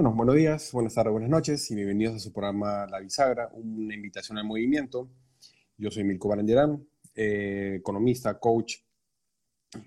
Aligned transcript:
Bueno, 0.00 0.16
buenos 0.16 0.34
días, 0.36 0.72
buenas 0.72 0.94
tardes, 0.94 1.12
buenas 1.12 1.28
noches 1.28 1.70
y 1.70 1.74
bienvenidos 1.74 2.16
a 2.16 2.18
su 2.20 2.32
programa 2.32 2.86
La 2.86 3.00
Bisagra, 3.00 3.50
una 3.52 3.94
invitación 3.94 4.38
al 4.38 4.44
movimiento. 4.44 5.10
Yo 5.76 5.90
soy 5.90 6.04
Milko 6.04 6.30
Barangerán, 6.30 6.88
eh, 7.14 7.76
economista, 7.80 8.40
coach 8.40 8.76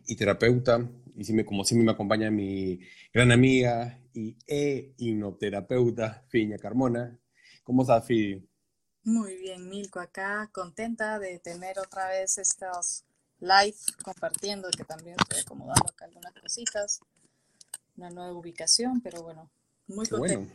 y 0.05 0.15
terapeuta. 0.15 0.87
Y 1.15 1.23
si 1.23 1.33
me, 1.33 1.43
como 1.43 1.65
siempre 1.65 1.87
me 1.87 1.93
acompaña 1.93 2.29
mi 2.29 2.79
gran 3.11 3.31
amiga 3.31 3.99
y 4.13 4.37
e 4.45 4.93
hipnoterapeuta, 4.99 6.23
Fiña 6.27 6.59
Carmona. 6.59 7.19
¿Cómo 7.63 7.81
estás, 7.81 8.05
Fi? 8.05 8.47
Muy 9.05 9.35
bien, 9.37 9.67
Milko, 9.67 9.99
acá 9.99 10.47
contenta 10.53 11.17
de 11.17 11.39
tener 11.39 11.79
otra 11.79 12.09
vez 12.09 12.37
estos 12.37 13.03
live 13.39 13.77
compartiendo, 14.03 14.69
que 14.77 14.83
también 14.83 15.15
estoy 15.19 15.39
acomodando 15.39 15.89
acá 15.89 16.05
algunas 16.05 16.33
cositas, 16.33 16.99
una 17.97 18.11
nueva 18.11 18.33
ubicación, 18.33 19.01
pero 19.01 19.23
bueno, 19.23 19.49
muy 19.87 20.05
Bueno. 20.17 20.47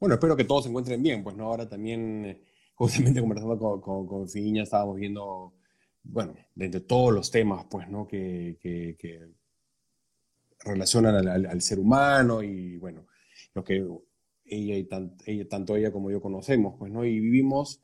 bueno, 0.00 0.14
espero 0.14 0.36
que 0.36 0.44
todos 0.44 0.64
se 0.64 0.70
encuentren 0.70 1.02
bien, 1.02 1.22
pues 1.22 1.36
no, 1.36 1.44
ahora 1.44 1.68
también, 1.68 2.24
eh, 2.24 2.42
justamente 2.74 3.20
conversando 3.20 3.58
con, 3.58 3.80
con, 3.80 4.06
con 4.06 4.28
Fiña, 4.28 4.62
estábamos 4.62 4.96
viendo, 4.96 5.54
bueno, 6.02 6.34
de, 6.54 6.80
todos 6.80 7.12
los 7.12 7.30
temas, 7.30 7.66
pues, 7.70 7.88
¿no? 7.88 8.06
Que, 8.06 8.58
que, 8.60 9.28
relacionan 10.60 11.14
al, 11.14 11.46
al, 11.46 11.62
ser 11.62 11.78
humano 11.78 12.42
y, 12.42 12.76
bueno, 12.78 13.06
lo 13.54 13.62
que 13.62 13.86
ella 14.46 14.76
y 14.76 14.88
ella, 15.26 15.48
tanto 15.48 15.76
ella 15.76 15.92
como 15.92 16.10
yo 16.10 16.20
conocemos, 16.20 16.74
pues, 16.78 16.92
¿no? 16.92 17.04
Y 17.04 17.20
vivimos 17.20 17.82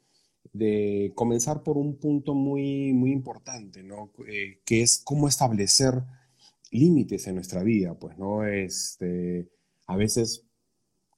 de 0.52 1.12
comenzar 1.14 1.62
por 1.62 1.78
un 1.78 1.98
punto 1.98 2.34
muy, 2.34 2.92
muy 2.92 3.12
importante, 3.12 3.83
¿no? 3.83 4.12
Eh, 4.27 4.60
que 4.64 4.83
es 4.83 5.00
cómo 5.05 5.28
establecer 5.28 5.94
límites 6.70 7.27
en 7.27 7.36
nuestra 7.36 7.62
vida, 7.62 7.94
pues, 7.98 8.19
¿no? 8.19 8.44
Este, 8.44 9.48
a 9.92 9.96
veces, 9.96 10.46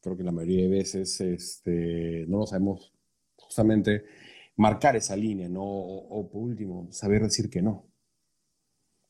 creo 0.03 0.17
que 0.17 0.25
la 0.25 0.33
mayoría 0.33 0.63
de 0.63 0.69
veces, 0.69 1.21
este, 1.21 2.25
no 2.27 2.39
lo 2.39 2.47
sabemos 2.47 2.93
justamente 3.37 4.05
marcar 4.57 4.97
esa 4.97 5.17
línea, 5.17 5.49
¿no? 5.49 5.63
O, 5.65 6.29
por 6.29 6.43
último, 6.43 6.89
saber 6.91 7.23
decir 7.23 7.49
que 7.49 7.63
no. 7.63 7.87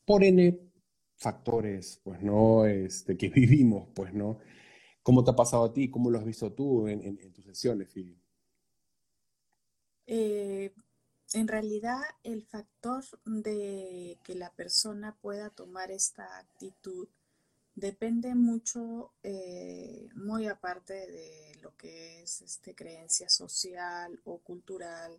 Por 0.04 0.22
N 0.22 0.60
factores, 1.16 2.00
pues, 2.04 2.22
¿no? 2.22 2.66
Este, 2.66 3.16
que 3.16 3.28
vivimos, 3.34 3.88
pues, 3.94 4.12
¿no? 4.12 4.38
¿Cómo 5.02 5.24
te 5.24 5.30
ha 5.30 5.36
pasado 5.36 5.64
a 5.64 5.72
ti? 5.72 5.90
¿Cómo 5.90 6.10
lo 6.10 6.18
has 6.18 6.24
visto 6.24 6.52
tú 6.52 6.88
en, 6.88 7.32
tus 7.32 7.44
sesiones, 7.44 7.90
Fili? 7.90 8.18
Eh, 10.06 10.72
en 11.32 11.48
realidad, 11.48 12.00
el 12.22 12.42
factor 12.42 13.04
de 13.24 14.18
que 14.22 14.34
la 14.34 14.50
persona 14.50 15.16
pueda 15.20 15.50
tomar 15.50 15.90
esta 15.90 16.38
actitud 16.38 17.08
Depende 17.76 18.34
mucho, 18.34 19.12
eh, 19.22 20.08
muy 20.14 20.46
aparte 20.46 20.94
de 20.94 21.58
lo 21.60 21.76
que 21.76 22.22
es 22.22 22.40
este, 22.42 22.74
creencia 22.74 23.28
social 23.28 24.20
o 24.24 24.38
cultural, 24.38 25.18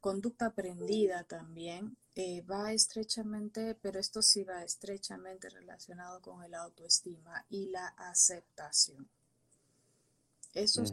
conducta 0.00 0.46
aprendida 0.46 1.22
también, 1.24 1.96
eh, 2.16 2.42
va 2.42 2.72
estrechamente, 2.72 3.76
pero 3.80 4.00
esto 4.00 4.22
sí 4.22 4.42
va 4.42 4.64
estrechamente 4.64 5.48
relacionado 5.48 6.20
con 6.20 6.42
el 6.42 6.54
autoestima 6.54 7.44
y 7.48 7.66
la 7.66 7.86
aceptación. 7.86 9.08
Eso 10.52 10.82
es 10.82 10.92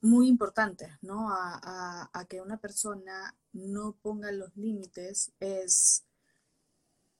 muy 0.00 0.28
importante, 0.28 0.96
¿no? 1.02 1.28
A, 1.30 2.26
que 2.28 2.40
una 2.40 2.58
persona 2.58 3.34
no 3.52 3.92
ponga 4.02 4.30
los 4.32 4.56
límites 4.56 5.32
es 5.40 6.04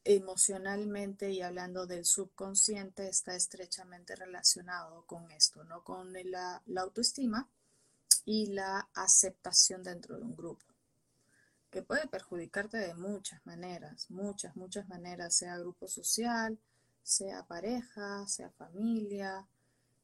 emocionalmente 0.05 1.31
y 1.31 1.43
hablando 1.43 1.87
del 1.87 2.05
subconsciente 2.05 3.09
está 3.09 3.35
estrechamente 3.35 4.17
relacionado 4.17 5.05
con 5.07 5.31
esto, 5.31 5.65
¿no? 5.65 5.83
Con 5.83 6.13
la, 6.13 6.63
la 6.67 6.81
autoestima 6.83 7.49
y 8.25 8.47
la 8.47 8.89
aceptación 8.95 9.83
dentro 9.83 10.17
de 10.17 10.23
un 10.23 10.37
grupo, 10.37 10.65
que 11.71 11.83
puede 11.83 12.07
perjudicarte 12.09 12.77
de 12.77 12.95
muchas 12.95 13.45
maneras, 13.47 14.11
muchas, 14.11 14.55
muchas 14.57 14.89
maneras, 14.89 15.35
sea 15.35 15.59
grupo 15.59 15.89
social, 15.89 16.59
sea 17.03 17.43
pareja, 17.45 18.27
sea 18.27 18.51
familia, 18.51 19.47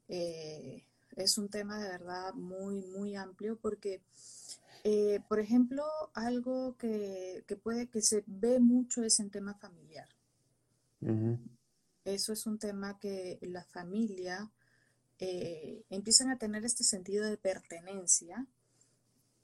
eh, 0.08 0.84
es 1.16 1.38
un 1.38 1.48
tema 1.48 1.78
de 1.78 1.88
verdad 1.88 2.34
muy, 2.34 2.82
muy 2.82 3.16
amplio 3.16 3.56
porque, 3.56 4.02
eh, 4.82 5.20
por 5.28 5.40
ejemplo, 5.40 5.84
algo 6.14 6.76
que, 6.76 7.44
puede 7.62 7.88
que 7.88 8.02
se 8.02 8.24
ve 8.26 8.60
mucho 8.60 9.02
es 9.02 9.20
en 9.20 9.30
tema 9.30 9.54
familiar. 9.54 10.08
Eso 12.04 12.32
es 12.32 12.46
un 12.46 12.58
tema 12.58 12.98
que 12.98 13.38
la 13.42 13.64
familia 13.64 14.50
eh, 15.18 15.84
empiezan 15.90 16.30
a 16.30 16.38
tener 16.38 16.64
este 16.64 16.82
sentido 16.82 17.26
de 17.26 17.36
pertenencia 17.36 18.46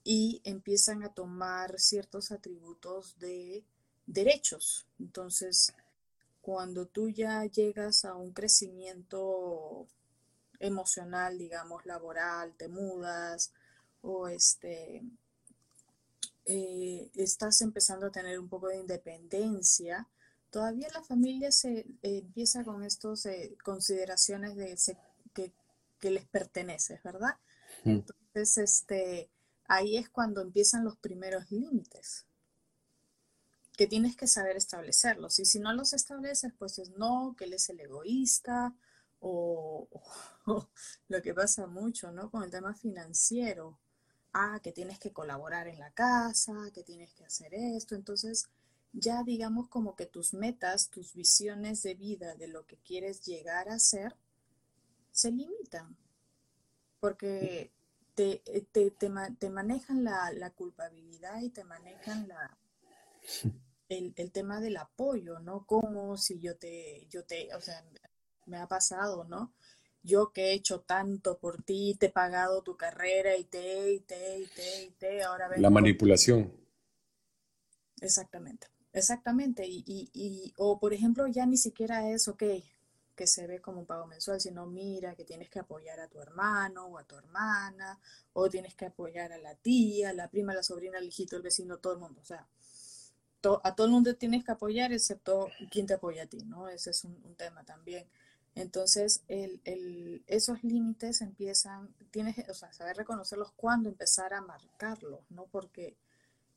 y 0.05 0.41
empiezan 0.45 1.03
a 1.03 1.13
tomar 1.13 1.79
ciertos 1.79 2.33
atributos 2.33 3.19
de 3.19 3.65
derechos. 4.07 4.87
Entonces, 4.99 5.75
cuando 6.41 6.87
tú 6.87 7.11
ya 7.11 7.45
llegas 7.45 8.05
a 8.05 8.15
un 8.15 8.33
crecimiento 8.33 9.87
emocional, 10.61 11.39
digamos, 11.39 11.85
laboral, 11.87 12.55
te 12.57 12.69
mudas 12.69 13.53
o 14.03 14.29
este, 14.29 15.03
eh, 16.45 17.11
estás 17.15 17.61
empezando 17.63 18.07
a 18.07 18.13
tener 18.13 18.39
un 18.39 18.49
poco 18.49 18.69
de 18.69 18.79
independencia, 18.79 20.07
todavía 20.51 20.89
la 20.95 21.03
familia 21.03 21.51
se 21.51 21.81
eh, 21.81 21.87
empieza 22.03 22.65
con 22.65 22.83
estas 22.85 23.27
eh, 23.27 23.57
consideraciones 23.65 24.57
de 24.57 24.77
que, 25.35 25.53
que, 25.99 26.11
les 26.11 26.27
perteneces, 26.27 27.03
¿verdad? 27.03 27.37
Entonces, 27.85 28.59
este, 28.59 29.31
ahí 29.67 29.97
es 29.97 30.09
cuando 30.09 30.43
empiezan 30.43 30.85
los 30.85 30.97
primeros 30.97 31.51
límites 31.51 32.27
que 33.77 33.87
tienes 33.87 34.15
que 34.15 34.27
saber 34.27 34.57
establecerlos. 34.57 35.39
Y 35.39 35.47
si 35.47 35.59
no 35.59 35.73
los 35.73 35.95
estableces, 35.95 36.53
pues 36.59 36.79
es 36.79 36.91
no, 36.99 37.35
que 37.39 37.45
él 37.45 37.55
es 37.55 37.71
el 37.71 37.81
egoísta, 37.81 38.75
o, 39.21 39.89
lo 41.09 41.23
que 41.23 41.35
pasa 41.35 41.67
mucho, 41.67 42.11
¿no? 42.13 42.31
Con 42.31 42.43
el 42.43 42.51
tema 42.51 42.75
financiero. 42.75 43.79
Ah, 44.33 44.61
que 44.63 44.73
tienes 44.73 44.99
que 45.01 45.13
colaborar 45.13 45.67
en 45.67 45.81
la 45.81 45.91
casa, 45.93 46.55
que 46.73 46.85
tienes 46.85 47.13
que 47.15 47.25
hacer 47.25 47.53
esto. 47.53 47.97
Entonces, 47.97 48.49
ya 48.93 49.25
digamos 49.25 49.69
como 49.69 49.97
que 49.97 50.07
tus 50.07 50.35
metas, 50.35 50.89
tus 50.91 51.15
visiones 51.15 51.83
de 51.83 51.95
vida, 51.95 52.35
de 52.37 52.49
lo 52.49 52.65
que 52.65 52.77
quieres 52.79 53.25
llegar 53.25 53.69
a 53.69 53.79
ser, 53.79 54.17
se 55.11 55.33
limitan. 55.33 55.97
Porque 57.01 57.73
te, 58.15 58.43
te, 58.73 58.91
te, 58.91 59.51
manejan 59.51 60.05
la, 60.05 60.31
la, 60.33 60.51
culpabilidad 60.51 61.41
y 61.41 61.51
te 61.51 61.65
manejan 61.65 62.29
la, 62.29 62.59
el, 63.89 64.13
el, 64.17 64.31
tema 64.31 64.61
del 64.61 64.77
apoyo, 64.77 65.41
¿no? 65.41 65.67
Como 65.67 66.17
si 66.17 66.39
yo 66.41 66.57
te, 66.57 67.07
yo 67.09 67.25
te, 67.25 67.53
o 67.55 67.61
sea, 67.61 67.85
me 68.47 68.59
ha 68.59 68.67
pasado, 68.67 69.25
¿no? 69.25 69.53
Yo 70.03 70.33
que 70.33 70.51
he 70.51 70.53
hecho 70.55 70.81
tanto 70.81 71.39
por 71.39 71.63
ti, 71.63 71.97
te 71.99 72.07
he 72.07 72.11
pagado 72.11 72.63
tu 72.63 72.77
carrera 72.77 73.37
y 73.37 73.45
te, 73.45 73.93
y 73.93 74.01
te, 74.01 74.39
y 74.39 74.47
te, 74.47 74.83
y 74.85 74.91
te, 74.93 75.23
ahora 75.23 75.49
vengo. 75.49 75.61
La 75.61 75.71
manipulación. 75.71 76.53
Exactamente, 78.01 78.69
exactamente. 78.93 79.67
Y, 79.67 79.85
y, 79.87 80.11
y, 80.15 80.55
o 80.57 80.79
por 80.79 80.95
ejemplo, 80.95 81.27
ya 81.27 81.45
ni 81.45 81.59
siquiera 81.59 82.11
es, 82.11 82.29
ok, 82.29 82.43
que 83.15 83.27
se 83.27 83.47
ve 83.47 83.61
como 83.61 83.81
un 83.81 83.87
pago 83.87 84.07
mensual, 84.07 84.41
sino 84.41 84.65
mira 84.65 85.15
que 85.15 85.27
tienes 85.27 85.51
que 85.51 85.59
apoyar 85.59 86.01
a 86.01 86.09
tu 86.09 86.19
hermano 86.23 86.87
o 86.87 86.97
a 86.97 87.05
tu 87.05 87.17
hermana, 87.17 88.01
o 88.33 88.49
tienes 88.49 88.75
que 88.75 88.87
apoyar 88.87 89.33
a 89.33 89.39
la 89.39 89.55
tía, 89.55 90.15
la 90.15 90.31
prima, 90.31 90.55
la 90.55 90.63
sobrina, 90.63 90.99
el 90.99 91.09
hijito, 91.09 91.37
el 91.37 91.43
vecino, 91.43 91.77
todo 91.77 91.93
el 91.93 91.99
mundo. 91.99 92.23
O 92.23 92.25
sea, 92.25 92.49
a 93.63 93.75
todo 93.75 93.87
el 93.87 93.93
mundo 93.93 94.17
tienes 94.17 94.43
que 94.43 94.53
apoyar, 94.53 94.95
excepto 94.95 95.51
quien 95.71 95.87
te 95.87 95.93
apoya 95.93 96.23
a 96.23 96.27
ti, 96.27 96.39
¿no? 96.47 96.69
Ese 96.69 96.91
es 96.91 97.05
un 97.05 97.35
tema 97.37 97.63
también. 97.65 98.09
Entonces, 98.61 99.23
el, 99.29 100.23
esos 100.27 100.63
límites 100.63 101.23
empiezan, 101.23 101.95
tienes, 102.11 102.37
o 102.51 102.53
sea, 102.53 102.71
saber 102.75 102.95
reconocerlos 102.95 103.53
cuando 103.53 103.89
empezar 103.89 104.35
a 104.35 104.43
marcarlos, 104.43 105.21
¿no? 105.31 105.47
Porque, 105.47 105.97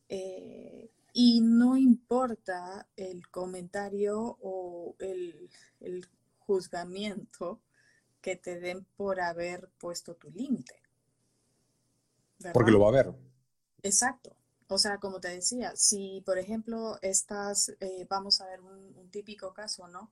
eh, 0.09 0.91
y 1.13 1.39
no 1.39 1.77
importa 1.77 2.87
el 2.97 3.29
comentario 3.29 4.37
o 4.41 4.95
el, 4.99 5.49
juzgamiento 6.39 7.61
que 8.19 8.35
te 8.35 8.59
den 8.59 8.85
por 8.97 9.21
haber 9.21 9.69
puesto 9.79 10.13
tu 10.15 10.29
límite. 10.29 10.75
Porque 12.51 12.71
lo 12.71 12.81
va 12.81 12.89
a 12.89 12.91
ver. 12.91 13.13
Exacto. 13.81 14.35
O 14.67 14.77
sea, 14.77 14.97
como 14.97 15.21
te 15.21 15.29
decía, 15.29 15.73
si 15.77 16.21
por 16.25 16.37
ejemplo 16.37 16.99
estás, 17.01 17.69
eh, 17.79 18.05
vamos 18.09 18.41
a 18.41 18.45
ver 18.47 18.59
un 18.59 19.09
típico 19.09 19.53
caso, 19.53 19.87
¿no? 19.87 20.11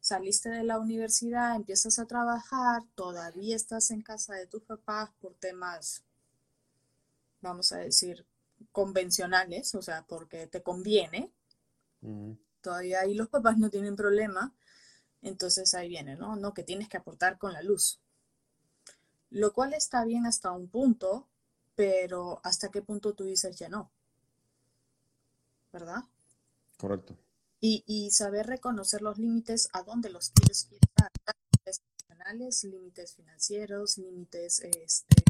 Saliste 0.00 0.48
de 0.48 0.64
la 0.64 0.78
universidad, 0.78 1.54
empiezas 1.54 1.98
a 1.98 2.06
trabajar, 2.06 2.82
todavía 2.94 3.54
estás 3.54 3.90
en 3.90 4.02
casa 4.02 4.34
de 4.34 4.46
tus 4.46 4.62
papás 4.62 5.10
por 5.20 5.34
temas, 5.34 6.02
vamos 7.42 7.72
a 7.72 7.78
decir, 7.78 8.26
convencionales, 8.72 9.74
o 9.74 9.82
sea, 9.82 10.04
porque 10.06 10.46
te 10.46 10.62
conviene, 10.62 11.30
todavía 12.60 13.00
ahí 13.00 13.14
los 13.14 13.28
papás 13.28 13.58
no 13.58 13.70
tienen 13.70 13.96
problema, 13.96 14.54
entonces 15.22 15.74
ahí 15.74 15.88
viene, 15.88 16.16
¿no? 16.16 16.36
No, 16.36 16.54
que 16.54 16.62
tienes 16.62 16.88
que 16.88 16.96
aportar 16.96 17.38
con 17.38 17.52
la 17.52 17.62
luz. 17.62 18.00
Lo 19.28 19.52
cual 19.52 19.74
está 19.74 20.04
bien 20.04 20.26
hasta 20.26 20.50
un 20.50 20.68
punto, 20.68 21.28
pero 21.76 22.40
¿hasta 22.42 22.70
qué 22.70 22.82
punto 22.82 23.14
tú 23.14 23.24
dices 23.24 23.56
ya 23.56 23.68
no? 23.68 23.90
¿Verdad? 25.72 26.02
Correcto. 26.78 27.16
Y, 27.62 28.10
saber 28.10 28.46
reconocer 28.46 29.02
los 29.02 29.18
límites, 29.18 29.68
a 29.74 29.82
dónde 29.82 30.08
los 30.08 30.30
quieres 30.30 30.68
llevar. 30.70 31.10
Límites 31.52 31.82
emocionales, 32.08 32.64
límites 32.64 33.14
financieros, 33.14 33.98
límites 33.98 34.60
este, 34.60 35.22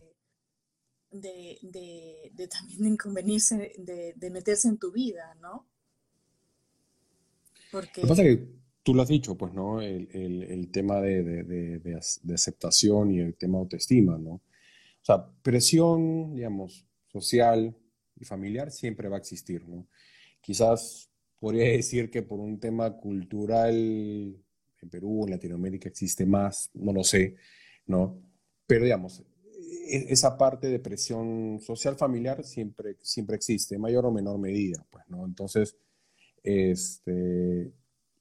de, 1.11 2.31
de, 2.33 2.49
también 2.49 2.83
de 2.83 2.89
inconvenirse, 2.89 3.73
de, 3.79 4.31
meterse 4.31 4.69
en 4.69 4.79
tu 4.79 4.93
vida, 4.93 5.37
¿no? 5.41 5.67
Porque... 7.73 8.03
Lo 8.03 8.07
que 8.07 8.09
pasa 8.09 8.23
es 8.23 8.37
que 8.37 8.61
tú 8.83 8.95
lo 8.95 9.03
has 9.03 9.09
dicho, 9.09 9.37
pues, 9.37 9.53
¿no? 9.53 9.81
El, 9.81 10.69
tema 10.73 11.01
de, 11.01 12.01
aceptación 12.33 13.13
y 13.13 13.21
el 13.21 13.37
tema 13.37 13.59
de 13.59 13.63
autoestima, 13.63 14.19
¿no? 14.19 14.33
O 14.33 15.05
sea, 15.05 15.27
presión, 15.43 16.35
digamos, 16.35 16.87
social 17.09 17.75
y 18.17 18.25
familiar 18.25 18.71
siempre 18.71 19.09
va 19.09 19.17
a 19.17 19.21
existir, 19.21 19.67
¿no? 19.67 19.87
Quizás 20.41 21.10
podría 21.41 21.71
decir 21.71 22.11
que 22.11 22.23
por 22.23 22.39
un 22.39 22.61
tema 22.61 22.97
cultural 22.97 23.75
en 24.83 24.91
Perú, 24.91 25.25
en 25.25 25.31
Latinoamérica 25.31 25.89
existe 25.89 26.25
más, 26.27 26.71
no 26.75 26.93
lo 26.93 27.03
sé, 27.03 27.35
¿no? 27.87 28.23
Pero 28.67 28.85
digamos, 28.85 29.25
e, 29.91 30.13
esa 30.13 30.37
parte 30.37 30.69
de 30.69 30.79
presión 30.79 31.59
social 31.61 31.97
familiar 31.97 32.45
siempre, 32.45 32.97
siempre 33.01 33.37
existe, 33.37 33.75
en 33.75 33.81
mayor 33.81 34.07
o 34.07 34.13
menor 34.13 34.39
medida, 34.39 34.87
pues, 34.91 35.05
¿no? 35.09 35.25
Entonces, 35.25 35.77
este, 36.43 37.73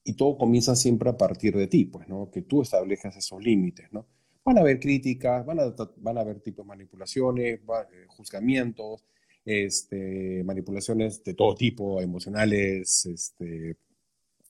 y 0.04 0.14
todo 0.14 0.36
comienza 0.36 0.74
siempre 0.74 1.10
a 1.10 1.16
partir 1.16 1.56
de 1.56 1.66
ti, 1.66 1.84
pues, 1.84 2.08
¿no? 2.08 2.30
Que 2.30 2.42
tú 2.42 2.62
establejas 2.62 3.16
esos 3.16 3.42
límites, 3.42 3.92
¿no? 3.92 4.06
Van 4.44 4.58
a 4.58 4.62
haber 4.62 4.80
críticas, 4.80 5.44
van 5.44 5.60
a, 5.60 5.74
van 5.98 6.18
a 6.18 6.22
haber 6.22 6.40
tipos 6.40 6.64
de 6.64 6.68
manipulaciones, 6.68 7.60
eh, 7.60 8.06
juzgamientos, 8.08 9.04
este, 9.44 10.42
manipulaciones 10.44 11.22
de 11.24 11.34
todo 11.34 11.54
tipo, 11.54 12.00
emocionales, 12.00 13.06
este, 13.06 13.76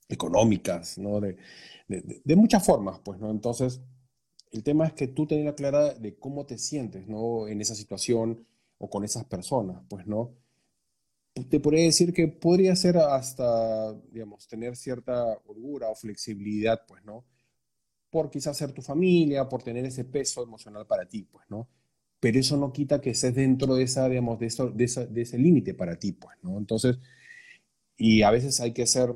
económicas, 0.09 0.99
¿no? 0.99 1.21
De, 1.21 1.37
de, 1.89 2.37
muchas 2.37 2.65
formas, 2.65 3.01
pues, 3.01 3.19
¿no? 3.21 3.31
Entonces, 3.31 3.81
el 4.53 4.63
tema 4.63 4.87
es 4.87 4.93
que 4.93 5.09
tú 5.09 5.27
tengas 5.27 5.55
clara 5.55 5.95
de 5.95 6.17
cómo 6.19 6.47
te 6.47 6.59
sientes, 6.59 7.07
¿no? 7.09 7.49
En 7.49 7.61
esa 7.61 7.75
situación 7.75 8.47
o 8.79 8.89
con 8.91 9.05
esas 9.05 9.25
personas, 9.25 9.83
pues, 9.89 10.07
¿no? 10.07 10.35
Te 11.49 11.61
podría 11.61 11.85
decir 11.85 12.13
que 12.13 12.29
podría 12.29 12.75
ser 12.77 12.99
hasta, 12.99 13.95
digamos, 14.13 14.47
tener 14.49 14.77
cierta 14.77 15.39
holgura 15.47 15.89
o 15.89 15.95
flexibilidad, 15.95 16.83
pues, 16.87 17.05
¿no? 17.05 17.25
Por 18.11 18.31
quizás 18.31 18.57
ser 18.57 18.73
tu 18.73 18.83
familia, 18.83 19.49
por 19.49 19.63
tener 19.63 19.85
ese 19.85 20.05
peso 20.05 20.43
emocional 20.43 20.87
para 20.87 21.09
ti, 21.09 21.25
pues, 21.25 21.47
¿no? 21.49 21.69
Pero 22.21 22.39
eso 22.39 22.57
no 22.57 22.73
quita 22.73 23.01
que 23.01 23.11
estés 23.11 23.35
dentro 23.35 23.75
de, 23.75 23.85
esa, 23.85 24.09
digamos, 24.09 24.39
de, 24.39 24.47
eso, 24.47 24.69
de, 24.71 24.87
de 25.11 25.23
ese 25.23 25.39
límite 25.39 25.75
para 25.75 25.99
ti, 25.99 26.13
pues, 26.13 26.37
¿no? 26.43 26.59
Entonces, 26.59 26.99
y 27.97 28.23
a 28.23 28.31
veces 28.31 28.61
hay 28.61 28.73
que 28.73 28.87
ser 28.87 29.15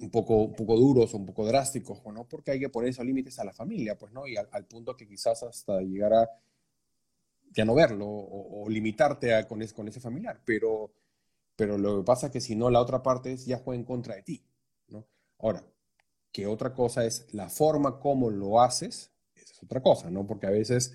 un 0.00 0.10
poco, 0.10 0.44
un 0.44 0.54
poco 0.54 0.76
duros 0.76 1.12
un 1.14 1.26
poco 1.26 1.46
drásticos, 1.46 2.00
¿no? 2.06 2.26
Porque 2.26 2.52
hay 2.52 2.60
que 2.60 2.68
poner 2.68 2.90
esos 2.90 3.04
límites 3.04 3.38
a 3.38 3.44
la 3.44 3.52
familia, 3.52 3.98
pues, 3.98 4.12
¿no? 4.12 4.26
Y 4.26 4.36
al, 4.36 4.64
punto 4.66 4.96
que 4.96 5.06
quizás 5.06 5.42
hasta 5.42 5.80
llegar 5.82 6.14
a 6.14 6.28
ya 7.52 7.64
no 7.64 7.74
verlo 7.74 8.06
o, 8.06 8.68
limitarte 8.68 9.34
a, 9.34 9.48
con, 9.48 9.60
ese, 9.60 9.74
con 9.74 9.88
ese 9.88 10.00
familiar, 10.00 10.40
pero, 10.44 10.92
pero 11.56 11.76
lo 11.76 11.98
que 11.98 12.04
pasa 12.04 12.26
es 12.26 12.32
que 12.32 12.40
si 12.40 12.54
no, 12.54 12.70
la 12.70 12.80
otra 12.80 13.02
parte 13.02 13.32
es, 13.32 13.44
ya 13.44 13.58
juega 13.58 13.78
en 13.78 13.84
contra 13.84 14.14
de 14.14 14.22
ti, 14.22 14.44
¿no? 14.88 15.04
Ahora, 15.38 15.64
que 16.32 16.46
otra 16.46 16.72
cosa 16.72 17.04
es 17.04 17.26
la 17.32 17.48
forma 17.48 17.98
como 17.98 18.30
lo 18.30 18.60
haces, 18.60 19.10
esa 19.34 19.52
es 19.52 19.62
otra 19.62 19.82
cosa, 19.82 20.10
¿no? 20.10 20.26
Porque 20.26 20.46
a 20.46 20.50
veces 20.50 20.94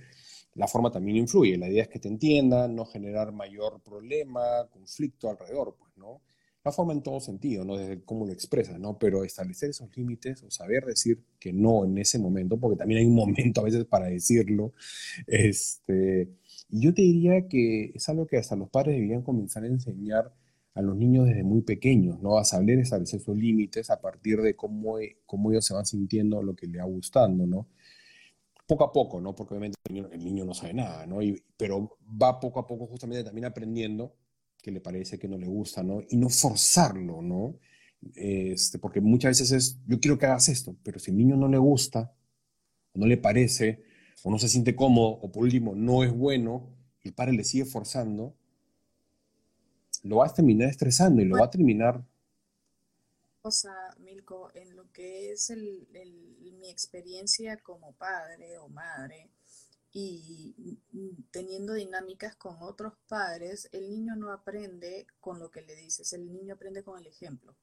la 0.56 0.68
forma 0.68 0.92
también 0.92 1.18
influye. 1.18 1.58
La 1.58 1.70
idea 1.70 1.84
es 1.84 1.90
que 1.90 2.00
te 2.00 2.08
entiendan, 2.08 2.76
no 2.76 2.86
generar 2.86 3.32
mayor 3.32 3.82
problema, 3.82 4.68
conflicto 4.72 5.30
alrededor, 5.30 5.76
pues, 5.78 5.92
¿no? 5.98 6.22
La 6.64 6.72
forma 6.72 6.94
en 6.94 7.04
todo 7.04 7.20
sentido, 7.20 7.64
¿no? 7.64 7.78
Desde 7.78 8.04
cómo 8.04 8.26
lo 8.26 8.32
expresas, 8.32 8.80
¿no? 8.80 8.98
Pero 8.98 9.24
establecer 9.24 9.70
esos 9.70 9.96
límites 9.96 10.42
o 10.44 10.50
saber 10.50 10.86
decir 10.86 11.24
que 11.40 11.54
no 11.54 11.86
en 11.86 11.98
ese 11.98 12.18
momento, 12.18 12.58
porque 12.58 12.78
también 12.78 13.02
hay 13.02 13.06
un 13.06 13.16
momento 13.16 13.62
a 13.62 13.66
veces 13.66 13.86
para 13.86 14.08
decirlo, 14.08 14.74
este, 15.28 16.30
yo 16.70 16.94
te 16.94 17.02
diría 17.02 17.48
que 17.48 17.92
es 17.94 18.10
algo 18.10 18.26
que 18.26 18.38
hasta 18.38 18.56
los 18.56 18.70
padres 18.70 18.96
deberían 18.96 19.22
comenzar 19.22 19.64
a 19.64 19.68
enseñar 19.68 20.34
a 20.74 20.82
los 20.82 20.96
niños 20.98 21.26
desde 21.28 21.44
muy 21.44 21.62
pequeños, 21.62 22.20
¿no? 22.22 22.38
A 22.38 22.46
saber 22.46 22.80
establecer 22.80 23.20
esos 23.22 23.38
límites 23.38 23.90
a 23.90 24.02
partir 24.02 24.42
de 24.42 24.56
cómo, 24.56 24.98
cómo 25.26 25.52
ellos 25.52 25.66
se 25.66 25.74
van 25.74 25.86
sintiendo, 25.86 26.42
lo 26.42 26.56
que 26.56 26.68
les 26.68 26.82
va 26.82 26.86
gustando, 26.86 27.46
¿no? 27.46 27.68
Poco 28.68 28.84
a 28.84 28.92
poco, 28.92 29.22
¿no? 29.22 29.36
Porque 29.36 29.54
obviamente 29.54 29.78
el 29.86 30.24
niño, 30.24 30.46
no 30.46 30.54
sabe 30.54 30.74
nada, 30.74 31.06
¿no? 31.06 31.20
pero 31.58 31.98
va 32.22 32.40
poco 32.40 32.60
a 32.60 32.68
poco 32.68 32.88
justamente 32.88 33.24
también 33.24 33.46
aprendiendo 33.46 34.16
que 34.62 34.72
le 34.72 34.82
parece 34.82 35.20
que 35.20 35.28
no 35.28 35.38
le 35.38 35.48
gusta, 35.48 35.84
¿no? 35.84 36.02
Y 36.10 36.18
no 36.18 36.30
forzarlo, 36.30 37.22
¿no? 37.22 37.60
Este, 38.16 38.80
porque 38.80 39.02
muchas 39.02 39.40
veces 39.40 39.52
es, 39.52 39.80
yo 39.88 40.00
quiero 40.00 40.18
que 40.18 40.26
hagas 40.26 40.50
esto, 40.50 40.76
pero 40.84 41.00
si 41.00 41.12
al 41.12 41.18
niño 41.18 41.36
no 41.36 41.48
le 41.48 41.58
gusta, 41.58 42.16
o 42.94 43.00
no 43.00 43.06
le 43.06 43.18
parece, 43.18 43.84
o 44.24 44.32
no 44.32 44.40
se 44.40 44.50
siente 44.50 44.76
cómodo, 44.76 45.10
o 45.10 45.32
por 45.32 45.44
último 45.44 45.76
no 45.76 46.04
es 46.04 46.12
bueno, 46.12 46.76
y 47.04 47.10
el 47.10 47.14
padre 47.14 47.34
le 47.34 47.44
sigue 47.44 47.66
forzando, 47.66 48.36
lo 50.04 50.18
va 50.18 50.28
a 50.28 50.34
terminar 50.34 50.70
estresando 50.70 51.22
y 51.22 51.26
lo 51.26 51.38
va 51.38 51.46
a 51.46 51.50
terminar 51.50 52.04
cosa, 53.46 53.96
Milko, 54.00 54.50
en 54.56 54.76
lo 54.76 54.92
que 54.92 55.32
es 55.32 55.52
mi 56.66 56.72
experiencia 56.72 57.58
como 57.58 57.94
padre 57.94 58.58
o 58.58 58.68
madre 58.70 59.30
y 59.98 60.78
teniendo 61.32 61.74
dinámicas 61.74 62.36
con 62.36 62.58
otros 62.62 62.94
padres, 63.08 63.70
el 63.72 63.90
niño 63.90 64.16
no 64.18 64.34
aprende 64.34 65.08
con 65.22 65.40
lo 65.40 65.50
que 65.50 65.62
le 65.62 65.74
dices, 65.76 66.12
el 66.12 66.30
niño 66.34 66.56
aprende 66.56 66.84
con 66.84 67.00
el 67.00 67.08
ejemplo. 67.08 67.56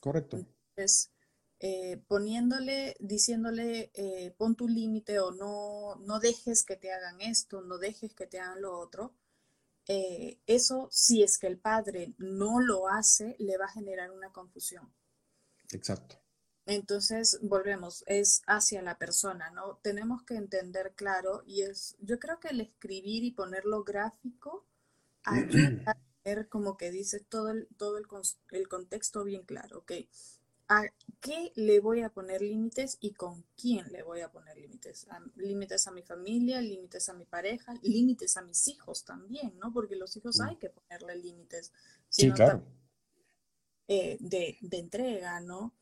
Correcto. 0.00 0.38
Entonces, 0.38 1.12
eh, 1.60 2.02
poniéndole, 2.08 2.96
diciéndole, 2.98 3.92
eh, 3.94 4.34
pon 4.36 4.56
tu 4.56 4.66
límite 4.66 5.20
o 5.20 5.30
no, 5.30 5.94
no 6.04 6.18
dejes 6.18 6.64
que 6.64 6.74
te 6.74 6.92
hagan 6.92 7.20
esto, 7.20 7.62
no 7.62 7.78
dejes 7.78 8.12
que 8.12 8.26
te 8.26 8.40
hagan 8.40 8.60
lo 8.60 8.76
otro, 8.76 9.14
eh, 9.86 10.40
eso, 10.46 10.88
si 10.90 11.22
es 11.22 11.38
que 11.38 11.46
el 11.46 11.58
padre 11.58 12.14
no 12.18 12.60
lo 12.60 12.88
hace, 12.88 13.36
le 13.38 13.56
va 13.56 13.66
a 13.66 13.72
generar 13.72 14.10
una 14.10 14.32
confusión. 14.32 14.92
Exacto. 15.70 16.21
Entonces, 16.66 17.38
volvemos, 17.42 18.04
es 18.06 18.42
hacia 18.46 18.82
la 18.82 18.96
persona, 18.96 19.50
¿no? 19.50 19.78
Tenemos 19.82 20.22
que 20.22 20.36
entender 20.36 20.92
claro 20.94 21.42
y 21.44 21.62
es, 21.62 21.96
yo 22.00 22.18
creo 22.20 22.38
que 22.38 22.48
el 22.48 22.60
escribir 22.60 23.24
y 23.24 23.32
ponerlo 23.32 23.82
gráfico 23.82 24.64
ayuda 25.24 25.82
a 25.86 25.96
tener 26.22 26.48
como 26.48 26.76
que 26.76 26.90
dice 26.90 27.20
todo 27.20 27.50
el, 27.50 27.68
todo 27.76 27.98
el, 27.98 28.06
el 28.52 28.68
contexto 28.68 29.24
bien 29.24 29.42
claro, 29.42 29.78
¿ok? 29.78 29.92
¿A 30.68 30.84
qué 31.20 31.52
le 31.56 31.80
voy 31.80 32.02
a 32.02 32.08
poner 32.08 32.40
límites 32.40 32.96
y 33.00 33.12
con 33.12 33.44
quién 33.60 33.90
le 33.92 34.02
voy 34.02 34.20
a 34.20 34.30
poner 34.30 34.56
límites? 34.56 35.06
límites 35.36 35.86
a 35.86 35.90
mi 35.90 36.02
familia, 36.02 36.60
límites 36.60 37.08
a 37.08 37.14
mi 37.14 37.24
pareja, 37.24 37.74
límites 37.82 38.36
a 38.36 38.42
mis 38.42 38.68
hijos 38.68 39.04
también, 39.04 39.58
¿no? 39.58 39.72
Porque 39.72 39.96
los 39.96 40.16
hijos 40.16 40.40
hay 40.40 40.56
que 40.56 40.70
ponerle 40.70 41.16
límites. 41.16 41.72
sí, 42.08 42.30
claro. 42.30 42.62
Eh, 43.88 44.16
de, 44.20 44.56
entrega, 44.70 45.40
¿no? 45.40 45.74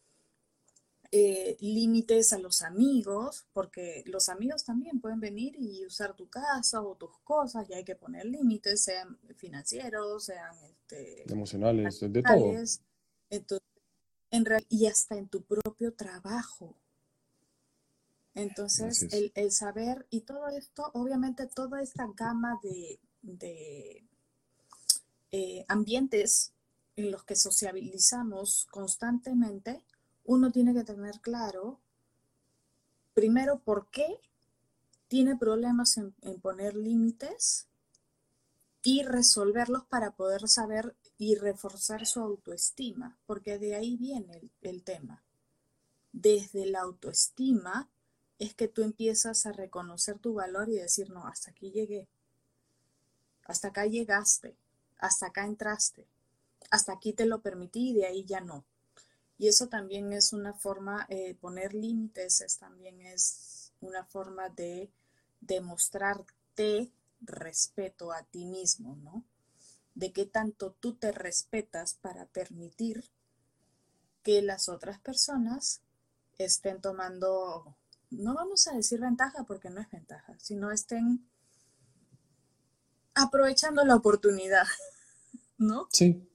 Eh, 1.13 1.57
límites 1.59 2.33
a 2.33 2.39
los 2.39 2.63
amigos, 2.63 3.45
porque 3.53 4.05
los 4.07 4.29
amigos 4.29 4.63
también 4.65 5.01
pueden 5.01 5.19
venir 5.19 5.57
y 5.59 5.85
usar 5.85 6.15
tu 6.15 6.29
casa 6.29 6.83
o 6.83 6.95
tus 6.95 7.19
cosas 7.25 7.69
y 7.69 7.75
hay 7.75 7.83
que 7.83 7.97
poner 7.97 8.27
límites, 8.27 8.85
sean 8.85 9.19
financieros, 9.35 10.27
sean 10.27 10.55
este, 10.63 11.33
emocionales, 11.33 11.99
de 11.99 12.23
todo. 12.23 12.55
Entonces, 13.29 13.67
en 14.31 14.47
y 14.69 14.87
hasta 14.87 15.17
en 15.17 15.29
tu 15.29 15.43
propio 15.43 15.93
trabajo. 15.95 16.77
Entonces, 18.35 19.09
el, 19.35 19.51
saber 19.51 20.07
y 20.11 20.21
todo 20.21 20.49
esto, 20.49 20.91
obviamente 20.95 21.49
toda 21.49 21.83
esta 21.83 22.07
gama 22.15 22.61
de, 22.63 24.05
eh, 25.33 25.65
ambientes 25.67 26.53
en 26.95 27.11
los 27.11 27.25
que 27.25 27.35
sociabilizamos 27.35 28.69
constantemente, 28.71 29.83
uno 30.31 30.53
tiene 30.53 30.73
que 30.73 30.85
tener 30.85 31.21
claro, 31.21 31.81
primero, 33.15 33.59
por 33.59 33.91
qué 33.91 34.21
tiene 35.09 35.37
problemas 35.37 35.97
en, 35.97 36.13
poner 36.41 36.77
límites 36.77 37.67
y 38.85 39.03
resolverlos 39.03 39.87
para 39.87 40.13
poder 40.13 40.47
saber 40.47 40.95
y 41.19 41.35
reforzar 41.35 42.07
su 42.07 42.21
autoestima, 42.21 43.19
porque 43.27 43.59
de 43.59 43.75
ahí 43.75 43.97
viene 43.97 44.37
el, 44.37 44.53
el 44.63 44.85
tema. 44.85 45.25
Desde 46.13 46.65
la 46.65 46.83
autoestima 46.83 47.91
es 48.39 48.55
que 48.55 48.69
tú 48.69 48.83
empiezas 48.83 49.47
a 49.47 49.53
reconocer 49.53 50.21
tu 50.21 50.35
valor 50.35 50.69
y 50.69 50.77
decir, 50.77 51.11
no, 51.11 51.27
hasta 51.27 51.51
aquí 51.51 51.73
llegué, 51.73 52.07
hasta 53.47 53.69
acá 53.69 53.85
llegaste, 53.87 54.57
hasta 54.97 55.27
acá 55.27 55.45
entraste, 55.45 56.07
hasta 56.71 56.93
aquí 56.93 57.15
te 57.15 57.27
lo 57.27 57.41
permití 57.43 57.91
y 57.91 57.95
de 57.95 58.07
ahí 58.07 58.25
ya 58.25 58.41
no. 58.41 58.65
Y 59.41 59.49
eso 59.49 59.69
también 59.69 60.13
es 60.13 60.35
una 60.35 60.53
forma, 60.53 61.07
eh, 61.09 61.35
poner 61.41 61.73
límites 61.73 62.43
es, 62.43 62.59
también 62.59 63.01
es 63.01 63.73
una 63.81 64.05
forma 64.05 64.51
de 64.51 64.93
demostrarte 65.41 66.93
respeto 67.23 68.13
a 68.13 68.23
ti 68.25 68.45
mismo, 68.45 68.97
¿no? 68.97 69.25
De 69.95 70.13
qué 70.13 70.27
tanto 70.27 70.73
tú 70.79 70.93
te 70.93 71.11
respetas 71.11 71.95
para 71.95 72.27
permitir 72.27 73.11
que 74.23 74.43
las 74.43 74.69
otras 74.69 75.01
personas 75.01 75.81
estén 76.37 76.83
tomando, 76.83 77.79
no 78.11 78.35
vamos 78.35 78.69
a 78.69 78.75
decir 78.75 79.01
ventaja 79.01 79.45
porque 79.45 79.71
no 79.71 79.81
es 79.81 79.91
ventaja, 79.91 80.39
sino 80.39 80.71
estén 80.71 81.27
aprovechando 83.15 83.87
la 83.87 83.97
oportunidad, 83.97 84.67
¿no? 85.57 85.89
Sí. 85.93 86.30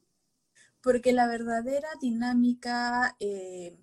Porque 0.86 1.14
la 1.14 1.28
verdadera 1.28 1.90
dinámica 2.00 3.16
eh, 3.20 3.76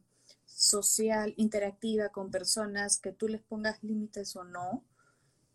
social, 0.47 1.35
interactiva 1.37 2.11
con 2.11 2.31
personas, 2.31 2.97
que 2.97 3.11
tú 3.11 3.27
les 3.27 3.43
pongas 3.43 3.83
límites 3.83 4.37
o 4.37 4.45
no, 4.45 4.85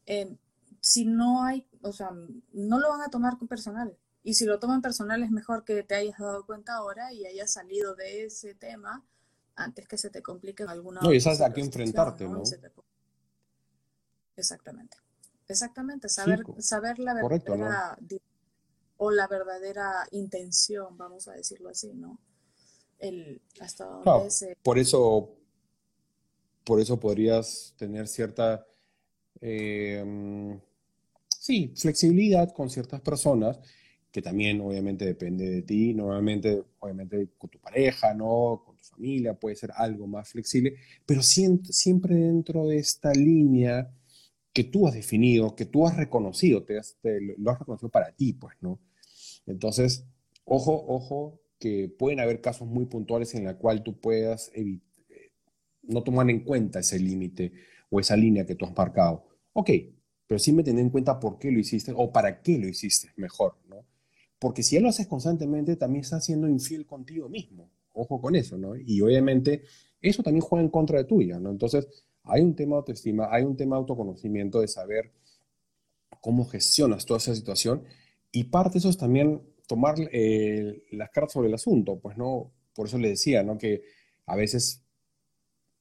eh, 0.07 0.35
si 0.81 1.05
no 1.05 1.45
hay, 1.45 1.65
o 1.83 1.93
sea, 1.93 2.11
no 2.51 2.79
lo 2.79 2.89
van 2.89 2.99
a 2.99 3.09
tomar 3.09 3.37
con 3.37 3.47
personal. 3.47 3.97
Y 4.23 4.33
si 4.33 4.43
lo 4.43 4.59
toman 4.59 4.81
personal 4.81 5.23
es 5.23 5.31
mejor 5.31 5.63
que 5.63 5.83
te 5.83 5.95
hayas 5.95 6.19
dado 6.19 6.45
cuenta 6.45 6.75
ahora 6.75 7.13
y 7.13 7.25
hayas 7.25 7.49
salido 7.49 7.95
de 7.95 8.25
ese 8.25 8.53
tema 8.53 9.05
antes 9.55 9.87
que 9.87 9.97
se 9.97 10.09
te 10.09 10.21
complique 10.21 10.63
en 10.63 10.69
alguna 10.69 10.99
No, 10.99 11.13
y 11.13 11.21
sabes 11.21 11.39
a 11.39 11.53
qué 11.53 11.61
enfrentarte, 11.61 12.27
¿no? 12.27 12.43
Exactamente. 14.35 14.97
Exactamente, 15.47 16.09
saber, 16.09 16.43
saber 16.59 16.99
la 16.99 17.13
verdadera 17.13 17.97
o 18.97 19.11
la 19.11 19.27
verdadera 19.27 20.07
intención, 20.11 20.97
vamos 20.97 21.27
a 21.27 21.33
decirlo 21.33 21.69
así, 21.69 21.93
¿no? 21.93 22.19
El, 22.99 23.41
hasta 23.59 23.85
donde 23.85 24.57
Por 24.63 24.79
eso, 24.79 25.35
por 26.63 26.79
eso 26.79 26.99
podrías 26.99 27.75
tener 27.77 28.07
cierta 28.07 28.65
eh, 29.39 30.03
sí, 31.39 31.73
flexibilidad 31.75 32.51
con 32.53 32.69
ciertas 32.69 33.01
personas, 33.01 33.59
que 34.11 34.21
también 34.21 34.61
obviamente 34.61 35.05
depende 35.05 35.49
de 35.49 35.61
ti, 35.61 35.93
normalmente, 35.93 36.63
obviamente 36.79 37.29
con 37.37 37.49
tu 37.49 37.59
pareja, 37.59 38.13
¿no? 38.13 38.63
Con 38.65 38.75
tu 38.75 38.83
familia, 38.83 39.33
puede 39.33 39.55
ser 39.55 39.71
algo 39.75 40.07
más 40.07 40.29
flexible, 40.29 40.75
pero 41.05 41.21
siempre 41.21 42.15
dentro 42.15 42.65
de 42.65 42.77
esta 42.79 43.11
línea 43.13 43.91
que 44.53 44.63
tú 44.63 44.87
has 44.87 44.95
definido, 44.95 45.55
que 45.55 45.65
tú 45.65 45.85
has 45.85 45.95
reconocido, 45.95 46.63
te, 46.63 46.81
lo 47.37 47.51
has 47.51 47.59
reconocido 47.59 47.89
para 47.89 48.11
ti, 48.11 48.33
pues, 48.33 48.55
¿no? 48.59 48.79
Entonces, 49.47 50.05
ojo, 50.45 50.85
ojo, 50.87 51.39
que 51.59 51.89
pueden 51.89 52.19
haber 52.19 52.41
casos 52.41 52.67
muy 52.67 52.85
puntuales 52.85 53.33
en 53.35 53.45
la 53.45 53.57
cual 53.57 53.83
tú 53.83 53.99
puedas 53.99 54.51
eh, 54.53 54.79
no 55.81 56.03
tomar 56.03 56.29
en 56.29 56.41
cuenta 56.41 56.79
ese 56.79 56.99
límite 56.99 57.53
o 57.89 57.99
esa 57.99 58.15
línea 58.15 58.45
que 58.45 58.55
tú 58.55 58.65
has 58.65 58.75
marcado. 58.75 59.25
Ok, 59.53 59.71
pero 60.27 60.39
sí 60.39 60.51
me 60.51 60.63
tener 60.63 60.81
en 60.81 60.89
cuenta 60.89 61.19
por 61.19 61.39
qué 61.39 61.51
lo 61.51 61.59
hiciste 61.59 61.93
o 61.95 62.11
para 62.11 62.41
qué 62.41 62.59
lo 62.59 62.67
hiciste 62.67 63.11
mejor, 63.15 63.57
¿no? 63.67 63.85
Porque 64.39 64.61
si 64.61 64.75
ya 64.75 64.81
lo 64.81 64.89
haces 64.89 65.07
constantemente, 65.07 65.75
también 65.77 66.01
estás 66.03 66.25
siendo 66.25 66.47
infiel 66.47 66.85
contigo 66.85 67.27
mismo. 67.27 67.71
Ojo 67.93 68.21
con 68.21 68.35
eso, 68.35 68.57
¿no? 68.57 68.75
Y 68.75 69.01
obviamente 69.01 69.63
eso 70.01 70.21
también 70.21 70.41
juega 70.41 70.63
en 70.63 70.69
contra 70.69 70.99
de 70.99 71.05
tuya, 71.05 71.39
¿no? 71.39 71.49
Entonces, 71.49 71.87
hay 72.23 72.41
un 72.41 72.55
tema 72.55 72.75
de 72.75 72.79
autoestima, 72.79 73.29
hay 73.31 73.43
un 73.43 73.55
tema 73.55 73.77
de 73.77 73.79
autoconocimiento, 73.79 74.61
de 74.61 74.67
saber 74.67 75.11
cómo 76.21 76.45
gestionas 76.45 77.05
toda 77.05 77.17
esa 77.17 77.33
situación 77.33 77.83
y 78.37 78.43
parte 78.45 78.73
de 78.73 78.79
eso 78.79 78.89
es 78.89 78.97
también 78.97 79.41
tomar 79.67 79.95
eh, 80.11 80.83
las 80.91 81.09
cartas 81.09 81.33
sobre 81.33 81.47
el 81.47 81.55
asunto, 81.55 81.99
pues, 81.99 82.17
¿no? 82.17 82.51
Por 82.75 82.87
eso 82.87 82.99
le 82.99 83.09
decía, 83.09 83.41
¿no? 83.41 83.57
Que 83.57 83.81
a 84.27 84.35
veces 84.35 84.83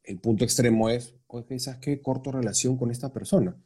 el 0.04 0.18
punto 0.18 0.44
extremo 0.44 0.88
es, 0.88 1.14
oye, 1.26 1.58
¿sabes 1.58 1.80
qué? 1.80 2.00
Corto 2.00 2.32
relación 2.32 2.78
con 2.78 2.90
esta 2.90 3.12
persona 3.12 3.56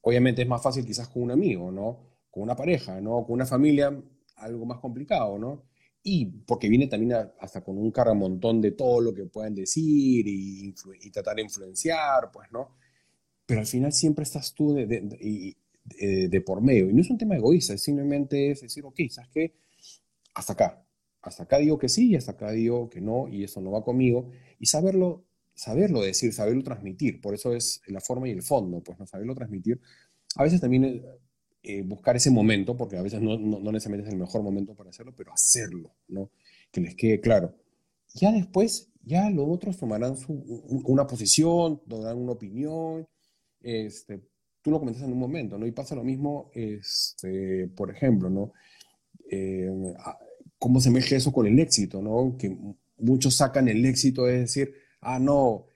Obviamente 0.00 0.42
es 0.42 0.48
más 0.48 0.60
fácil 0.60 0.84
quizás 0.84 1.08
con 1.08 1.22
un 1.22 1.30
amigo, 1.30 1.70
¿no? 1.70 2.00
Con 2.28 2.42
una 2.42 2.56
pareja, 2.56 3.00
¿no? 3.00 3.24
Con 3.24 3.34
una 3.34 3.46
familia, 3.46 3.96
algo 4.36 4.66
más 4.66 4.80
complicado, 4.80 5.38
¿no? 5.38 5.62
Y 6.02 6.26
porque 6.26 6.68
viene 6.68 6.88
también 6.88 7.12
hasta 7.38 7.62
con 7.62 7.78
un 7.78 7.92
montón 8.16 8.60
de 8.60 8.72
todo 8.72 9.00
lo 9.00 9.14
que 9.14 9.26
pueden 9.26 9.54
decir 9.54 10.24
y, 10.26 10.74
tratar 11.12 11.36
de 11.36 11.42
influenciar, 11.42 12.32
pues, 12.32 12.50
¿no? 12.50 12.74
Pero 13.46 13.60
al 13.60 13.66
final 13.66 13.92
siempre 13.92 14.24
estás 14.24 14.52
tú 14.54 14.74
por 16.44 16.60
medio. 16.62 16.90
Y 16.90 16.92
no 16.92 17.00
es 17.00 17.10
un 17.10 17.18
tema 17.18 17.36
egoísta, 17.36 17.74
es 17.74 17.82
simplemente 17.82 18.50
es 18.50 18.62
decir, 18.62 18.84
ok, 18.84 19.00
¿sabes 19.10 19.30
qué? 19.32 19.54
Hasta 20.34 20.52
acá. 20.52 20.84
Hasta 21.22 21.44
acá 21.44 21.58
digo 21.58 21.78
que 21.78 21.88
sí 21.88 22.10
y 22.10 22.16
hasta 22.16 22.32
acá 22.32 22.50
digo 22.50 22.90
que 22.90 23.00
no 23.00 23.28
y 23.28 23.44
eso 23.44 23.60
no 23.60 23.70
va 23.70 23.84
conmigo. 23.84 24.30
Y 24.58 24.66
saberlo 24.66 25.24
saberlo 25.54 26.00
decir, 26.00 26.32
saberlo 26.32 26.62
transmitir. 26.62 27.20
Por 27.20 27.34
eso 27.34 27.54
es 27.54 27.82
la 27.86 28.00
forma 28.00 28.28
y 28.28 28.32
el 28.32 28.42
fondo, 28.42 28.82
pues 28.82 28.98
no 28.98 29.06
saberlo 29.06 29.34
transmitir. 29.34 29.80
A 30.36 30.44
veces 30.44 30.60
también 30.60 30.84
eh, 30.84 31.02
eh, 31.62 31.82
buscar 31.82 32.16
ese 32.16 32.30
momento, 32.30 32.76
porque 32.76 32.96
a 32.96 33.02
veces 33.02 33.20
no, 33.20 33.38
no, 33.38 33.60
necesariamente 33.72 34.08
es 34.08 34.14
el 34.14 34.20
mejor 34.20 34.42
momento 34.42 34.74
para 34.74 34.90
hacerlo, 34.90 35.14
pero 35.16 35.32
hacerlo, 35.32 35.94
¿no? 36.08 36.30
Que 36.70 36.80
les 36.80 36.94
quede 36.94 37.20
claro. 37.20 37.54
Ya 38.14 38.32
después, 38.32 38.90
ya 39.04 39.30
los 39.30 39.46
otros 39.48 39.76
tomarán 39.78 40.16
su, 40.16 40.32
una 40.84 41.06
posición, 41.06 41.80
darán 41.86 42.18
una 42.18 42.32
opinión. 42.32 43.06
Este, 43.60 44.20
tú 44.62 44.70
lo 44.70 44.78
comentas 44.78 45.02
en 45.02 45.12
un 45.12 45.18
momento, 45.18 45.58
¿no? 45.58 45.66
Y 45.66 45.72
pasa 45.72 45.94
lo 45.94 46.04
mismo, 46.04 46.50
este, 46.54 47.68
por 47.68 47.90
ejemplo, 47.90 48.30
¿no? 48.30 48.52
Eh, 49.30 49.68
¿Cómo 50.58 50.80
se 50.80 50.90
mezcla 50.90 51.16
eso 51.16 51.32
con 51.32 51.46
el 51.46 51.58
éxito, 51.58 52.00
¿no? 52.00 52.36
Que 52.38 52.56
muchos 52.98 53.34
sacan 53.34 53.68
el 53.68 53.84
éxito, 53.84 54.28
es 54.28 54.40
decir, 54.40 54.74
ah, 55.00 55.18
no, 55.18 55.66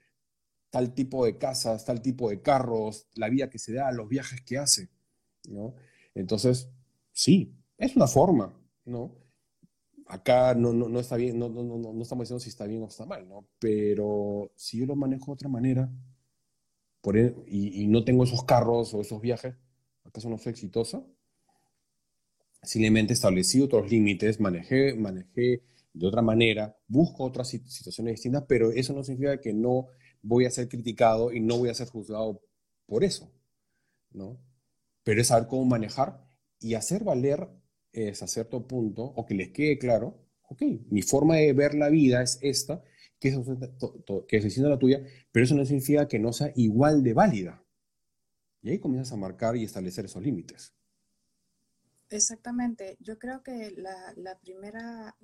tal 0.69 0.93
tipo 0.93 1.25
de 1.25 1.37
casas, 1.37 1.85
tal 1.85 2.01
tipo 2.01 2.29
de 2.29 2.41
carros, 2.41 3.07
la 3.15 3.29
vida 3.29 3.49
que 3.49 3.59
se 3.59 3.73
da, 3.73 3.91
los 3.91 4.07
viajes 4.07 4.41
que 4.41 4.57
hace, 4.57 4.89
¿no? 5.49 5.75
Entonces, 6.15 6.69
sí, 7.11 7.53
es 7.77 7.95
una 7.95 8.07
forma, 8.07 8.57
¿no? 8.85 9.15
Acá 10.07 10.55
no, 10.55 10.71
no, 10.71 10.99
está 10.99 11.17
bien, 11.17 11.37
no, 11.37 11.49
no, 11.49 12.01
estamos 12.01 12.23
diciendo 12.23 12.39
si 12.39 12.49
está 12.49 12.65
bien 12.65 12.81
o 12.81 12.87
está 12.87 13.05
mal, 13.05 13.27
¿no? 13.27 13.45
Pero 13.59 14.51
si 14.55 14.77
yo 14.77 14.85
lo 14.85 14.95
manejo 14.95 15.25
de 15.25 15.33
otra 15.33 15.49
manera 15.49 15.91
y, 17.15 17.87
no 17.87 18.03
tengo 18.03 18.23
esos 18.23 18.43
carros 18.43 18.93
o 18.93 19.01
esos 19.01 19.21
viajes, 19.21 19.55
¿acaso 20.03 20.29
no 20.29 20.37
soy 20.37 20.51
exitosa? 20.51 21.03
Simplemente 22.63 23.13
establecí 23.13 23.61
otros 23.61 23.89
límites, 23.89 24.39
manejé, 24.39 24.95
manejé 24.95 25.61
de 25.93 26.07
otra 26.07 26.21
manera, 26.21 26.75
busco 26.87 27.23
otras 27.23 27.49
situaciones 27.49 28.15
distintas, 28.15 28.43
pero 28.47 28.71
eso 28.71 28.93
no 28.93 29.03
significa 29.03 29.39
que 29.39 29.53
no 29.53 29.87
voy 30.21 30.45
a 30.45 30.51
ser 30.51 30.67
criticado 30.67 31.31
y 31.31 31.39
no 31.39 31.57
voy 31.57 31.69
a 31.69 31.73
ser 31.73 31.87
juzgado 31.87 32.41
por 32.85 33.03
eso, 33.03 33.31
¿no? 34.11 34.39
Pero 35.03 35.21
es 35.21 35.27
saber 35.27 35.47
cómo 35.47 35.65
manejar 35.65 36.27
y 36.59 36.73
hacer 36.73 37.03
valer 37.03 37.47
es 37.93 38.21
a 38.21 38.27
cierto 38.27 38.67
punto, 38.67 39.03
o 39.03 39.25
que 39.25 39.33
les 39.33 39.51
quede 39.51 39.77
claro, 39.77 40.27
ok, 40.49 40.61
mi 40.89 41.01
forma 41.01 41.35
de 41.37 41.53
ver 41.53 41.73
la 41.73 41.89
vida 41.89 42.21
es 42.21 42.39
esta, 42.41 42.83
que 43.19 43.29
es, 43.29 43.37
que 44.27 44.37
es 44.37 44.43
distinta 44.43 44.67
a 44.67 44.71
la 44.71 44.79
tuya, 44.79 45.01
pero 45.31 45.43
eso 45.43 45.55
no 45.55 45.65
significa 45.65 46.07
que 46.07 46.19
no 46.19 46.31
sea 46.33 46.51
igual 46.55 47.03
de 47.03 47.13
válida. 47.13 47.63
Y 48.61 48.69
ahí 48.69 48.79
comienzas 48.79 49.13
a 49.13 49.17
marcar 49.17 49.55
y 49.55 49.63
establecer 49.63 50.05
esos 50.05 50.21
límites. 50.23 50.73
Exactamente. 52.09 52.97
Yo 52.99 53.19
creo 53.19 53.43
que 53.43 53.71
la, 53.71 54.13
la 54.15 54.37
primera, 54.39 55.15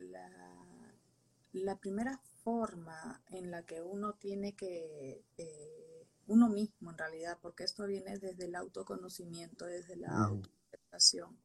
la, 1.51 1.77
primera 1.77 2.19
forma 2.43 3.23
en 3.31 3.51
la 3.51 3.63
que 3.63 3.81
uno 3.81 4.13
tiene 4.13 4.53
que, 4.53 5.23
eh, 5.37 6.07
uno 6.27 6.49
mismo 6.49 6.91
en 6.91 6.97
realidad, 6.97 7.37
porque 7.41 7.63
esto 7.63 7.87
viene 7.87 8.17
desde 8.17 8.45
el 8.45 8.55
autoconocimiento, 8.55 9.65
desde 9.65 9.95
la 9.95 10.09
autoaceptación, 10.09 11.37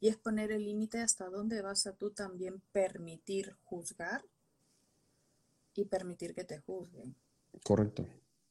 y 0.00 0.08
es 0.08 0.16
poner 0.16 0.52
el 0.52 0.64
límite 0.64 1.00
hasta 1.00 1.28
dónde 1.28 1.62
vas 1.62 1.86
a 1.86 1.92
tú 1.92 2.10
también 2.10 2.60
permitir 2.72 3.56
juzgar 3.64 4.24
y 5.74 5.84
permitir 5.84 6.34
que 6.34 6.44
te 6.44 6.58
juzguen. 6.58 7.14
Correcto. 7.64 8.06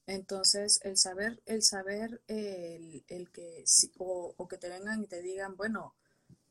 Entonces, 0.06 0.80
el 0.84 0.98
saber, 0.98 1.42
el 1.46 1.62
saber, 1.64 2.22
el, 2.28 3.04
el 3.08 3.30
que, 3.32 3.66
o, 3.98 4.34
o, 4.38 4.48
que 4.48 4.58
te 4.58 4.70
vengan 4.70 5.04
y 5.04 5.08
te 5.08 5.22
digan, 5.22 5.58
bueno, 5.58 5.96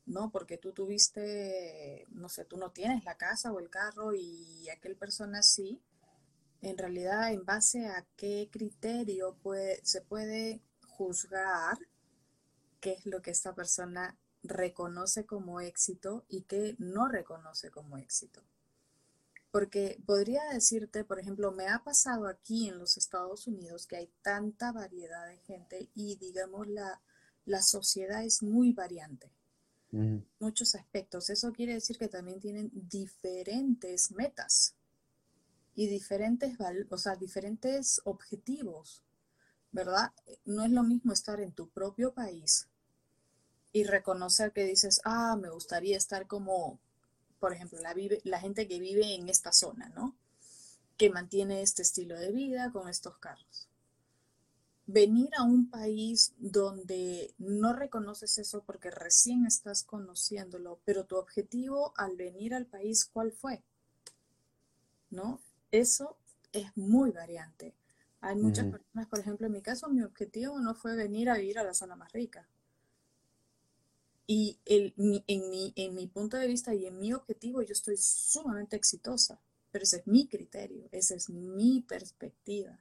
no, 0.05 0.31
porque 0.31 0.57
tú 0.57 0.73
tuviste, 0.73 2.05
no 2.11 2.29
sé, 2.29 2.45
tú 2.45 2.57
no 2.57 2.71
tienes 2.71 3.03
la 3.03 3.17
casa 3.17 3.51
o 3.51 3.59
el 3.59 3.69
carro 3.69 4.13
y 4.13 4.69
aquel 4.69 4.95
persona 4.95 5.41
sí, 5.41 5.81
en 6.61 6.77
realidad, 6.77 7.31
en 7.31 7.45
base 7.45 7.87
a 7.87 8.05
qué 8.15 8.49
criterio 8.51 9.35
puede, 9.41 9.83
se 9.83 10.01
puede 10.01 10.61
juzgar 10.87 11.77
qué 12.79 12.93
es 12.93 13.05
lo 13.05 13.21
que 13.21 13.31
esta 13.31 13.53
persona 13.53 14.17
reconoce 14.43 15.25
como 15.25 15.61
éxito 15.61 16.25
y 16.29 16.43
qué 16.43 16.75
no 16.79 17.07
reconoce 17.07 17.69
como 17.69 17.97
éxito. 17.97 18.43
Porque 19.57 19.99
podría 20.05 20.43
decirte, 20.53 21.03
por 21.03 21.19
ejemplo, 21.19 21.51
me 21.51 21.67
ha 21.67 21.83
pasado 21.83 22.27
aquí 22.27 22.69
en 22.69 22.77
los 22.77 22.95
Estados 22.95 23.47
Unidos 23.47 23.87
que 23.87 23.95
hay 23.95 24.07
tanta 24.21 24.71
variedad 24.71 25.25
de 25.25 25.39
gente 25.39 25.89
y 25.95 26.15
digamos 26.17 26.67
la, 26.67 27.01
la 27.43 27.63
sociedad 27.63 28.23
es 28.23 28.43
muy 28.43 28.71
variante. 28.71 29.31
muchos 30.39 30.75
aspectos. 30.75 31.31
Eso 31.31 31.51
quiere 31.53 31.73
decir 31.73 31.97
que 31.97 32.07
también 32.07 32.39
tienen 32.39 32.69
diferentes 32.71 34.11
metas 34.11 34.75
y 35.73 35.87
diferentes, 35.87 36.55
o 36.91 36.97
sea, 36.99 37.15
diferentes 37.15 37.99
objetivos, 38.03 39.03
¿verdad? 39.71 40.11
No 40.45 40.65
es 40.65 40.71
lo 40.71 40.83
mismo 40.83 41.13
estar 41.13 41.39
en 41.39 41.51
tu 41.51 41.67
propio 41.67 42.13
país 42.13 42.67
y 43.71 43.85
reconocer 43.85 44.51
que 44.51 44.65
dices, 44.65 45.01
ah, 45.03 45.35
me 45.35 45.49
gustaría 45.49 45.97
estar 45.97 46.27
como, 46.27 46.79
por 47.39 47.53
ejemplo, 47.53 47.79
la, 47.81 47.93
vive, 47.93 48.21
la 48.23 48.39
gente 48.39 48.67
que 48.67 48.79
vive 48.79 49.15
en 49.15 49.29
esta 49.29 49.51
zona, 49.51 49.89
¿no? 49.89 50.15
Que 50.97 51.09
mantiene 51.09 51.61
este 51.61 51.81
estilo 51.81 52.17
de 52.19 52.31
vida 52.31 52.71
con 52.71 52.89
estos 52.89 53.17
carros 53.17 53.67
venir 54.87 55.29
a 55.37 55.43
un 55.43 55.69
país 55.69 56.33
donde 56.37 57.33
no 57.37 57.73
reconoces 57.73 58.37
eso 58.37 58.63
porque 58.63 58.89
recién 58.89 59.45
estás 59.45 59.83
conociéndolo, 59.83 60.79
pero 60.85 61.05
tu 61.05 61.17
objetivo 61.17 61.93
al 61.97 62.15
venir 62.15 62.55
al 62.55 62.65
país, 62.65 63.05
¿cuál 63.05 63.33
fue? 63.33 63.61
¿No? 65.09 65.41
Eso 65.71 66.17
es 66.53 66.75
muy 66.77 67.11
variante. 67.11 67.75
Hay 68.21 68.37
muchas 68.37 68.65
personas, 68.65 69.07
por 69.07 69.19
ejemplo, 69.19 69.45
en 69.45 69.53
mi 69.53 69.61
caso, 69.61 69.89
mi 69.89 70.01
objetivo 70.01 70.57
no 70.59 70.73
fue 70.73 70.95
venir 70.95 71.29
a 71.29 71.37
vivir 71.37 71.59
a 71.59 71.63
la 71.63 71.73
zona 71.73 71.95
más 71.95 72.11
rica. 72.13 72.47
Y 74.29 74.59
el, 74.65 74.93
en, 74.97 75.49
mi, 75.49 75.73
en 75.77 75.95
mi 75.95 76.07
punto 76.07 76.35
de 76.35 76.47
vista 76.47 76.75
y 76.75 76.85
en 76.85 76.99
mi 76.99 77.13
objetivo, 77.13 77.61
yo 77.61 77.71
estoy 77.71 77.95
sumamente 77.97 78.75
exitosa, 78.75 79.39
pero 79.71 79.83
ese 79.83 79.97
es 79.97 80.07
mi 80.07 80.27
criterio, 80.27 80.89
esa 80.91 81.15
es 81.15 81.29
mi 81.29 81.81
perspectiva. 81.81 82.77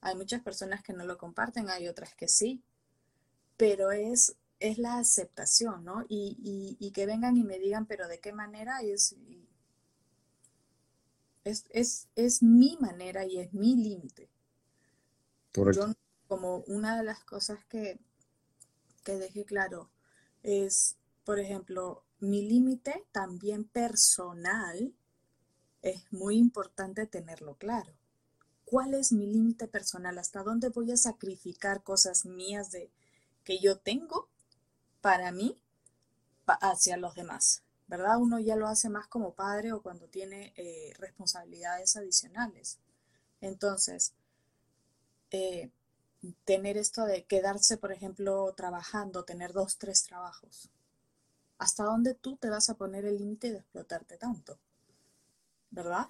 Hay 0.00 0.14
muchas 0.14 0.40
personas 0.40 0.82
que 0.82 0.92
no 0.92 1.04
lo 1.04 1.18
comparten, 1.18 1.68
hay 1.68 1.88
otras 1.88 2.14
que 2.14 2.28
sí, 2.28 2.62
pero 3.56 3.90
es, 3.90 4.36
es 4.60 4.78
la 4.78 4.98
aceptación, 4.98 5.84
¿no? 5.84 6.04
Y, 6.08 6.92
que 6.94 7.06
vengan 7.06 7.36
y 7.36 7.42
me 7.42 7.58
digan, 7.58 7.86
pero 7.86 8.06
¿de 8.06 8.20
qué 8.20 8.32
manera? 8.32 8.80
es, 8.82 9.16
es, 11.44 12.08
es, 12.14 12.42
mi 12.42 12.76
manera 12.80 13.24
y 13.24 13.40
es 13.40 13.52
mi 13.52 13.74
límite. 13.76 14.30
Yo, 15.54 15.92
como 16.28 16.58
una 16.68 16.96
de 16.96 17.02
las 17.02 17.24
cosas 17.24 17.64
que, 17.64 17.98
que 19.02 19.16
dejé 19.16 19.44
claro 19.44 19.90
es, 20.42 20.96
por 21.24 21.38
ejemplo, 21.38 22.04
mi 22.20 22.42
límite 22.42 23.04
también 23.12 23.64
personal 23.64 24.92
es 25.82 26.12
muy 26.12 26.36
importante 26.36 27.06
tenerlo 27.06 27.54
claro 27.56 27.92
cuál 28.68 28.94
es 28.94 29.12
mi 29.12 29.26
límite 29.26 29.66
personal, 29.66 30.18
hasta 30.18 30.42
dónde 30.42 30.68
voy 30.68 30.92
a 30.92 30.96
sacrificar 30.96 31.82
cosas 31.82 32.26
mías 32.26 32.70
de 32.70 32.90
que 33.42 33.58
yo 33.60 33.78
tengo 33.78 34.28
para 35.00 35.32
mí 35.32 35.56
hacia 36.46 36.98
los 36.98 37.14
demás, 37.14 37.62
¿verdad? 37.86 38.18
Uno 38.18 38.38
ya 38.38 38.56
lo 38.56 38.68
hace 38.68 38.90
más 38.90 39.06
como 39.06 39.32
padre 39.32 39.72
o 39.72 39.82
cuando 39.82 40.06
tiene 40.08 40.52
eh, 40.56 40.92
responsabilidades 40.98 41.96
adicionales. 41.96 42.78
Entonces, 43.40 44.12
eh, 45.30 45.70
tener 46.44 46.76
esto 46.76 47.04
de 47.04 47.24
quedarse, 47.24 47.76
por 47.76 47.92
ejemplo, 47.92 48.52
trabajando, 48.56 49.24
tener 49.24 49.52
dos, 49.52 49.78
tres 49.78 50.04
trabajos. 50.04 50.70
¿Hasta 51.58 51.84
dónde 51.84 52.14
tú 52.14 52.36
te 52.36 52.50
vas 52.50 52.70
a 52.70 52.74
poner 52.74 53.04
el 53.04 53.18
límite 53.18 53.50
de 53.50 53.58
explotarte 53.58 54.16
tanto? 54.16 54.58
¿Verdad? 55.70 56.08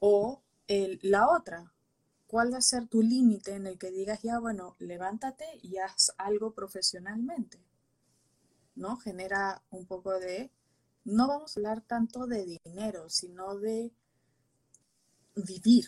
O 0.00 0.42
la 0.68 1.28
otra, 1.28 1.72
¿cuál 2.26 2.52
va 2.52 2.58
a 2.58 2.62
ser 2.62 2.86
tu 2.88 3.02
límite 3.02 3.54
en 3.54 3.66
el 3.66 3.78
que 3.78 3.90
digas 3.90 4.22
ya, 4.22 4.38
bueno, 4.38 4.76
levántate 4.78 5.46
y 5.62 5.78
haz 5.78 6.12
algo 6.18 6.52
profesionalmente? 6.52 7.58
¿No? 8.74 8.96
Genera 8.96 9.62
un 9.70 9.86
poco 9.86 10.18
de, 10.18 10.52
no 11.04 11.26
vamos 11.26 11.56
a 11.56 11.60
hablar 11.60 11.80
tanto 11.80 12.26
de 12.26 12.58
dinero, 12.64 13.08
sino 13.08 13.56
de 13.56 13.92
vivir. 15.34 15.86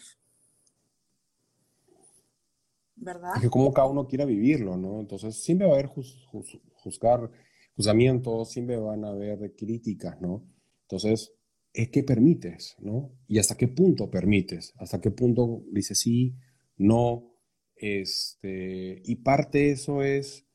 ¿Verdad? 3.01 3.33
Es 3.37 3.43
que 3.43 3.49
como 3.51 3.73
cada 3.73 3.89
uno 3.89 4.07
quiera 4.07 4.27
vivirlo, 4.27 4.77
¿no? 4.77 5.01
Entonces 5.01 5.43
siempre 5.43 5.67
va 5.67 5.73
a 5.73 5.79
haber 5.79 5.87
juzgar, 5.87 7.31
juzgamientos, 7.75 8.51
siempre 8.51 8.77
van 8.77 9.05
a 9.05 9.09
haber 9.09 9.55
críticas, 9.57 10.21
¿no? 10.21 10.47
Entonces, 10.83 11.33
es 11.73 11.89
que 11.89 12.03
permites, 12.03 12.77
¿no? 12.79 13.13
Y 13.27 13.39
hasta 13.39 13.57
qué 13.57 13.69
punto 13.69 14.11
permites, 14.11 14.75
hasta 14.77 15.01
qué 15.01 15.11
punto 15.11 15.65
dices 15.73 15.99
sí, 15.99 16.37
no, 16.77 17.33
este, 17.77 19.01
y 19.05 19.17
parte 19.17 19.59
de 19.59 19.71
eso 19.71 20.03
es, 20.03 20.47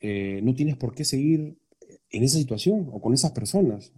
eh, 0.00 0.40
no 0.42 0.54
tienes 0.54 0.76
por 0.76 0.94
qué 0.94 1.04
seguir 1.04 1.58
en 2.10 2.22
esa 2.24 2.38
situación 2.38 2.88
o 2.92 3.00
con 3.00 3.14
esas 3.14 3.30
personas. 3.30 3.92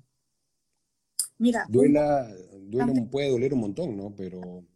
Mira, 1.38 1.64
Duela, 1.70 2.30
puede 3.10 3.30
doler 3.30 3.54
un 3.54 3.60
montón, 3.60 3.96
¿no? 3.96 4.14
Pero... 4.14 4.66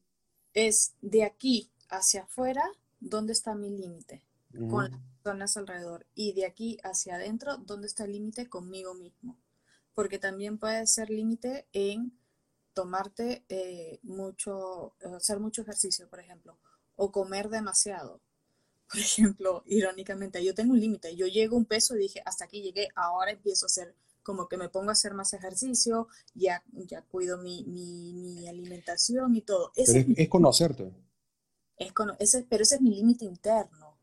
Es 0.54 0.94
de 1.02 1.24
aquí 1.24 1.70
hacia 1.90 2.22
afuera, 2.22 2.62
¿dónde 3.04 3.32
está 3.32 3.54
mi 3.54 3.70
límite? 3.70 4.22
Con 4.70 4.90
las 4.90 5.00
personas 5.22 5.56
alrededor. 5.56 6.06
Y 6.14 6.32
de 6.32 6.46
aquí 6.46 6.78
hacia 6.84 7.16
adentro, 7.16 7.56
¿dónde 7.56 7.88
está 7.88 8.04
el 8.04 8.12
límite 8.12 8.48
conmigo 8.48 8.94
mismo? 8.94 9.36
porque 9.94 10.18
también 10.18 10.58
puede 10.58 10.86
ser 10.86 11.10
límite 11.10 11.66
en 11.72 12.12
tomarte 12.74 13.44
eh, 13.48 14.00
mucho, 14.02 14.94
hacer 15.16 15.38
mucho 15.38 15.62
ejercicio, 15.62 16.08
por 16.08 16.20
ejemplo, 16.20 16.58
o 16.96 17.12
comer 17.12 17.48
demasiado. 17.48 18.20
Por 18.90 19.00
ejemplo, 19.00 19.62
irónicamente, 19.66 20.44
yo 20.44 20.54
tengo 20.54 20.74
un 20.74 20.78
límite, 20.78 21.16
yo 21.16 21.26
llego 21.26 21.56
un 21.56 21.64
peso 21.64 21.96
y 21.96 22.00
dije, 22.00 22.22
hasta 22.26 22.44
aquí 22.44 22.60
llegué, 22.60 22.88
ahora 22.94 23.32
empiezo 23.32 23.64
a 23.64 23.68
hacer, 23.68 23.94
como 24.22 24.46
que 24.46 24.58
me 24.58 24.68
pongo 24.68 24.90
a 24.90 24.92
hacer 24.92 25.14
más 25.14 25.32
ejercicio, 25.32 26.06
ya, 26.34 26.62
ya 26.70 27.00
cuido 27.00 27.38
mi, 27.38 27.64
mi, 27.64 28.46
alimentación 28.46 29.34
y 29.36 29.40
todo. 29.40 29.72
es, 29.74 30.28
conocerte. 30.28 30.92
Es 31.78 31.92
ese, 32.18 32.46
pero 32.48 32.62
ese 32.62 32.76
es 32.76 32.80
mi 32.80 32.94
límite 32.94 33.24
interno. 33.24 33.94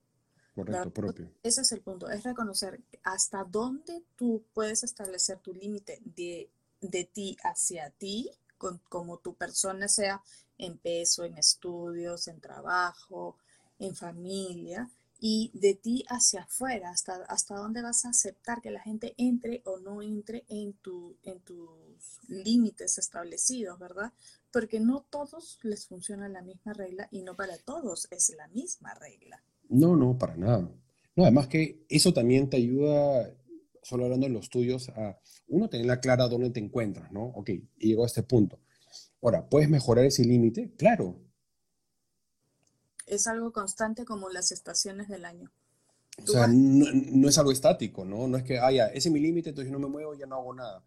Correcto, 0.55 0.91
propio. 0.91 1.31
Ese 1.43 1.62
es 1.62 1.71
el 1.71 1.81
punto, 1.81 2.10
es 2.10 2.23
reconocer 2.23 2.81
hasta 3.03 3.43
dónde 3.45 4.03
tú 4.17 4.43
puedes 4.53 4.84
establecer 4.84 5.39
tu 5.39 5.53
límite 5.53 6.01
de, 6.03 6.49
de, 6.81 7.05
ti 7.05 7.38
hacia 7.43 7.89
ti, 7.91 8.29
con, 8.57 8.79
como 8.89 9.17
tu 9.17 9.34
persona 9.36 9.88
sea 9.88 10.21
en 10.57 10.77
peso, 10.77 11.23
en 11.23 11.38
estudios, 11.38 12.27
en 12.27 12.41
trabajo, 12.41 13.38
en 13.79 13.95
familia, 13.95 14.89
y 15.23 15.51
de 15.53 15.75
ti 15.75 16.03
hacia 16.10 16.41
afuera, 16.41 16.89
hasta, 16.89 17.23
hasta 17.25 17.55
dónde 17.55 17.84
vas 17.84 18.05
a 18.05 18.10
aceptar 18.10 18.60
que 18.60 18.71
la 18.71 18.81
gente 18.81 19.13
entre 19.17 19.62
o 19.65 19.77
no 19.77 20.01
entre 20.01 20.43
en, 20.49 20.73
tu, 20.73 21.15
en 21.23 21.39
tus 21.41 22.19
límites 22.27 22.97
establecidos, 22.97 23.77
¿verdad? 23.77 24.12
Porque 24.51 24.79
no 24.79 25.05
todos 25.09 25.59
les 25.63 25.87
funciona 25.87 26.27
la 26.27 26.41
misma 26.41 26.73
regla 26.73 27.07
y 27.11 27.23
no 27.23 27.35
para 27.35 27.57
todos 27.57 28.07
es 28.11 28.33
la 28.35 28.47
misma 28.49 28.93
regla. 28.95 29.43
No, 29.69 29.95
no, 29.95 30.17
para 30.17 30.35
nada. 30.35 30.69
No, 31.15 31.23
además 31.23 31.47
que 31.47 31.85
eso 31.89 32.13
también 32.13 32.49
te 32.49 32.57
ayuda, 32.57 33.33
solo 33.81 34.05
hablando 34.05 34.27
de 34.27 34.33
los 34.33 34.49
tuyos, 34.49 34.89
a 34.89 35.17
uno 35.47 35.69
tener 35.69 35.85
la 35.85 35.99
clara 35.99 36.27
dónde 36.27 36.49
te 36.49 36.59
encuentras, 36.59 37.11
¿no? 37.11 37.23
Ok, 37.23 37.49
y 37.49 37.87
llegó 37.87 38.03
a 38.03 38.07
este 38.07 38.23
punto. 38.23 38.59
Ahora, 39.21 39.47
¿puedes 39.47 39.69
mejorar 39.69 40.05
ese 40.05 40.23
límite? 40.23 40.73
Claro. 40.77 41.19
Es 43.05 43.27
algo 43.27 43.51
constante 43.51 44.05
como 44.05 44.29
las 44.29 44.51
estaciones 44.51 45.07
del 45.09 45.25
año. 45.25 45.51
O 46.23 46.27
sea, 46.27 46.47
no, 46.47 47.29
es 47.29 47.37
algo 47.37 47.51
estático, 47.51 48.05
¿no? 48.05 48.27
No 48.27 48.37
es 48.37 48.43
que, 48.43 48.59
ah, 48.59 48.71
ya, 48.71 48.87
ese 48.87 49.09
es 49.09 49.13
mi 49.13 49.19
límite, 49.19 49.49
entonces 49.49 49.71
yo 49.71 49.77
no 49.77 49.85
me 49.85 49.91
muevo, 49.91 50.13
ya 50.13 50.25
no 50.25 50.35
hago 50.35 50.53
nada. 50.53 50.83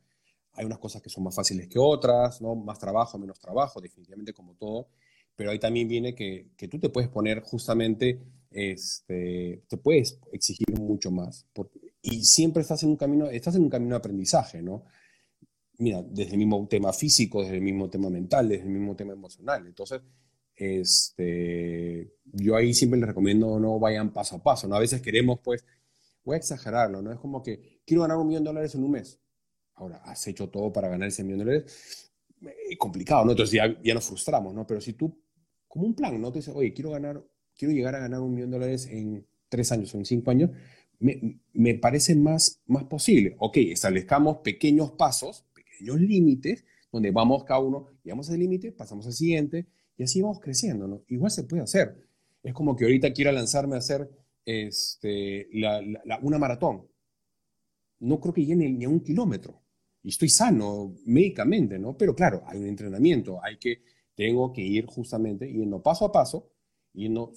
Hay 0.54 0.64
unas 0.64 0.78
cosas 0.78 1.02
que 1.02 1.10
son 1.10 1.24
más 1.24 1.34
fáciles 1.34 1.68
que 1.68 1.78
otras, 1.78 2.40
¿no? 2.40 2.54
Más 2.54 2.78
trabajo, 2.78 3.18
menos 3.18 3.38
trabajo, 3.40 3.80
definitivamente 3.80 4.32
como 4.32 4.54
todo. 4.54 4.88
Pero 5.36 5.50
ahí 5.50 5.58
también 5.58 5.88
viene 5.88 6.14
que, 6.14 6.50
que 6.56 6.68
tú 6.68 6.78
te 6.78 6.88
puedes 6.88 7.10
poner 7.10 7.40
justamente 7.40 8.20
este, 8.54 9.64
te 9.68 9.76
puedes 9.76 10.18
exigir 10.32 10.78
mucho 10.78 11.10
más. 11.10 11.46
y 12.00 12.24
siempre 12.24 12.62
estás 12.62 12.82
en 12.84 12.90
un 12.90 12.96
camino, 12.96 13.26
estás 13.26 13.56
en 13.56 13.62
un 13.62 13.70
camino 13.70 13.94
de 13.94 13.98
aprendizaje, 13.98 14.62
¿no? 14.62 14.84
Mira, 15.78 16.02
desde 16.02 16.32
el 16.32 16.38
mismo 16.38 16.66
tema 16.68 16.92
físico, 16.92 17.42
desde 17.42 17.56
el 17.56 17.62
mismo 17.62 17.90
tema 17.90 18.08
mental, 18.10 18.48
desde 18.48 18.64
el 18.64 18.70
mismo 18.70 18.94
tema 18.94 19.12
emocional. 19.12 19.66
Entonces, 19.66 20.02
este, 20.54 22.12
yo 22.24 22.54
ahí 22.56 22.74
siempre 22.74 23.00
les 23.00 23.08
recomiendo 23.08 23.58
no 23.58 23.80
vayan 23.80 24.12
paso 24.12 24.36
a 24.36 24.42
paso, 24.42 24.68
¿no? 24.68 24.76
A 24.76 24.80
veces 24.80 25.02
queremos, 25.02 25.40
pues, 25.42 25.64
voy 26.24 26.34
a 26.34 26.38
exagerarlo, 26.38 27.02
¿no? 27.02 27.12
Es 27.12 27.18
como 27.18 27.42
que 27.42 27.80
quiero 27.84 28.02
ganar 28.02 28.18
un 28.18 28.28
millón 28.28 28.44
de 28.44 28.50
dólares 28.50 28.74
en 28.76 28.84
un 28.84 28.92
mes. 28.92 29.18
Ahora, 29.76 29.96
has 30.04 30.26
hecho 30.26 30.48
todo 30.48 30.72
para 30.72 30.88
ganar 30.88 31.08
ese 31.08 31.24
millón 31.24 31.40
de 31.40 31.44
dólares. 31.44 32.12
Es 32.70 32.78
complicado, 32.78 33.24
¿no? 33.24 33.32
Entonces 33.32 33.54
ya, 33.54 33.82
ya 33.82 33.94
nos 33.94 34.04
frustramos, 34.04 34.54
¿no? 34.54 34.66
Pero 34.66 34.80
si 34.80 34.92
tú, 34.92 35.18
como 35.68 35.86
un 35.86 35.94
plan, 35.94 36.20
¿no? 36.20 36.30
Te 36.30 36.38
dices, 36.38 36.54
oye, 36.54 36.72
quiero 36.72 36.90
ganar 36.90 37.22
quiero 37.56 37.74
llegar 37.74 37.94
a 37.94 38.00
ganar 38.00 38.20
un 38.20 38.34
millón 38.34 38.50
de 38.50 38.58
dólares 38.58 38.86
en 38.90 39.26
tres 39.48 39.70
años 39.72 39.94
o 39.94 39.98
en 39.98 40.04
cinco 40.04 40.30
años, 40.30 40.50
me, 40.98 41.40
me, 41.52 41.74
parece 41.74 42.14
más, 42.14 42.62
más 42.66 42.84
posible. 42.84 43.36
Ok, 43.38 43.58
establezcamos 43.58 44.38
pequeños 44.38 44.92
pasos, 44.92 45.44
pequeños 45.54 46.00
límites, 46.00 46.64
donde 46.90 47.10
vamos 47.10 47.44
cada 47.44 47.60
uno, 47.60 47.88
llegamos 48.02 48.30
al 48.30 48.38
límite, 48.38 48.72
pasamos 48.72 49.06
al 49.06 49.12
siguiente, 49.12 49.66
y 49.96 50.04
así 50.04 50.22
vamos 50.22 50.40
creciendo, 50.40 50.86
¿no? 50.86 51.02
Igual 51.08 51.30
se 51.30 51.44
puede 51.44 51.62
hacer. 51.62 51.96
Es 52.42 52.52
como 52.52 52.76
que 52.76 52.84
ahorita 52.84 53.12
quiera 53.12 53.32
lanzarme 53.32 53.76
a 53.76 53.78
hacer 53.78 54.08
este, 54.44 55.48
la, 55.52 55.80
una 56.22 56.38
maratón. 56.38 56.86
no 58.00 58.20
creo 58.20 58.34
que 58.34 58.44
llegue 58.44 58.68
ni 58.68 58.84
a 58.84 58.88
un 58.88 59.00
kilómetro. 59.00 59.62
Y 60.04 60.10
estoy 60.10 60.28
sano 60.28 60.94
médicamente, 61.06 61.78
¿no? 61.78 61.96
Pero 61.96 62.14
claro, 62.14 62.44
hay 62.46 62.60
un 62.60 62.68
entrenamiento, 62.68 63.42
hay 63.42 63.56
que, 63.58 63.82
tengo 64.14 64.52
que 64.52 64.60
ir 64.60 64.86
justamente 64.86 65.50
yendo 65.50 65.82
paso 65.82 66.04
a 66.04 66.12
paso, 66.12 66.50
yendo, 66.92 67.32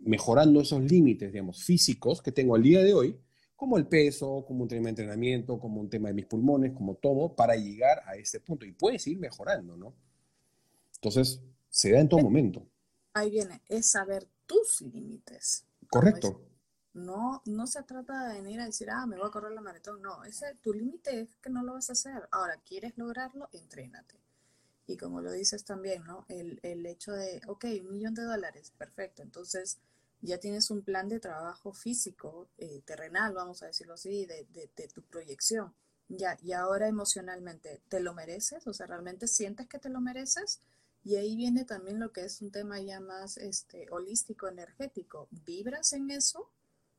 mejorando 0.00 0.60
esos 0.62 0.82
límites, 0.82 1.30
digamos, 1.30 1.62
físicos 1.62 2.22
que 2.22 2.32
tengo 2.32 2.56
al 2.56 2.62
día 2.62 2.82
de 2.82 2.94
hoy, 2.94 3.16
como 3.54 3.76
el 3.76 3.86
peso, 3.86 4.44
como 4.46 4.62
un 4.62 4.68
tema 4.68 4.84
de 4.84 4.90
entrenamiento, 4.90 5.60
como 5.60 5.80
un 5.80 5.90
tema 5.90 6.08
de 6.08 6.14
mis 6.14 6.26
pulmones, 6.26 6.72
como 6.72 6.94
todo, 6.96 7.36
para 7.36 7.54
llegar 7.54 8.02
a 8.06 8.16
ese 8.16 8.40
punto. 8.40 8.64
Y 8.64 8.72
puedes 8.72 9.06
ir 9.06 9.18
mejorando, 9.18 9.76
¿no? 9.76 9.94
Entonces, 10.94 11.42
se 11.68 11.92
da 11.92 12.00
en 12.00 12.08
todo 12.08 12.20
momento. 12.20 12.66
Ahí 13.12 13.30
viene, 13.30 13.60
es 13.68 13.90
saber 13.90 14.26
tus 14.46 14.80
límites. 14.80 15.66
Correcto. 15.90 16.45
No, 16.96 17.42
no 17.44 17.66
se 17.66 17.82
trata 17.82 18.28
de 18.28 18.40
venir 18.40 18.58
a 18.58 18.64
decir, 18.64 18.88
ah, 18.90 19.04
me 19.06 19.18
voy 19.18 19.28
a 19.28 19.30
correr 19.30 19.52
la 19.52 19.60
maratón. 19.60 20.00
No, 20.00 20.24
ese, 20.24 20.54
tu 20.62 20.72
límite 20.72 21.20
es 21.20 21.36
que 21.42 21.50
no 21.50 21.62
lo 21.62 21.74
vas 21.74 21.90
a 21.90 21.92
hacer. 21.92 22.26
Ahora, 22.30 22.56
¿quieres 22.66 22.96
lograrlo? 22.96 23.50
Entrénate. 23.52 24.18
Y 24.86 24.96
como 24.96 25.20
lo 25.20 25.30
dices 25.30 25.62
también, 25.66 26.04
¿no? 26.04 26.24
El, 26.28 26.58
el 26.62 26.86
hecho 26.86 27.12
de, 27.12 27.42
ok, 27.48 27.66
un 27.82 27.92
millón 27.92 28.14
de 28.14 28.22
dólares, 28.22 28.72
perfecto. 28.78 29.20
Entonces, 29.20 29.78
ya 30.22 30.38
tienes 30.38 30.70
un 30.70 30.80
plan 30.80 31.06
de 31.10 31.20
trabajo 31.20 31.74
físico, 31.74 32.48
eh, 32.56 32.80
terrenal, 32.86 33.34
vamos 33.34 33.62
a 33.62 33.66
decirlo 33.66 33.92
así, 33.92 34.24
de, 34.24 34.46
de, 34.54 34.70
de, 34.74 34.88
tu 34.88 35.02
proyección. 35.02 35.74
Ya, 36.08 36.38
y 36.42 36.52
ahora 36.52 36.88
emocionalmente, 36.88 37.82
¿te 37.90 38.00
lo 38.00 38.14
mereces? 38.14 38.66
O 38.66 38.72
sea, 38.72 38.86
¿realmente 38.86 39.26
sientes 39.26 39.68
que 39.68 39.78
te 39.78 39.90
lo 39.90 40.00
mereces? 40.00 40.60
Y 41.04 41.16
ahí 41.16 41.36
viene 41.36 41.66
también 41.66 42.00
lo 42.00 42.10
que 42.10 42.24
es 42.24 42.40
un 42.40 42.50
tema 42.50 42.80
ya 42.80 43.00
más 43.00 43.36
este, 43.36 43.86
holístico, 43.90 44.48
energético. 44.48 45.28
¿Vibras 45.44 45.92
en 45.92 46.10
eso? 46.10 46.50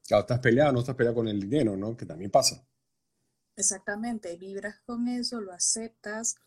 Claro, 0.07 0.21
estás 0.21 0.39
peleado, 0.39 0.71
no 0.71 0.79
estás 0.79 0.95
peleado 0.95 1.15
con 1.15 1.27
el 1.27 1.41
dinero, 1.41 1.75
¿no? 1.75 1.97
Que 1.97 2.05
también 2.05 2.31
pasa. 2.31 2.65
Exactamente, 3.57 4.37
vibras 4.37 4.79
con 4.85 5.09
eso, 5.09 5.41
lo 5.41 5.51
aceptas, 5.51 6.37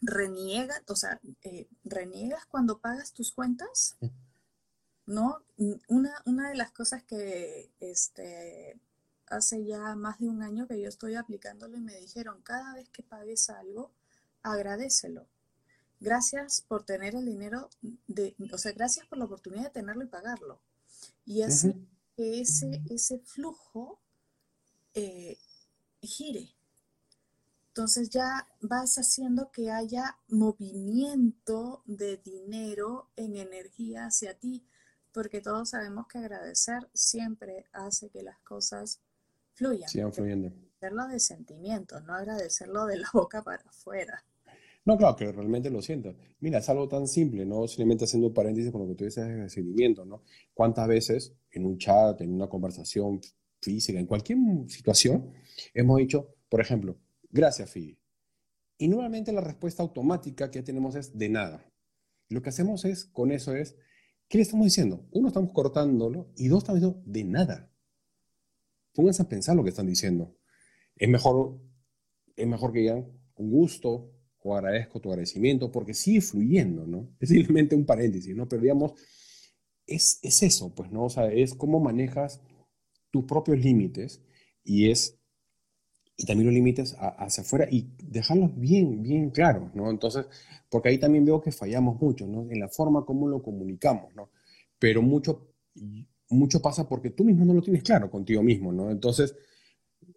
reniegas, 0.00 0.82
o 0.88 0.96
sea, 0.96 1.20
eh, 1.42 1.68
reniegas 1.84 2.46
cuando 2.46 2.80
pagas 2.80 3.12
tus 3.12 3.32
cuentas, 3.32 3.98
¿no? 5.04 5.44
Una, 5.88 6.14
una 6.24 6.48
de 6.48 6.54
las 6.54 6.72
cosas 6.72 7.02
que 7.02 7.70
este, 7.80 8.80
hace 9.26 9.66
ya 9.66 9.94
más 9.94 10.18
de 10.18 10.28
un 10.28 10.42
año 10.42 10.66
que 10.66 10.80
yo 10.80 10.88
estoy 10.88 11.16
aplicándolo 11.16 11.76
y 11.76 11.82
me 11.82 11.96
dijeron, 11.96 12.40
cada 12.42 12.74
vez 12.74 12.88
que 12.88 13.02
pagues 13.02 13.50
algo, 13.50 13.92
agradecelo. 14.42 15.26
Gracias 15.98 16.62
por 16.62 16.84
tener 16.84 17.14
el 17.14 17.26
dinero, 17.26 17.68
de, 18.06 18.34
o 18.54 18.56
sea, 18.56 18.72
gracias 18.72 19.06
por 19.06 19.18
la 19.18 19.26
oportunidad 19.26 19.64
de 19.64 19.70
tenerlo 19.70 20.02
y 20.02 20.08
pagarlo. 20.08 20.62
Y 21.26 21.42
así 21.42 21.74
que 22.20 22.42
ese, 22.42 22.82
ese 22.90 23.18
flujo 23.20 23.98
eh, 24.92 25.38
gire. 26.02 26.50
Entonces 27.68 28.10
ya 28.10 28.46
vas 28.60 28.96
haciendo 28.96 29.50
que 29.50 29.70
haya 29.70 30.18
movimiento 30.28 31.82
de 31.86 32.18
dinero 32.18 33.08
en 33.16 33.38
energía 33.38 34.04
hacia 34.04 34.38
ti, 34.38 34.66
porque 35.12 35.40
todos 35.40 35.70
sabemos 35.70 36.08
que 36.08 36.18
agradecer 36.18 36.90
siempre 36.92 37.64
hace 37.72 38.10
que 38.10 38.22
las 38.22 38.38
cosas 38.40 39.00
fluyan. 39.54 39.88
Sigan 39.88 40.12
fluyendo. 40.12 40.48
Agradecerlo 40.48 41.08
de 41.08 41.20
sentimiento, 41.20 42.00
no 42.00 42.12
agradecerlo 42.12 42.84
de 42.84 42.98
la 42.98 43.08
boca 43.14 43.42
para 43.42 43.62
afuera. 43.62 44.22
No, 44.84 44.98
claro, 44.98 45.16
que 45.16 45.32
realmente 45.32 45.70
lo 45.70 45.80
sientas. 45.80 46.16
Mira, 46.40 46.58
es 46.58 46.68
algo 46.68 46.86
tan 46.86 47.08
simple, 47.08 47.46
¿no? 47.46 47.66
Simplemente 47.66 48.04
haciendo 48.04 48.28
un 48.28 48.34
paréntesis 48.34 48.70
con 48.70 48.82
lo 48.82 48.88
que 48.88 48.94
tú 48.94 49.04
dices 49.04 49.26
de 49.26 49.48
seguimiento, 49.48 50.04
¿no? 50.04 50.22
¿Cuántas 50.52 50.86
veces 50.86 51.34
en 51.52 51.66
un 51.66 51.78
chat, 51.78 52.20
en 52.20 52.32
una 52.32 52.48
conversación 52.48 53.20
física, 53.60 53.98
en 53.98 54.06
cualquier 54.06 54.38
situación, 54.68 55.32
hemos 55.74 55.98
dicho, 55.98 56.34
por 56.48 56.60
ejemplo, 56.60 56.98
gracias, 57.30 57.70
Fidi? 57.70 57.98
Y 58.78 58.88
nuevamente 58.88 59.32
la 59.32 59.42
respuesta 59.42 59.82
automática 59.82 60.50
que 60.50 60.62
tenemos 60.62 60.94
es 60.94 61.16
de 61.16 61.28
nada. 61.28 61.70
Lo 62.28 62.40
que 62.40 62.48
hacemos 62.48 62.84
es, 62.84 63.04
con 63.04 63.30
eso 63.30 63.54
es, 63.54 63.76
¿qué 64.28 64.38
le 64.38 64.42
estamos 64.42 64.64
diciendo? 64.64 65.06
Uno, 65.10 65.28
estamos 65.28 65.52
cortándolo 65.52 66.32
y 66.36 66.48
dos, 66.48 66.62
estamos 66.62 66.80
diciendo 66.80 67.02
de 67.04 67.24
nada. 67.24 67.70
Pónganse 68.94 69.22
a 69.22 69.28
pensar 69.28 69.56
lo 69.56 69.62
que 69.62 69.70
están 69.70 69.86
diciendo. 69.86 70.36
Es 70.96 71.08
mejor, 71.08 71.60
es 72.36 72.46
mejor 72.46 72.72
que 72.72 72.80
digan 72.80 73.12
un 73.36 73.50
gusto, 73.50 74.12
o 74.42 74.56
agradezco 74.56 75.00
tu 75.00 75.10
agradecimiento, 75.10 75.70
porque 75.70 75.94
sigue 75.94 76.20
fluyendo, 76.20 76.86
¿no? 76.86 77.14
Es 77.20 77.28
simplemente 77.28 77.74
un 77.74 77.84
paréntesis, 77.84 78.34
¿no? 78.34 78.48
Pero 78.48 78.62
digamos, 78.62 78.92
es, 79.90 80.18
es 80.22 80.42
eso, 80.42 80.74
pues, 80.74 80.90
¿no? 80.90 81.04
O 81.04 81.10
sea, 81.10 81.26
es 81.32 81.54
cómo 81.54 81.80
manejas 81.80 82.40
tus 83.10 83.24
propios 83.24 83.58
límites 83.58 84.22
y 84.64 84.90
es, 84.90 85.18
y 86.16 86.24
también 86.24 86.46
los 86.46 86.54
límites 86.54 86.96
hacia 86.98 87.42
afuera 87.42 87.66
y 87.70 87.88
dejarlos 88.02 88.58
bien, 88.58 89.02
bien 89.02 89.30
claros, 89.30 89.74
¿no? 89.74 89.90
Entonces, 89.90 90.26
porque 90.68 90.90
ahí 90.90 90.98
también 90.98 91.24
veo 91.24 91.40
que 91.40 91.52
fallamos 91.52 92.00
mucho, 92.00 92.26
¿no? 92.26 92.50
En 92.50 92.60
la 92.60 92.68
forma 92.68 93.04
como 93.04 93.28
lo 93.28 93.42
comunicamos, 93.42 94.14
¿no? 94.14 94.30
Pero 94.78 95.02
mucho, 95.02 95.48
mucho 96.28 96.62
pasa 96.62 96.88
porque 96.88 97.10
tú 97.10 97.24
mismo 97.24 97.44
no 97.44 97.54
lo 97.54 97.62
tienes 97.62 97.82
claro 97.82 98.10
contigo 98.10 98.42
mismo, 98.42 98.72
¿no? 98.72 98.90
Entonces, 98.90 99.34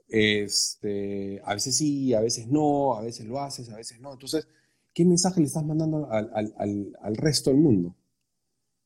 este, 0.08 1.42
a 1.44 1.54
veces 1.56 1.76
sí, 1.76 2.14
a 2.14 2.22
veces 2.22 2.48
no, 2.48 2.96
a 2.96 3.02
veces 3.02 3.26
lo 3.26 3.40
haces, 3.40 3.70
a 3.70 3.78
veces 3.78 4.00
no. 4.00 4.14
Entonces, 4.14 4.48
¿qué 4.94 5.06
mensaje 5.06 5.40
le 5.40 5.48
estás 5.48 5.66
mandando 5.66 6.10
al, 6.12 6.30
al, 6.34 6.94
al, 7.02 7.16
resto 7.16 7.50
del 7.50 7.60
mundo? 7.60 7.96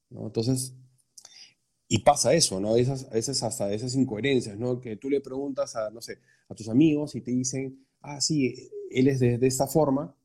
¿No? 0.10 0.28
Entonces, 0.28 0.74
y 1.88 2.00
pasa 2.00 2.34
eso, 2.34 2.60
¿no? 2.60 2.76
Esas, 2.76 3.08
esas, 3.14 3.44
hasta 3.44 3.72
esas 3.74 3.96
incoherencias, 3.96 4.58
¿no? 4.58 4.80
Que 4.80 4.98
tú 4.98 5.10
le 5.10 5.22
preguntas 5.22 5.76
a, 5.76 5.90
no 5.90 6.02
sé, 6.02 6.20
a 6.50 6.56
tus 6.56 6.70
amigos 6.70 7.16
y 7.16 7.22
te 7.22 7.32
dicen, 7.32 7.86
ah, 8.02 8.20
sí, 8.22 8.70
él 8.92 9.08
es 9.08 9.20
de, 9.20 9.38
de 9.38 9.48
esta 9.48 9.68
forma, 9.68 10.16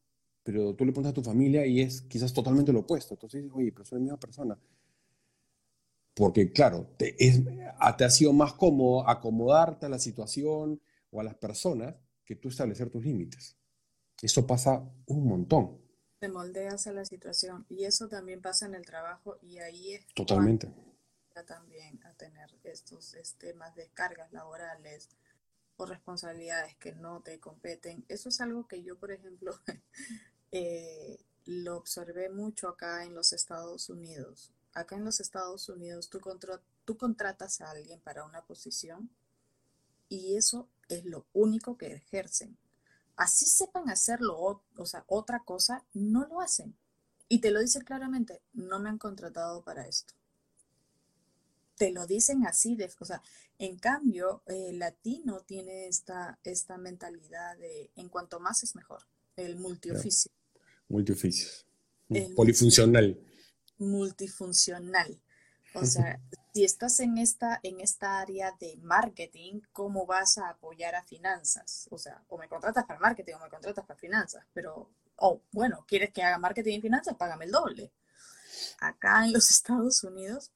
pero 0.42 0.74
tú 0.74 0.84
le 0.84 0.92
preguntas 0.92 1.12
a 1.12 1.14
tu 1.14 1.22
familia 1.22 1.66
y 1.66 1.80
es 1.80 2.02
quizás 2.02 2.32
totalmente 2.32 2.72
lo 2.72 2.80
opuesto. 2.80 3.14
Entonces 3.14 3.42
dices, 3.42 3.56
oye, 3.56 3.72
pero 3.72 3.84
soy 3.84 3.98
la 3.98 4.02
misma 4.02 4.20
persona. 4.20 4.58
Porque, 6.14 6.52
claro, 6.52 6.88
te, 6.96 7.14
es, 7.24 7.40
te 7.96 8.04
ha 8.04 8.10
sido 8.10 8.32
más 8.32 8.52
cómodo 8.54 9.08
acomodarte 9.08 9.86
a 9.86 9.88
la 9.88 9.98
situación, 9.98 10.80
o 11.12 11.20
a 11.20 11.24
las 11.24 11.36
personas 11.36 11.94
que 12.24 12.34
tú 12.36 12.48
establecer 12.48 12.90
tus 12.90 13.04
límites. 13.04 13.56
Eso 14.20 14.46
pasa 14.46 14.82
un 15.06 15.28
montón. 15.28 15.78
Te 16.22 16.28
moldeas 16.28 16.86
a 16.86 16.92
la 16.92 17.04
situación 17.04 17.66
y 17.68 17.82
eso 17.82 18.06
también 18.06 18.40
pasa 18.40 18.66
en 18.66 18.76
el 18.76 18.86
trabajo 18.86 19.38
y 19.42 19.58
ahí 19.58 19.94
es 19.94 20.06
totalmente 20.14 20.72
también 21.44 21.98
a 22.04 22.12
tener 22.12 22.48
estos 22.62 23.16
temas 23.38 23.74
de 23.74 23.88
cargas 23.88 24.32
laborales 24.32 25.08
o 25.76 25.84
responsabilidades 25.84 26.76
que 26.76 26.92
no 26.92 27.22
te 27.22 27.40
competen. 27.40 28.04
Eso 28.08 28.28
es 28.28 28.40
algo 28.40 28.68
que 28.68 28.84
yo, 28.84 28.96
por 29.00 29.10
ejemplo, 29.10 29.58
eh, 30.52 31.18
lo 31.44 31.76
observé 31.76 32.28
mucho 32.28 32.68
acá 32.68 33.02
en 33.02 33.16
los 33.16 33.32
Estados 33.32 33.88
Unidos. 33.88 34.52
Acá 34.74 34.94
en 34.94 35.04
los 35.04 35.18
Estados 35.18 35.68
Unidos 35.68 36.08
tú, 36.08 36.20
tú 36.84 36.96
contratas 36.96 37.60
a 37.60 37.72
alguien 37.72 37.98
para 37.98 38.24
una 38.24 38.42
posición 38.42 39.10
y 40.08 40.36
eso 40.36 40.68
es 40.88 41.04
lo 41.04 41.26
único 41.32 41.76
que 41.76 41.94
ejercen. 41.94 42.56
Así 43.16 43.46
sepan 43.46 43.90
hacerlo, 43.90 44.62
o 44.76 44.86
sea, 44.86 45.04
otra 45.06 45.40
cosa, 45.44 45.84
no 45.92 46.26
lo 46.26 46.40
hacen. 46.40 46.76
Y 47.28 47.40
te 47.40 47.50
lo 47.50 47.60
dicen 47.60 47.84
claramente, 47.84 48.42
no 48.52 48.78
me 48.78 48.88
han 48.88 48.98
contratado 48.98 49.62
para 49.62 49.86
esto. 49.86 50.14
Te 51.76 51.90
lo 51.90 52.06
dicen 52.06 52.46
así, 52.46 52.76
de, 52.76 52.90
o 52.98 53.04
sea, 53.04 53.22
en 53.58 53.78
cambio, 53.78 54.42
el 54.46 54.78
latino 54.78 55.40
tiene 55.40 55.86
esta, 55.86 56.38
esta 56.44 56.78
mentalidad 56.78 57.56
de 57.58 57.90
en 57.96 58.08
cuanto 58.08 58.40
más 58.40 58.62
es 58.62 58.74
mejor, 58.74 59.02
el 59.36 59.56
multioficio. 59.56 60.30
Multioficio. 60.88 61.48
Polifuncional. 62.36 63.18
Multifuncional. 63.78 65.20
O 65.74 65.84
sea, 65.86 66.20
si 66.52 66.64
estás 66.64 67.00
en 67.00 67.18
esta, 67.18 67.58
en 67.62 67.80
esta 67.80 68.18
área 68.18 68.52
de 68.60 68.76
marketing, 68.82 69.60
¿cómo 69.72 70.04
vas 70.04 70.38
a 70.38 70.50
apoyar 70.50 70.94
a 70.94 71.02
finanzas? 71.02 71.88
O 71.90 71.98
sea, 71.98 72.22
o 72.28 72.36
me 72.36 72.48
contratas 72.48 72.84
para 72.84 73.00
marketing 73.00 73.34
o 73.34 73.40
me 73.40 73.48
contratas 73.48 73.84
para 73.86 73.98
finanzas, 73.98 74.44
pero, 74.52 74.90
oh, 75.16 75.40
bueno, 75.50 75.84
¿quieres 75.86 76.12
que 76.12 76.22
haga 76.22 76.38
marketing 76.38 76.78
y 76.78 76.82
finanzas? 76.82 77.16
Págame 77.16 77.46
el 77.46 77.52
doble. 77.52 77.92
Acá 78.80 79.24
en 79.24 79.32
los 79.32 79.50
Estados 79.50 80.04
Unidos 80.04 80.52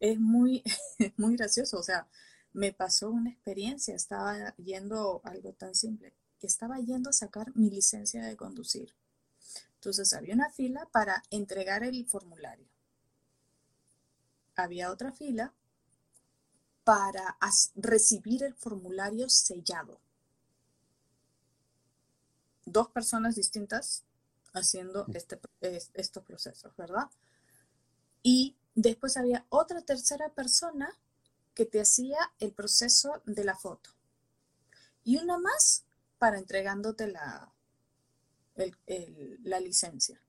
es 0.00 0.18
muy, 0.18 0.62
muy 1.16 1.36
gracioso. 1.36 1.78
O 1.78 1.82
sea, 1.82 2.08
me 2.52 2.72
pasó 2.72 3.10
una 3.10 3.30
experiencia, 3.30 3.94
estaba 3.94 4.54
yendo 4.56 5.20
algo 5.24 5.52
tan 5.52 5.74
simple, 5.74 6.14
estaba 6.40 6.78
yendo 6.78 7.10
a 7.10 7.12
sacar 7.12 7.54
mi 7.54 7.70
licencia 7.70 8.22
de 8.24 8.36
conducir. 8.36 8.94
Entonces 9.74 10.14
había 10.14 10.34
una 10.34 10.50
fila 10.50 10.88
para 10.90 11.22
entregar 11.30 11.84
el 11.84 12.06
formulario 12.06 12.75
había 14.56 14.90
otra 14.90 15.12
fila 15.12 15.54
para 16.84 17.36
recibir 17.74 18.44
el 18.44 18.54
formulario 18.54 19.28
sellado. 19.28 20.00
Dos 22.64 22.88
personas 22.90 23.34
distintas 23.34 24.04
haciendo 24.52 25.04
mm. 25.06 25.16
este, 25.16 25.40
estos 25.94 26.24
procesos, 26.24 26.74
¿verdad? 26.76 27.10
Y 28.22 28.56
después 28.74 29.16
había 29.16 29.46
otra 29.48 29.82
tercera 29.82 30.28
persona 30.30 30.96
que 31.54 31.66
te 31.66 31.80
hacía 31.80 32.18
el 32.38 32.52
proceso 32.52 33.22
de 33.24 33.44
la 33.44 33.56
foto. 33.56 33.90
y 35.04 35.18
una 35.18 35.38
más 35.38 35.84
para 36.18 36.38
entregándote 36.38 37.06
la, 37.06 37.52
la 39.42 39.60
licencia. 39.60 40.20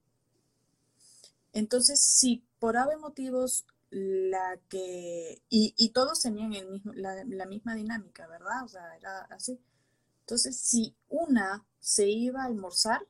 Entonces, 1.52 2.00
si 2.00 2.44
por 2.58 2.76
ave 2.76 2.96
motivos 2.96 3.66
la 3.90 4.58
que, 4.68 5.40
y, 5.48 5.88
todos 5.90 6.20
tenían 6.20 6.54
el 6.54 6.68
mismo, 6.68 6.92
la, 6.94 7.24
la, 7.24 7.46
misma 7.46 7.74
dinámica, 7.74 8.26
¿verdad? 8.26 8.64
O 8.64 8.68
sea, 8.68 8.96
era 8.96 9.20
así. 9.30 9.58
Entonces, 10.20 10.58
si 10.58 10.94
una 11.08 11.64
se 11.80 12.08
iba 12.08 12.42
a 12.42 12.46
almorzar, 12.46 13.00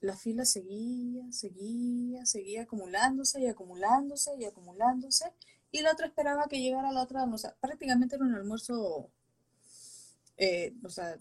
la 0.00 0.16
fila 0.16 0.44
seguía, 0.44 1.30
seguía, 1.32 2.24
seguía 2.26 2.62
acumulándose 2.62 3.40
y 3.40 3.46
acumulándose 3.46 4.36
y 4.38 4.44
acumulándose, 4.44 5.32
y 5.70 5.82
la 5.82 5.92
otra 5.92 6.06
esperaba 6.06 6.48
que 6.48 6.60
llegara 6.60 6.92
la 6.92 7.02
otra 7.02 7.24
o 7.24 7.38
sea, 7.38 7.54
Prácticamente 7.60 8.16
era 8.16 8.24
un 8.24 8.34
almuerzo, 8.34 9.10
eh, 10.36 10.74
o 10.82 10.88
sea, 10.88 11.18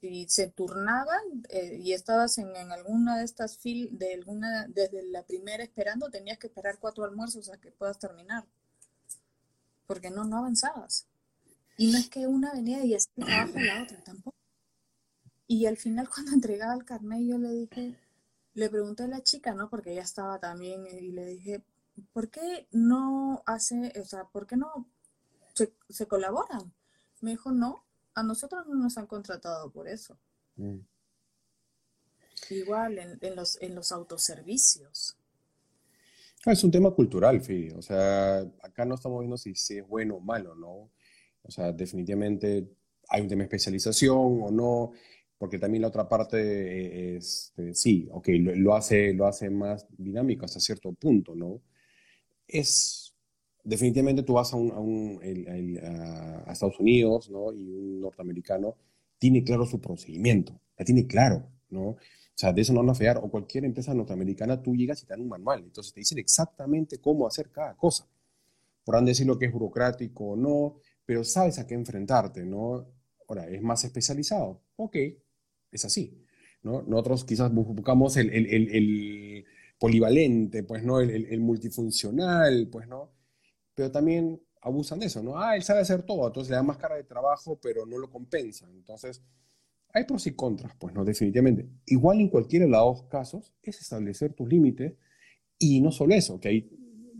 y 0.00 0.28
se 0.28 0.48
turnaban 0.48 1.22
eh, 1.48 1.78
y 1.80 1.92
estabas 1.92 2.38
en, 2.38 2.54
alguna 2.70 3.18
de 3.18 3.24
estas 3.24 3.58
filas, 3.58 3.98
de 3.98 4.14
alguna, 4.14 4.66
desde 4.68 5.02
la 5.02 5.24
primera 5.24 5.62
esperando, 5.62 6.10
tenías 6.10 6.38
que 6.38 6.46
esperar 6.46 6.78
cuatro 6.78 7.04
almuerzos 7.04 7.50
a 7.50 7.58
que 7.58 7.72
puedas 7.72 7.98
terminar. 7.98 8.44
Porque 9.86 10.10
no, 10.10 10.24
no 10.24 10.38
avanzabas. 10.38 11.06
Y 11.76 11.92
no 11.92 11.98
es 11.98 12.08
que 12.08 12.26
una 12.26 12.52
venía 12.52 12.84
y 12.84 12.94
así 12.94 13.08
trabaja 13.14 13.60
la 13.60 13.82
otra, 13.82 14.02
tampoco. 14.04 14.36
Y 15.46 15.66
al 15.66 15.76
final 15.76 16.08
cuando 16.14 16.32
entregaba 16.32 16.74
el 16.74 16.84
carnet 16.84 17.26
yo 17.26 17.38
le 17.38 17.50
dije, 17.50 17.96
le 18.54 18.70
pregunté 18.70 19.04
a 19.04 19.08
la 19.08 19.22
chica, 19.22 19.54
¿no? 19.54 19.68
Porque 19.68 19.92
ella 19.92 20.02
estaba 20.02 20.38
también 20.38 20.86
y 20.86 21.10
le 21.10 21.26
dije, 21.26 21.62
¿por 22.12 22.30
qué 22.30 22.68
no 22.70 23.42
hace, 23.46 23.92
o 24.00 24.04
sea, 24.04 24.24
por 24.24 24.46
qué 24.46 24.56
no 24.56 24.86
se, 25.54 25.72
se 25.88 26.06
colaboran? 26.06 26.72
Me 27.20 27.32
dijo, 27.32 27.50
no, 27.50 27.84
a 28.18 28.22
nosotros 28.22 28.66
no 28.66 28.74
nos 28.74 28.98
han 28.98 29.06
contratado 29.06 29.70
por 29.70 29.88
eso. 29.88 30.18
Mm. 30.56 30.78
Igual 32.50 32.98
en, 32.98 33.36
los, 33.36 33.60
en 33.60 33.74
los 33.74 33.92
autoservicios. 33.92 35.16
Ah, 36.44 36.52
es 36.52 36.64
un 36.64 36.70
tema 36.70 36.90
cultural, 36.90 37.40
Fidi. 37.40 37.70
O 37.70 37.82
sea, 37.82 38.40
acá 38.62 38.84
no 38.84 38.94
estamos 38.94 39.20
viendo 39.20 39.36
si, 39.36 39.50
es 39.50 39.86
bueno 39.86 40.16
o 40.16 40.20
malo, 40.20 40.54
¿no? 40.54 40.90
O 41.42 41.50
sea, 41.50 41.72
definitivamente 41.72 42.68
hay 43.08 43.22
un 43.22 43.28
tema 43.28 43.40
de 43.40 43.44
especialización 43.44 44.42
o 44.42 44.50
no, 44.50 44.92
porque 45.36 45.58
también 45.58 45.82
la 45.82 45.88
otra 45.88 46.08
parte 46.08 47.16
es, 47.16 47.52
este, 47.56 47.74
sí, 47.74 48.08
ok, 48.10 48.28
lo, 48.56 48.74
hace, 48.74 49.14
lo 49.14 49.26
hace 49.26 49.50
más 49.50 49.86
dinámico 49.96 50.44
hasta 50.44 50.60
cierto 50.60 50.92
punto, 50.92 51.34
¿no? 51.34 51.60
Es 52.46 53.07
definitivamente 53.64 54.22
tú 54.22 54.34
vas 54.34 54.52
a, 54.54 54.56
a, 54.56 56.52
Estados 56.52 56.78
Unidos, 56.80 57.30
¿no? 57.30 57.52
Y 57.52 57.70
un 57.70 58.00
norteamericano 58.00 58.76
tiene 59.18 59.44
claro 59.44 59.66
su 59.66 59.80
procedimiento, 59.80 60.60
la 60.76 60.84
tiene 60.84 61.06
claro, 61.06 61.48
¿no? 61.70 61.90
O 61.90 62.40
sea, 62.40 62.52
de 62.52 62.62
eso 62.62 62.72
no 62.72 62.80
van 62.80 62.90
a 62.90 62.94
fear. 62.94 63.18
O 63.18 63.28
cualquier 63.30 63.64
empresa 63.64 63.92
norteamericana, 63.94 64.62
tú 64.62 64.76
llegas 64.76 65.02
y 65.02 65.06
te 65.06 65.12
dan 65.12 65.22
un 65.22 65.28
manual. 65.28 65.60
Entonces 65.64 65.92
te 65.92 66.00
dicen 66.00 66.18
exactamente 66.18 66.98
cómo 66.98 67.26
hacer 67.26 67.50
cada 67.50 67.76
cosa. 67.76 68.06
Podrán 68.84 69.04
decir 69.04 69.26
lo 69.26 69.38
que 69.38 69.46
es 69.46 69.52
burocrático 69.52 70.30
o 70.30 70.36
no, 70.36 70.76
pero 71.04 71.24
sabes 71.24 71.58
a 71.58 71.66
qué 71.66 71.74
enfrentarte, 71.74 72.44
¿no? 72.44 72.86
Ahora, 73.26 73.48
¿es 73.48 73.60
más 73.60 73.84
especializado? 73.84 74.62
Ok, 74.76 74.96
es 75.72 75.84
así, 75.84 76.24
¿no? 76.62 76.82
Nosotros 76.82 77.24
quizás 77.24 77.52
buscamos 77.52 78.16
el, 78.16 78.30
el, 78.30 78.46
el 78.46 79.44
polivalente, 79.78 80.62
pues, 80.62 80.82
¿no? 80.84 81.00
El, 81.00 81.40
multifuncional, 81.40 82.68
pues, 82.70 82.88
¿no? 82.88 83.10
Pero 83.78 83.92
también 83.92 84.42
abusan 84.60 84.98
de 84.98 85.06
eso, 85.06 85.22
¿no? 85.22 85.38
Ah, 85.38 85.54
él 85.54 85.62
sabe 85.62 85.78
hacer 85.78 86.02
todo, 86.02 86.26
entonces 86.26 86.50
le 86.50 86.56
dan 86.56 86.66
más 86.66 86.78
cara 86.78 86.96
de 86.96 87.04
trabajo, 87.04 87.60
pero 87.62 87.86
no 87.86 87.96
lo 87.96 88.10
compensan. 88.10 88.74
Entonces, 88.74 89.22
hay 89.92 90.02
pros 90.02 90.26
y 90.26 90.32
contras, 90.32 90.74
pues 90.80 90.92
no, 90.92 91.04
definitivamente. 91.04 91.68
Igual 91.86 92.18
en 92.18 92.28
cualquiera 92.28 92.64
de 92.64 92.72
los 92.72 92.80
dos 92.80 93.02
casos 93.04 93.54
es 93.62 93.80
establecer 93.80 94.32
tus 94.32 94.48
límites 94.48 94.94
y 95.60 95.80
no 95.80 95.92
solo 95.92 96.12
eso, 96.12 96.40
que 96.40 96.48
ahí 96.48 96.68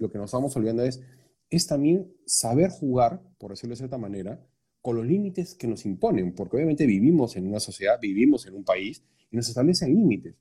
lo 0.01 0.11
que 0.11 0.19
nos 0.19 0.25
estamos 0.25 0.57
olvidando 0.57 0.83
es, 0.83 1.01
es 1.49 1.69
también 1.69 2.13
saber 2.27 2.71
jugar, 2.71 3.23
por 3.39 3.53
decirlo 3.53 3.75
de 3.75 3.77
cierta 3.77 3.99
manera, 3.99 4.45
con 4.83 4.97
los 4.97 5.07
límites 5.07 5.55
que 5.55 5.69
nos 5.69 5.87
imponen, 5.87 6.35
porque 6.35 6.57
obviamente 6.57 6.87
vivimos 6.87 7.37
en 7.37 7.47
una 7.47 7.61
sociedad, 7.61 8.01
vivimos 8.01 8.49
en 8.49 8.57
un 8.57 8.65
país 8.65 9.05
y 9.31 9.37
nos 9.37 9.49
establecen 9.49 9.95
límites. 9.95 10.35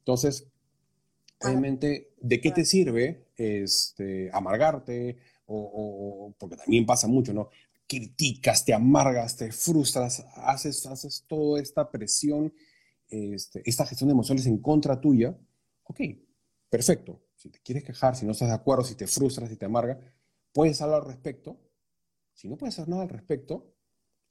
Entonces, 0.00 0.52
obviamente, 1.40 2.10
¿de 2.20 2.40
qué 2.42 2.50
te 2.50 2.66
sirve 2.66 3.28
este, 3.38 4.28
amargarte, 4.34 5.16
o, 5.46 6.34
porque 6.38 6.56
también 6.56 6.86
pasa 6.86 7.06
mucho, 7.08 7.32
¿no? 7.32 7.48
Criticas, 7.86 8.64
te 8.64 8.72
amargas, 8.72 9.36
te 9.36 9.52
frustras, 9.52 10.24
haces, 10.36 10.86
haces 10.86 11.24
toda 11.26 11.60
esta 11.60 11.90
presión, 11.90 12.52
este, 13.08 13.62
esta 13.64 13.84
gestión 13.86 14.08
de 14.08 14.12
emociones 14.12 14.46
en 14.46 14.58
contra 14.58 15.00
tuya. 15.00 15.36
Ok, 15.84 16.00
perfecto. 16.70 17.20
Si 17.36 17.50
te 17.50 17.60
quieres 17.60 17.84
quejar, 17.84 18.16
si 18.16 18.24
no 18.24 18.32
estás 18.32 18.48
de 18.48 18.54
acuerdo, 18.54 18.84
si 18.84 18.94
te 18.94 19.06
frustras, 19.06 19.50
si 19.50 19.56
te 19.56 19.66
amarga, 19.66 19.98
puedes 20.52 20.80
hablar 20.80 21.02
al 21.02 21.08
respecto. 21.08 21.60
Si 22.32 22.48
no 22.48 22.56
puedes 22.56 22.78
hacer 22.78 22.88
nada 22.88 23.02
al 23.02 23.08
respecto, 23.08 23.74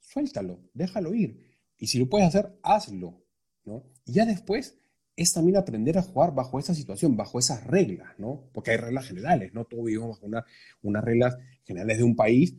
suéltalo, 0.00 0.60
déjalo 0.74 1.14
ir. 1.14 1.52
Y 1.78 1.86
si 1.86 1.98
lo 1.98 2.08
puedes 2.08 2.26
hacer, 2.26 2.58
hazlo, 2.62 3.24
¿no? 3.64 3.84
Y 4.04 4.14
ya 4.14 4.26
después 4.26 4.78
es 5.16 5.32
también 5.32 5.56
aprender 5.56 5.98
a 5.98 6.02
jugar 6.02 6.34
bajo 6.34 6.58
esa 6.58 6.74
situación, 6.74 7.16
bajo 7.16 7.38
esas 7.38 7.66
reglas, 7.66 8.12
¿no? 8.18 8.48
Porque 8.52 8.72
hay 8.72 8.78
reglas 8.78 9.06
generales, 9.06 9.52
¿no? 9.52 9.64
Todos 9.64 9.84
vivimos 9.84 10.10
bajo 10.10 10.26
una, 10.26 10.44
unas 10.82 11.04
reglas 11.04 11.36
generales 11.64 11.98
de 11.98 12.04
un 12.04 12.16
país, 12.16 12.56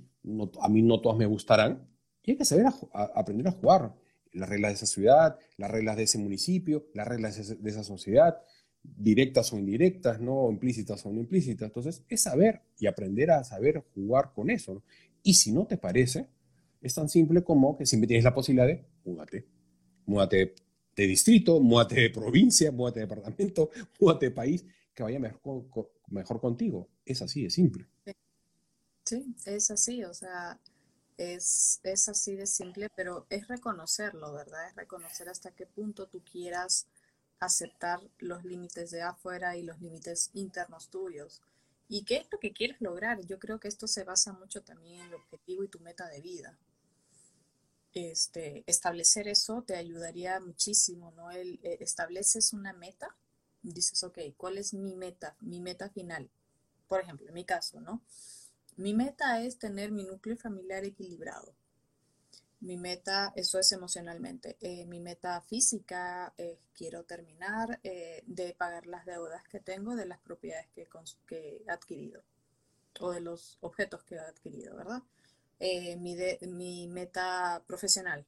a 0.62 0.70
mí 0.70 0.82
no 0.82 1.02
todas 1.02 1.18
me 1.18 1.26
gustarán, 1.26 1.88
y 2.24 2.32
hay 2.32 2.38
que 2.38 2.46
saber 2.46 2.68
aprender 2.94 3.48
a 3.48 3.52
jugar 3.52 3.94
las 4.32 4.50
reglas 4.50 4.72
de 4.72 4.76
esa 4.76 4.86
ciudad, 4.86 5.38
las 5.58 5.70
reglas 5.70 5.98
de 5.98 6.04
ese 6.04 6.18
municipio, 6.18 6.88
las 6.94 7.08
reglas 7.08 7.62
de, 7.62 7.70
esa 7.70 7.84
sociedad, 7.84 8.38
directas 8.82 9.52
o 9.52 9.58
indirectas, 9.58 10.22
¿no? 10.22 10.50
Implícitas 10.50 11.06
o 11.06 11.12
no 11.12 11.20
implícitas. 11.20 11.68
Entonces, 11.68 12.04
es 12.08 12.22
saber 12.22 12.62
y 12.80 12.88
aprender 12.88 13.32
a 13.32 13.44
saber 13.44 13.84
jugar 13.94 14.32
con 14.34 14.50
eso, 14.50 14.76
¿no? 14.76 14.84
Y 15.22 15.36
si 15.36 15.52
no 15.52 15.66
te 15.66 15.78
parece, 15.78 16.28
es 16.82 16.94
tan 16.94 17.10
simple 17.10 17.44
como 17.44 17.78
que 17.78 17.86
siempre 17.86 18.08
tienes 18.08 18.24
la 18.24 18.34
posibilidad 18.34 18.68
de, 18.68 18.86
múdate, 19.06 19.46
múdate 20.06 20.56
de 20.96 21.08
distrito, 21.08 21.60
múdate 21.60 21.96
de 21.96 22.10
provincia, 22.10 22.72
múdate 22.72 23.00
de 23.00 23.08
departamento, 23.08 23.70
múdate 24.00 24.28
de 24.28 24.32
país, 24.32 24.66
que 24.94 25.04
vaya 25.04 25.20
mejor, 25.20 25.66
mejor 26.08 26.40
contigo. 26.40 26.90
Es 27.06 27.22
así 27.22 27.44
de 27.44 27.50
simple. 27.50 27.88
Sí, 29.06 29.36
es 29.46 29.70
así, 29.70 30.04
o 30.04 30.14
sea, 30.14 30.60
es, 31.18 31.80
es 31.84 32.08
así 32.08 32.36
de 32.36 32.48
simple, 32.48 32.90
pero 32.96 33.26
es 33.30 33.48
reconocerlo, 33.48 34.32
¿verdad? 34.32 34.70
Es 34.70 34.76
reconocer 34.76 35.28
hasta 35.30 35.52
qué 35.52 35.66
punto 35.66 36.08
tú 36.08 36.24
quieras 36.24 36.88
aceptar 37.40 38.00
los 38.20 38.46
límites 38.46 38.92
de 38.92 39.02
afuera 39.02 39.58
y 39.58 39.64
los 39.64 39.82
límites 39.82 40.30
internos 40.34 40.90
tuyos. 40.90 41.42
¿Y 41.90 42.06
qué 42.06 42.18
es 42.18 42.28
lo 42.32 42.40
que 42.40 42.54
quieres 42.54 42.80
lograr? 42.80 43.20
Yo 43.26 43.40
creo 43.40 43.60
que 43.60 43.68
esto 43.68 43.88
se 43.88 44.06
basa 44.06 44.32
mucho 44.32 44.62
también 44.62 45.02
en 45.02 45.08
el 45.08 45.16
objetivo 45.16 45.64
y 45.64 45.68
tu 45.68 45.80
meta 45.80 46.08
de 46.08 46.22
vida 46.22 46.58
este, 47.94 48.64
establecer 48.68 49.28
eso 49.28 49.64
te 49.64 49.76
ayudaría 49.76 50.40
muchísimo, 50.40 51.12
¿no? 51.12 51.32
El, 51.32 51.60
eh, 51.64 51.78
estableces 51.80 52.54
una 52.54 52.74
meta, 52.74 53.16
dices, 53.62 54.04
ok, 54.04 54.20
¿cuál 54.38 54.58
es 54.58 54.74
mi 54.74 54.96
meta? 54.96 55.36
Mi 55.42 55.62
meta 55.62 55.90
final. 55.90 56.30
Por 56.88 57.02
ejemplo, 57.02 57.28
en 57.28 57.34
mi 57.34 57.46
caso, 57.46 57.80
¿no? 57.82 58.02
Mi 58.76 58.94
meta 58.94 59.42
es 59.42 59.60
tener 59.60 59.92
mi 59.92 60.04
núcleo 60.04 60.36
familiar 60.38 60.84
equilibrado. 60.84 61.54
Mi 62.60 62.78
meta, 62.78 63.34
eso 63.36 63.60
es 63.60 63.72
emocionalmente. 63.72 64.58
Eh, 64.62 64.86
mi 64.86 65.00
meta 65.00 65.42
física, 65.42 66.34
es 66.38 66.58
quiero 66.76 67.04
terminar 67.04 67.80
eh, 67.84 68.24
de 68.26 68.54
pagar 68.54 68.88
las 68.88 69.06
deudas 69.06 69.44
que 69.50 69.60
tengo 69.60 69.96
de 69.96 70.06
las 70.06 70.20
propiedades 70.20 70.68
que, 70.74 70.88
que 71.28 71.64
he 71.68 71.72
adquirido 71.72 72.24
o 73.00 73.12
de 73.12 73.22
los 73.22 73.58
objetos 73.62 74.04
que 74.04 74.16
he 74.16 74.20
adquirido, 74.20 74.76
¿verdad? 74.76 75.04
Eh, 75.66 75.96
mi, 75.96 76.18
mi 76.42 76.88
meta 76.88 77.64
profesional? 77.66 78.26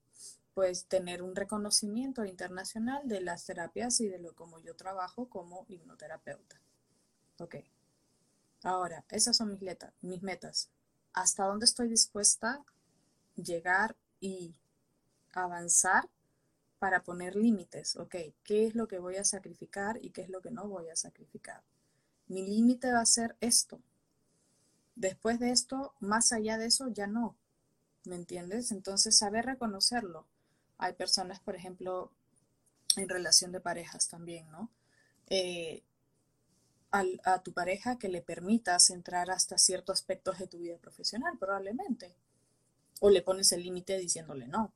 Pues 0.54 0.86
tener 0.86 1.22
un 1.22 1.36
reconocimiento 1.36 2.24
internacional 2.24 3.06
de 3.10 3.20
las 3.20 3.46
terapias 3.46 4.00
y 4.00 4.08
de 4.08 4.20
lo 4.20 4.34
como 4.36 4.60
yo 4.60 4.78
trabajo 4.78 5.28
como 5.28 5.66
hipnoterapeuta. 5.68 6.62
Ok. 7.40 7.58
Ahora, 8.64 9.04
esas 9.10 9.36
son 9.36 9.50
mis, 9.50 9.62
metas, 9.62 9.94
mis 10.00 10.24
metas. 10.24 10.70
¿Hasta 11.12 11.44
dónde 11.44 11.66
estoy 11.66 11.90
dispuesta 11.90 12.52
a 12.54 12.66
llegar 13.36 13.98
y 14.22 14.56
avanzar 15.34 16.08
para 16.80 17.04
poner 17.04 17.36
límites? 17.36 17.98
Ok, 17.98 18.16
¿qué 18.46 18.66
es 18.66 18.76
lo 18.76 18.88
que 18.88 19.00
voy 19.00 19.18
a 19.18 19.26
sacrificar 19.26 20.00
y 20.02 20.12
qué 20.12 20.22
es 20.22 20.30
lo 20.30 20.40
que 20.40 20.52
no 20.52 20.70
voy 20.70 20.88
a 20.88 20.96
sacrificar? 20.96 21.64
Mi 22.28 22.48
límite 22.48 22.94
va 22.94 23.02
a 23.02 23.06
ser 23.06 23.36
esto. 23.42 23.82
Después 24.96 25.40
de 25.40 25.52
esto, 25.52 25.94
más 26.00 26.32
allá 26.32 26.58
de 26.58 26.68
eso, 26.68 26.88
ya 26.90 27.08
no. 27.08 27.36
¿Me 28.06 28.16
entiendes? 28.16 28.72
Entonces, 28.72 29.18
saber 29.18 29.46
reconocerlo. 29.46 30.26
Hay 30.78 30.94
personas, 30.94 31.40
por 31.40 31.56
ejemplo, 31.56 32.12
en 32.96 33.10
relación 33.10 33.52
de 33.52 33.60
parejas 33.60 34.08
también, 34.08 34.50
¿no? 34.52 34.70
Eh, 35.28 35.84
a 37.26 37.44
tu 37.44 37.52
pareja 37.52 37.98
que 37.98 38.08
le 38.08 38.22
permitas 38.22 38.90
entrar 38.90 39.30
hasta 39.30 39.58
ciertos 39.58 40.00
aspectos 40.00 40.40
de 40.40 40.48
tu 40.48 40.60
vida 40.60 40.78
profesional, 40.78 41.38
probablemente. 41.38 42.16
O 43.02 43.10
le 43.10 43.22
pones 43.22 43.52
el 43.52 43.64
límite 43.64 43.98
diciéndole 43.98 44.48
no. 44.48 44.72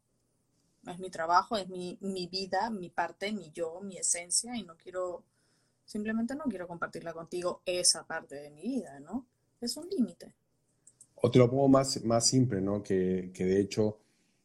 Es 0.86 1.00
mi 1.00 1.10
trabajo, 1.10 1.56
es 1.56 1.70
mi, 1.70 1.98
mi 2.02 2.28
vida, 2.28 2.70
mi 2.70 2.90
parte, 2.90 3.32
mi 3.32 3.52
yo, 3.52 3.80
mi 3.82 3.98
esencia, 3.98 4.56
y 4.58 4.64
no 4.64 4.76
quiero, 4.76 5.24
simplemente 5.86 6.36
no 6.36 6.44
quiero 6.46 6.68
compartirla 6.68 7.14
contigo 7.14 7.62
esa 7.66 8.06
parte 8.06 8.36
de 8.36 8.50
mi 8.50 8.64
vida, 8.64 9.00
¿no? 9.00 9.26
Es 9.62 9.78
un 9.78 9.88
límite. 9.90 10.34
O 11.16 11.30
te 11.30 11.40
lo 11.40 11.50
pongo 11.50 11.68
más, 11.68 12.04
más 12.06 12.28
simple, 12.28 12.62
¿no? 12.62 12.82
Que, 12.82 13.32
que 13.34 13.46
de 13.46 13.60
hecho 13.60 14.00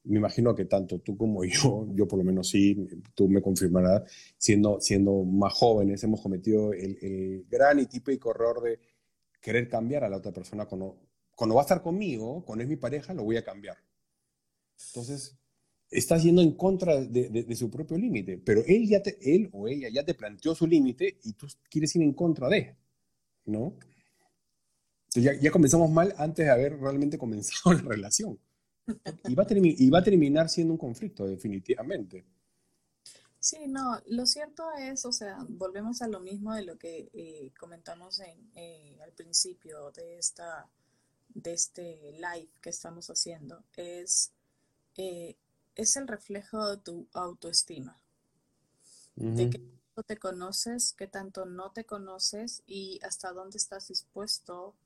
me 0.04 0.18
imagino 0.18 0.54
que 0.54 0.66
tanto 0.66 1.00
tú 1.00 1.16
como 1.16 1.44
yo, 1.44 1.88
yo 1.94 2.06
por 2.06 2.18
lo 2.18 2.24
menos 2.24 2.48
sí, 2.48 2.86
tú 3.14 3.28
me 3.28 3.42
confirmarás, 3.42 4.02
siendo, 4.36 4.80
siendo 4.80 5.24
más 5.24 5.52
jóvenes, 5.54 6.02
hemos 6.04 6.20
cometido 6.20 6.72
el, 6.72 7.46
gran 7.50 7.80
y 7.80 7.86
típico 7.86 8.30
error 8.30 8.62
de 8.62 8.78
querer 9.40 9.68
cambiar 9.68 10.04
a 10.04 10.08
la 10.08 10.18
otra 10.18 10.32
persona 10.32 10.66
cuando, 10.66 10.96
cuando 11.34 11.56
va 11.56 11.62
a 11.62 11.64
estar 11.64 11.82
conmigo, 11.82 12.44
cuando 12.44 12.62
es 12.62 12.68
mi 12.68 12.76
pareja, 12.76 13.12
lo 13.14 13.24
voy 13.24 13.36
a 13.36 13.44
cambiar. 13.44 13.76
Entonces, 14.88 15.36
estás 15.90 16.22
yendo 16.22 16.42
en 16.42 16.52
contra 16.52 17.00
de, 17.00 17.54
su 17.54 17.70
propio 17.70 17.96
límite, 17.96 18.38
pero 18.38 18.62
él, 18.66 18.88
ya 18.88 19.02
te, 19.02 19.18
él 19.20 19.48
o 19.52 19.68
ella 19.68 19.88
ya 19.92 20.04
te 20.04 20.14
planteó 20.14 20.54
su 20.54 20.66
límite 20.66 21.18
y 21.24 21.34
tú 21.34 21.46
quieres 21.70 21.94
ir 21.96 22.02
en 22.02 22.12
contra 22.12 22.48
de, 22.48 22.74
¿no? 23.46 23.74
Entonces 25.14 25.36
ya, 25.36 25.40
ya 25.40 25.52
comenzamos 25.52 25.90
mal 25.90 26.12
antes 26.18 26.44
de 26.44 26.50
haber 26.50 26.76
realmente 26.80 27.16
comenzado 27.16 27.72
la 27.72 27.82
relación. 27.82 28.38
Y 29.28 29.34
va, 29.34 29.98
a 29.98 30.02
terminar 30.02 30.48
siendo 30.48 30.72
un 30.72 30.78
conflicto, 30.78 31.26
definitivamente. 31.26 32.24
Sí, 33.38 33.66
no, 33.68 34.00
lo 34.06 34.26
cierto 34.26 34.64
es, 34.78 35.04
o 35.04 35.12
sea, 35.12 35.38
volvemos 35.48 36.02
a 36.02 36.08
lo 36.08 36.18
mismo 36.20 36.52
de 36.54 36.62
lo 36.62 36.76
que 36.78 37.10
eh, 37.12 37.52
comentamos 37.58 38.18
en, 38.20 38.50
eh, 38.56 38.98
al 39.02 39.12
principio 39.12 39.90
de, 39.92 40.18
esta, 40.18 40.68
de 41.28 41.52
este 41.52 42.12
live 42.12 42.48
que 42.60 42.70
estamos 42.70 43.08
haciendo, 43.08 43.62
es, 43.76 44.32
eh, 44.96 45.36
es 45.76 45.96
el 45.96 46.08
reflejo 46.08 46.70
de 46.70 46.76
tu 46.78 47.06
autoestima, 47.12 48.00
de 49.16 49.50
qué 49.50 49.58
tanto 49.58 50.02
te 50.06 50.16
conoces, 50.16 50.92
qué 50.92 51.06
tanto 51.06 51.46
no 51.46 51.70
te 51.70 51.84
conoces 51.84 52.62
y 52.66 52.98
hasta 53.02 53.32
dónde 53.32 53.58
estás 53.58 53.88
dispuesto 53.88 54.68
a 54.68 54.83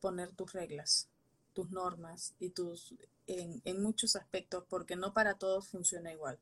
poner 0.00 0.30
tus 0.34 0.52
reglas, 0.52 1.08
tus 1.52 1.70
normas 1.70 2.34
y 2.38 2.50
tus 2.50 2.94
en, 3.26 3.82
muchos 3.82 4.16
aspectos, 4.16 4.64
porque 4.68 4.96
no 4.96 5.12
para 5.12 5.34
todos 5.34 5.68
funciona 5.68 6.12
igual, 6.12 6.38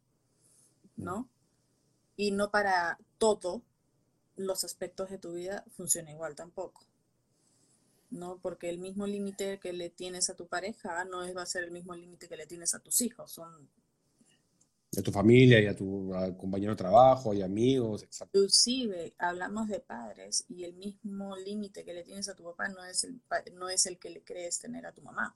¿no? 0.97 1.29
Y 2.17 2.31
no 2.31 2.51
para 2.51 2.99
todos 3.19 3.63
los 4.37 4.65
aspectos 4.65 5.11
de 5.11 5.19
tu 5.19 5.33
vida 5.33 5.65
funciona 5.77 6.11
igual 6.11 6.35
tampoco. 6.35 6.85
¿no? 8.11 8.39
Porque 8.39 8.71
el 8.71 8.79
mismo 8.79 9.07
límite 9.07 9.61
que 9.61 9.75
le 9.75 9.91
tienes 9.91 10.31
a 10.31 10.35
tu 10.35 10.47
pareja 10.47 11.05
no 11.05 11.25
es, 11.25 11.37
va 11.37 11.43
a 11.43 11.47
ser 11.47 11.65
el 11.65 11.71
mismo 11.71 11.95
límite 11.95 12.27
que 12.27 12.39
le 12.39 12.47
tienes 12.47 12.75
a 12.75 12.79
tus 12.79 13.01
hijos, 13.03 13.31
son... 13.31 13.69
A 14.97 15.03
tu 15.03 15.13
familia 15.13 15.61
y 15.61 15.67
a 15.67 15.77
tu 15.77 16.11
compañero 16.39 16.73
de 16.73 16.77
trabajo 16.77 17.35
y 17.35 17.43
amigos, 17.43 18.07
Inclusive 18.33 19.15
hablamos 19.19 19.69
de 19.69 19.81
padres 19.81 20.45
y 20.49 20.65
el 20.65 20.75
mismo 20.75 21.37
límite 21.37 21.85
que 21.85 21.93
le 21.93 22.03
tienes 22.03 22.29
a 22.29 22.35
tu 22.35 22.43
papá 22.43 22.69
no 22.69 22.83
es 22.85 23.05
el, 23.05 23.21
no 23.55 23.69
es 23.69 23.87
el 23.87 23.99
que 23.99 24.11
le 24.11 24.23
crees 24.25 24.59
tener 24.59 24.87
a 24.87 24.93
tu 24.93 25.03
mamá 25.03 25.35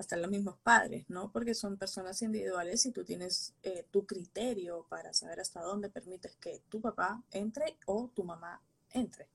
hasta 0.00 0.16
los 0.16 0.30
mismos 0.30 0.56
padres, 0.62 1.04
¿no? 1.08 1.30
Porque 1.30 1.54
son 1.54 1.76
personas 1.76 2.22
individuales 2.22 2.86
y 2.86 2.90
tú 2.90 3.04
tienes 3.04 3.52
eh, 3.62 3.84
tu 3.90 4.06
criterio 4.06 4.86
para 4.88 5.12
saber 5.12 5.40
hasta 5.40 5.60
dónde 5.60 5.90
permites 5.90 6.36
que 6.36 6.62
tu 6.70 6.80
papá 6.80 7.22
entre 7.32 7.76
o 7.84 8.10
tu 8.14 8.24
mamá 8.24 8.62
entre. 8.92 9.28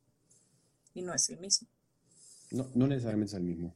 Y 0.95 1.03
no 1.03 1.13
es 1.13 1.29
el 1.29 1.39
mismo. 1.39 1.67
No, 2.49 2.67
no 2.73 2.87
necesariamente 2.87 3.29
es 3.29 3.37
el 3.37 3.43
mismo. 3.43 3.75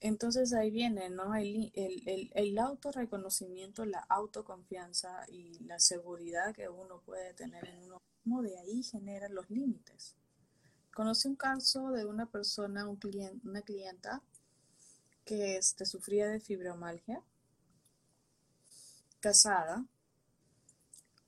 Entonces 0.00 0.52
ahí 0.52 0.70
viene, 0.70 1.08
¿no? 1.08 1.34
El, 1.34 1.72
el, 1.74 2.02
el, 2.06 2.30
el 2.34 2.58
autorreconocimiento, 2.58 3.84
la 3.84 4.00
autoconfianza 4.08 5.24
y 5.28 5.58
la 5.64 5.80
seguridad 5.80 6.54
que 6.54 6.68
uno 6.68 7.00
puede 7.00 7.32
tener 7.34 7.66
en 7.66 7.82
uno 7.84 8.02
mismo, 8.24 8.42
de 8.42 8.58
ahí 8.58 8.82
generan 8.82 9.34
los 9.34 9.48
límites. 9.50 10.14
Conocí 10.94 11.28
un 11.28 11.36
caso 11.36 11.90
de 11.90 12.04
una 12.04 12.26
persona, 12.26 12.88
un 12.88 12.96
cliente, 12.96 13.46
una 13.48 13.62
clienta 13.62 14.22
que 15.24 15.56
este, 15.56 15.84
sufría 15.86 16.28
de 16.28 16.40
fibromalgia, 16.40 17.22
casada, 19.20 19.84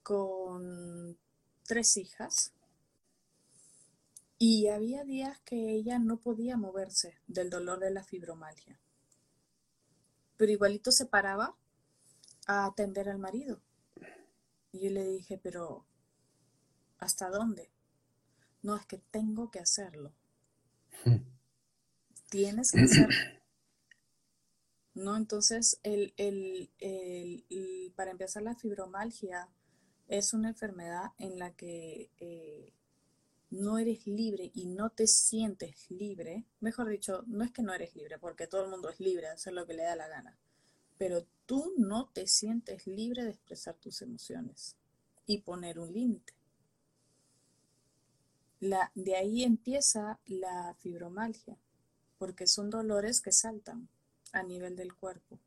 con 0.03 1.19
tres 1.67 1.97
hijas, 1.97 2.53
y 4.39 4.69
había 4.69 5.05
días 5.05 5.41
que 5.41 5.73
ella 5.73 5.99
no 5.99 6.21
podía 6.21 6.57
moverse 6.57 7.19
del 7.27 7.51
dolor 7.51 7.81
de 7.81 7.91
la 7.91 8.05
fibromalgia. 8.05 8.79
Pero 10.37 10.53
igualito 10.53 10.93
se 10.93 11.07
paraba 11.07 11.57
a 12.47 12.67
atender 12.67 13.09
al 13.09 13.19
marido. 13.19 13.61
Y 14.71 14.81
yo 14.85 14.91
le 14.91 15.05
dije, 15.05 15.39
pero 15.39 15.85
¿hasta 16.99 17.31
dónde? 17.31 17.73
No, 18.63 18.77
es 18.77 18.87
que 18.87 18.99
tengo 18.99 19.51
que 19.51 19.59
hacerlo. 19.59 20.15
Tienes 22.31 22.71
que 22.71 22.83
hacerlo. 22.83 23.15
¿no? 24.95 25.17
Entonces, 25.17 25.81
el, 25.83 26.71
para 27.97 28.13
empezar, 28.13 28.43
la 28.43 28.55
fibromalgia 28.55 29.49
es 30.07 30.33
una 30.33 30.51
enfermedad 30.51 31.13
en 31.19 31.39
la 31.39 31.55
que 31.55 32.11
eh, 32.19 32.73
no 33.51 33.79
eres 33.79 34.07
libre 34.07 34.51
y 34.55 34.67
no 34.67 34.91
te 34.91 35.07
sientes 35.07 35.91
libre. 35.91 36.45
Mejor 36.61 36.89
dicho, 36.89 37.25
no 37.27 37.45
es 37.45 37.51
que 37.51 37.63
no 37.63 37.73
eres 37.73 37.95
libre, 37.97 38.19
porque 38.19 38.47
todo 38.47 38.65
el 38.65 38.71
mundo 38.71 38.91
es 38.91 39.01
libre 39.01 39.27
de 39.27 39.33
hacer 39.33 39.53
lo 39.53 39.67
que 39.67 39.75
le 39.75 39.85
da 39.85 39.97
la 39.97 40.09
gana, 40.09 40.39
pero 40.99 41.27
tú 41.47 41.73
no 41.77 42.09
te 42.13 42.27
sientes 42.27 42.87
libre 42.87 43.25
de 43.25 43.31
expresar 43.31 43.75
tus 43.77 44.03
emociones 44.03 44.77
y 45.27 45.39
poner 45.39 45.79
un 45.79 45.93
límite. 45.93 46.35
de 48.95 49.17
ahí 49.17 49.45
empieza 49.45 50.19
la 50.27 50.75
fibromalgia, 50.81 51.57
porque 52.19 52.47
son 52.47 52.71
dolores 52.71 53.21
que 53.21 53.31
saltan 53.31 53.89
a 54.33 54.43
nivel 54.43 54.75
del 54.75 54.95
cuerpo. 54.95 55.39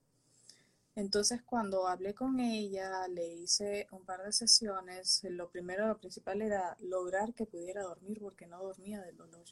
Entonces, 0.96 1.42
cuando 1.44 1.88
hablé 1.88 2.14
con 2.14 2.40
ella, 2.40 3.08
le 3.08 3.28
hice 3.34 3.88
un 3.92 4.06
par 4.06 4.24
de 4.24 4.32
sesiones, 4.34 5.22
lo 5.24 5.50
primero, 5.50 5.88
lo 5.88 5.98
principal 5.98 6.42
era 6.42 6.78
lograr 6.80 7.34
que 7.34 7.46
pudiera 7.46 7.84
dormir 7.84 8.20
porque 8.22 8.48
no 8.48 8.62
dormía 8.64 9.02
del 9.02 9.18
dolor. 9.18 9.46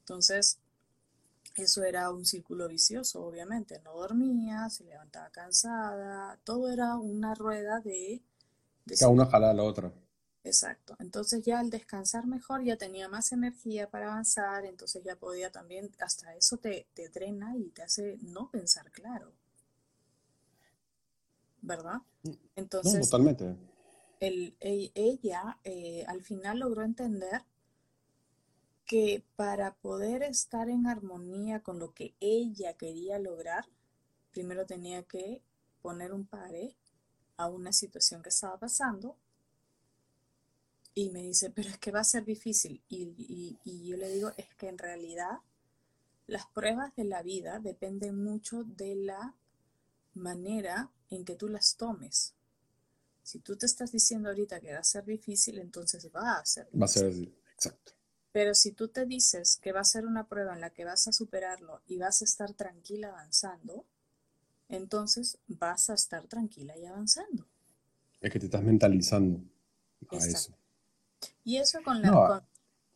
Entonces, 0.00 0.58
eso 1.56 1.82
era 1.84 2.10
un 2.10 2.24
círculo 2.24 2.68
vicioso, 2.68 3.24
obviamente. 3.24 3.80
No 3.80 3.94
dormía, 3.94 4.68
se 4.70 4.84
levantaba 4.84 5.30
cansada, 5.30 6.38
todo 6.44 6.70
era 6.70 6.96
una 6.96 7.34
rueda 7.34 7.80
de... 7.80 8.22
de 8.84 8.96
Cada 8.96 9.10
una 9.10 9.26
jala 9.26 9.50
a 9.50 9.54
la 9.54 9.62
otra. 9.64 9.92
Exacto. 10.44 10.96
Entonces 10.98 11.42
ya 11.44 11.58
al 11.60 11.68
descansar 11.68 12.26
mejor 12.26 12.62
ya 12.64 12.76
tenía 12.78 13.06
más 13.08 13.32
energía 13.32 13.90
para 13.90 14.06
avanzar, 14.12 14.64
entonces 14.64 15.02
ya 15.04 15.14
podía 15.16 15.50
también, 15.50 15.90
hasta 16.00 16.34
eso 16.34 16.56
te, 16.56 16.86
te 16.94 17.08
drena 17.10 17.54
y 17.56 17.68
te 17.70 17.82
hace 17.82 18.16
no 18.22 18.50
pensar 18.50 18.90
claro. 18.92 19.32
¿Verdad? 21.66 22.00
Mm, 22.22 22.30
Entonces, 22.56 23.10
totalmente. 23.10 23.56
El, 24.20 24.56
ella 24.60 25.58
eh, 25.64 26.04
al 26.06 26.22
final 26.22 26.60
logró 26.60 26.82
entender 26.82 27.42
que 28.86 29.24
para 29.34 29.74
poder 29.74 30.22
estar 30.22 30.70
en 30.70 30.86
armonía 30.86 31.60
con 31.60 31.78
lo 31.78 31.92
que 31.92 32.14
ella 32.20 32.74
quería 32.74 33.18
lograr, 33.18 33.66
primero 34.30 34.64
tenía 34.64 35.02
que 35.02 35.42
poner 35.82 36.12
un 36.12 36.24
pare 36.24 36.76
a 37.36 37.48
una 37.48 37.72
situación 37.72 38.22
que 38.22 38.28
estaba 38.28 38.58
pasando 38.58 39.16
y 40.94 41.10
me 41.10 41.20
dice, 41.20 41.50
pero 41.50 41.68
es 41.68 41.78
que 41.78 41.90
va 41.90 42.00
a 42.00 42.04
ser 42.04 42.24
difícil. 42.24 42.82
Y, 42.88 43.58
yo 43.86 43.96
le 43.96 44.08
digo, 44.08 44.30
es 44.38 44.54
que 44.54 44.68
en 44.68 44.78
realidad 44.78 45.40
las 46.26 46.46
pruebas 46.46 46.94
de 46.96 47.04
la 47.04 47.22
vida 47.22 47.58
dependen 47.58 48.24
mucho 48.24 48.64
de 48.64 48.96
la 48.96 49.34
manera 50.16 50.90
en 51.10 51.24
que 51.24 51.36
tú 51.36 51.48
las 51.48 51.76
tomes. 51.76 52.34
Si 53.22 53.40
tú 53.40 53.56
te 53.56 53.66
estás 53.66 53.92
diciendo 53.92 54.28
ahorita 54.28 54.60
que 54.60 54.72
va 54.72 54.80
a 54.80 54.84
ser 54.84 55.04
difícil, 55.04 55.58
entonces 55.58 56.08
va 56.14 56.38
a 56.38 56.44
ser 56.44 56.66
difícil. 56.66 56.80
Va 56.80 56.84
a 56.84 56.88
ser, 56.88 57.34
exacto. 57.54 57.92
Pero 58.32 58.54
si 58.54 58.72
tú 58.72 58.88
te 58.88 59.06
dices 59.06 59.56
que 59.56 59.72
va 59.72 59.80
a 59.80 59.84
ser 59.84 60.06
una 60.06 60.28
prueba 60.28 60.54
en 60.54 60.60
la 60.60 60.70
que 60.70 60.84
vas 60.84 61.08
a 61.08 61.12
superarlo 61.12 61.80
y 61.86 61.98
vas 61.98 62.20
a 62.20 62.24
estar 62.24 62.52
tranquila 62.52 63.08
avanzando, 63.08 63.86
entonces 64.68 65.38
vas 65.46 65.90
a 65.90 65.94
estar 65.94 66.26
tranquila 66.26 66.76
y 66.76 66.84
avanzando. 66.84 67.46
Es 68.20 68.30
que 68.30 68.38
te 68.38 68.46
estás 68.46 68.62
mentalizando 68.62 69.40
a 70.10 70.16
eso. 70.16 70.56
Y 71.44 71.56
eso 71.56 71.82
con 71.82 72.02
la, 72.02 72.10
con, 72.10 72.42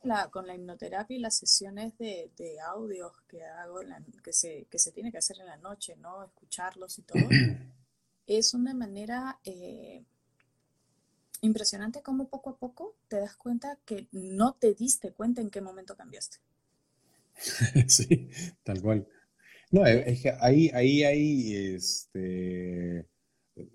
la, 0.03 0.31
hipnoterapia 0.55 1.17
y 1.17 1.21
las 1.21 1.37
sesiones 1.37 1.97
de, 1.99 2.31
de 2.37 2.61
audios 2.61 3.13
que 3.29 3.45
hago, 3.45 3.81
que, 4.23 4.33
se, 4.33 4.67
que 4.71 4.79
se 4.79 4.93
tiene 4.93 5.11
que 5.13 5.19
hacer 5.19 5.39
en 5.41 5.47
la 5.47 5.57
noche, 5.57 5.97
¿no? 5.97 6.25
Escucharlos 6.25 6.99
y 6.99 7.03
todo. 7.03 7.21
es 8.27 8.55
una 8.55 8.75
manera 8.75 9.41
eh, 9.45 10.05
impresionante 11.43 12.03
como 12.03 12.29
poco 12.29 12.51
a 12.51 12.59
poco 12.59 12.97
te 13.09 13.17
das 13.17 13.37
cuenta 13.37 13.79
que 13.85 14.09
no 14.13 14.55
te 14.55 14.75
diste 14.75 15.13
cuenta 15.13 15.41
en 15.41 15.51
qué 15.51 15.61
momento 15.61 15.97
cambiaste. 15.97 16.39
sí, 17.89 18.29
tal 18.63 18.81
cual. 18.83 19.09
No, 19.71 19.87
es 19.87 20.23
que 20.23 20.33
ahí, 20.41 20.71
ahí 20.75 21.05
hay 21.05 21.75
este, 21.75 23.07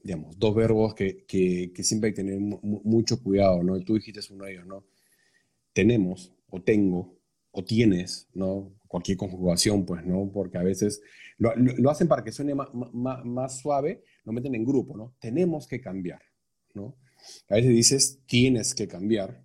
digamos, 0.04 0.38
dos 0.38 0.56
verbos 0.56 0.94
que, 0.94 1.26
que, 1.26 1.72
que 1.74 1.84
siempre 1.84 2.10
hay 2.10 2.14
que 2.14 2.24
tener 2.24 2.40
mucho 2.40 3.22
cuidado, 3.22 3.64
¿no? 3.64 3.80
Tú 3.82 3.96
dijiste 3.96 4.20
uno 4.34 4.46
de 4.46 4.54
ellos, 4.54 4.66
¿no? 4.66 4.86
Tenemos 5.76 6.34
o 6.50 6.62
tengo 6.62 7.20
o 7.52 7.64
tienes, 7.66 8.30
¿no? 8.34 8.74
Cualquier 8.88 9.18
conjugación, 9.18 9.86
pues, 9.86 10.06
¿no? 10.06 10.32
Porque 10.32 10.58
a 10.58 10.64
veces 10.64 11.02
lo, 11.38 11.54
lo, 11.56 11.90
hacen 11.90 12.08
para 12.08 12.24
que 12.24 12.32
suene 12.32 12.56
más, 12.56 12.70
más, 12.74 13.26
más, 13.26 13.60
suave, 13.60 14.04
lo 14.24 14.32
meten 14.32 14.56
en 14.56 14.64
grupo, 14.64 14.96
¿no? 14.96 15.14
Tenemos 15.20 15.68
que 15.68 15.82
cambiar, 15.82 16.22
¿no? 16.74 16.96
A 17.50 17.56
veces 17.56 17.72
dices, 17.72 18.20
tienes 18.26 18.74
que 18.74 18.88
cambiar, 18.88 19.44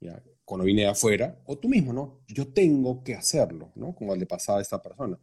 ¿ya? 0.00 0.22
Cuando 0.44 0.66
viene 0.66 0.82
de 0.82 0.88
afuera, 0.88 1.40
o 1.46 1.58
tú 1.58 1.70
mismo, 1.70 1.94
¿no? 1.94 2.20
Yo 2.28 2.52
tengo 2.52 3.02
que 3.02 3.14
hacerlo, 3.14 3.72
¿no? 3.74 3.94
Como 3.94 4.14
le 4.14 4.26
pasaba 4.26 4.58
a 4.58 4.62
esta 4.62 4.82
persona. 4.82 5.18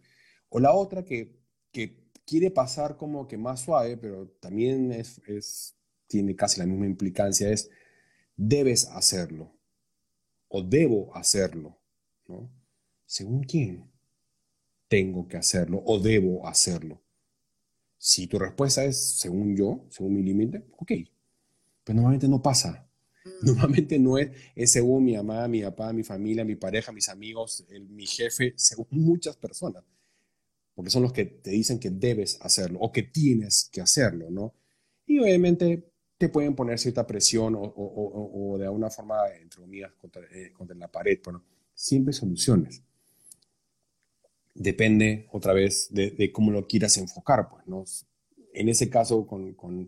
O 0.50 0.60
la 0.60 0.74
otra 0.74 1.06
que, 1.06 1.38
que 1.72 2.02
quiere 2.26 2.50
pasar 2.50 2.98
como 2.98 3.28
que 3.28 3.38
más 3.38 3.62
suave, 3.62 3.96
pero 3.96 4.28
también 4.40 4.92
es, 4.92 5.22
es, 5.28 5.76
tiene 6.08 6.36
casi 6.36 6.60
la 6.60 6.66
misma 6.66 6.88
implicancia, 6.88 7.52
es 7.52 7.70
debes 8.36 8.88
hacerlo 8.88 9.61
o 10.52 10.62
debo 10.62 11.16
hacerlo, 11.16 11.78
¿no? 12.28 12.50
¿Según 13.06 13.44
quién? 13.44 13.90
Tengo 14.88 15.28
que 15.28 15.38
hacerlo 15.38 15.82
o 15.86 16.00
debo 16.00 16.48
hacerlo. 16.48 17.02
Si 17.98 18.28
tu 18.28 18.38
respuesta 18.40 18.84
es 18.84 19.20
según 19.20 19.56
yo, 19.56 19.86
según 19.90 20.16
mi 20.16 20.24
límite, 20.24 20.66
ok. 20.78 20.92
Pero 21.84 21.96
normalmente 21.96 22.28
no 22.28 22.42
pasa. 22.42 22.88
Mm. 23.24 23.46
Normalmente 23.46 24.00
no 24.00 24.18
es, 24.18 24.32
es 24.56 24.72
según 24.72 25.06
mi 25.06 25.16
mamá, 25.16 25.48
mi 25.48 25.62
papá, 25.62 25.94
mi 25.94 26.04
familia, 26.04 26.44
mi 26.44 26.56
pareja, 26.56 26.92
mis 26.92 27.10
amigos, 27.10 27.66
mi 27.90 28.06
jefe, 28.06 28.54
según 28.58 28.88
muchas 28.92 29.38
personas 29.38 29.84
porque 30.76 30.90
son 30.90 31.04
los 31.04 31.14
que 31.14 31.26
te 31.26 31.52
dicen 31.52 31.80
que 31.80 31.90
debes 31.90 32.40
hacerlo 32.42 32.80
o 32.80 32.92
que 32.92 33.04
tienes 33.04 33.70
que 33.72 33.82
hacerlo, 33.82 34.30
¿no? 34.30 34.56
Y 35.06 35.20
obviamente 35.20 35.91
te 36.22 36.30
pueden 36.30 36.56
poner 36.56 36.80
cierta 36.80 37.06
presión 37.06 37.56
o, 37.58 38.56
de 38.58 38.66
alguna 38.66 38.90
forma, 38.90 39.18
entre 39.42 39.60
comillas, 39.60 39.92
contra, 40.00 40.22
eh, 40.32 40.54
la 40.76 40.88
pared, 40.88 41.20
bueno, 41.24 41.44
siempre 41.74 42.14
soluciones. 42.14 42.84
Depende, 44.54 45.28
otra 45.32 45.54
vez, 45.54 45.88
de, 45.92 46.32
cómo 46.32 46.52
lo 46.52 46.68
quieras 46.68 46.98
enfocar, 46.98 47.50
pues, 47.50 47.68
¿no? 47.68 47.84
En 48.54 48.70
ese 48.70 48.90
caso, 48.90 49.26
con, 49.26 49.54
con, 49.54 49.88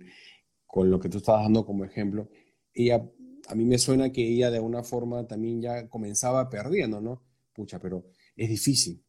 con 0.65 0.89
lo 0.89 0.99
que 0.99 1.09
tú 1.09 1.19
estabas 1.19 1.43
dando 1.43 1.65
como 1.65 1.85
ejemplo, 1.85 2.29
ella, 2.73 3.07
a 3.47 3.55
mí 3.55 3.65
me 3.65 3.77
suena 3.77 4.11
que 4.11 4.27
ella 4.27 4.49
de 4.49 4.57
alguna 4.57 4.83
forma 4.83 5.27
también 5.27 5.61
ya 5.61 5.87
comenzaba 5.87 6.49
perdiendo, 6.49 6.99
¿no? 6.99 7.21
Pucha, 7.53 7.79
pero 7.79 8.05
es 8.35 8.49
difícil 8.49 9.03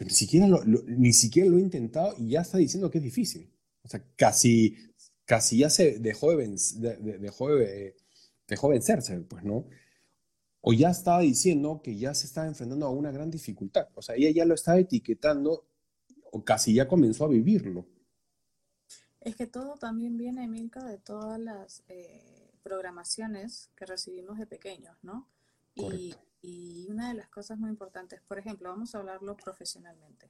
pero 0.00 0.08
ni 0.08 0.14
siquiera 0.14 0.48
lo, 0.48 0.64
ni 0.64 1.12
siquiera 1.12 1.50
lo 1.50 1.58
he 1.58 1.60
intentado 1.60 2.14
y 2.18 2.30
ya 2.30 2.40
está 2.40 2.56
diciendo 2.56 2.90
que 2.90 2.96
es 2.96 3.04
difícil. 3.04 3.52
O 3.82 3.88
sea, 3.88 4.02
casi, 4.16 4.74
casi 5.30 5.58
ya 5.58 5.70
se 5.70 6.00
dejó 6.00 6.36
de, 6.36 6.48
dejó 7.20 7.54
de, 7.54 7.96
dejó 8.48 8.68
vencerse, 8.68 9.20
pues, 9.20 9.44
¿no? 9.44 9.64
O 10.60 10.72
ya 10.72 10.90
estaba 10.90 11.20
diciendo 11.20 11.82
que 11.84 11.96
ya 11.96 12.14
se 12.14 12.26
estaba 12.26 12.48
enfrentando 12.48 12.84
a 12.86 12.90
una 12.90 13.12
gran 13.12 13.30
dificultad. 13.30 13.86
O 13.94 14.02
sea, 14.02 14.16
ella 14.16 14.30
ya 14.30 14.44
lo 14.44 14.54
estaba 14.54 14.80
etiquetando 14.80 15.68
o 16.32 16.44
casi 16.44 16.74
ya 16.74 16.88
comenzó 16.88 17.26
a 17.26 17.28
vivirlo. 17.28 17.86
Es 19.20 19.36
que 19.36 19.46
todo 19.46 19.76
también 19.76 20.16
viene, 20.16 20.48
Milka, 20.48 20.82
de 20.82 20.98
todas 20.98 21.38
las 21.38 21.84
eh, 21.86 22.50
programaciones 22.64 23.70
que 23.76 23.86
recibimos 23.86 24.36
de 24.36 24.48
pequeños, 24.48 24.96
¿no? 25.02 25.28
Y, 25.76 26.12
y 26.42 26.88
una 26.90 27.10
de 27.10 27.14
las 27.14 27.28
cosas 27.28 27.56
muy 27.56 27.70
importantes, 27.70 28.20
por 28.26 28.36
ejemplo, 28.40 28.68
vamos 28.68 28.96
a 28.96 28.98
hablarlo 28.98 29.36
profesionalmente. 29.36 30.28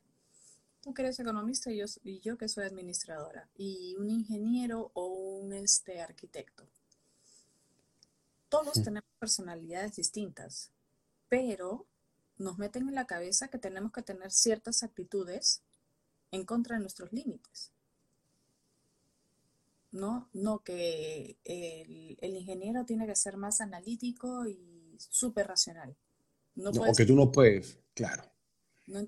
Tú 0.81 0.95
que 0.95 1.03
eres 1.03 1.21
economista 1.21 1.71
y 1.71 1.79
yo, 1.79 1.85
y 2.03 2.21
yo 2.21 2.39
que 2.39 2.49
soy 2.49 2.65
administradora, 2.65 3.49
y 3.57 3.95
un 3.99 4.11
ingeniero 4.11 4.91
o 4.95 5.07
un 5.07 5.53
este, 5.53 6.01
arquitecto. 6.01 6.67
Todos 8.49 8.83
tenemos 8.83 9.09
personalidades 9.19 9.97
distintas, 9.97 10.71
pero 11.29 11.87
nos 12.39 12.59
meten 12.59 12.89
en 12.89 12.95
la 12.95 13.07
cabeza 13.07 13.49
que 13.49 13.59
tenemos 13.59 13.93
que 13.93 14.03
tener 14.03 14.33
ciertas 14.33 14.83
actitudes 14.83 15.63
en 16.33 16.45
contra 16.45 16.77
de 16.77 16.81
nuestros 16.81 17.13
límites. 17.13 17.73
No, 19.93 20.29
no 20.33 20.61
que 20.61 21.37
el, 21.45 22.17
el 22.21 22.37
ingeniero 22.37 22.85
tiene 22.87 23.07
que 23.07 23.17
ser 23.17 23.37
más 23.37 23.61
analítico 23.61 24.47
y 24.47 24.97
súper 24.99 25.49
racional. 25.49 25.97
No, 26.55 26.71
no 26.71 26.93
tú 26.93 27.17
no 27.17 27.31
puedes, 27.31 27.79
claro. 27.95 28.25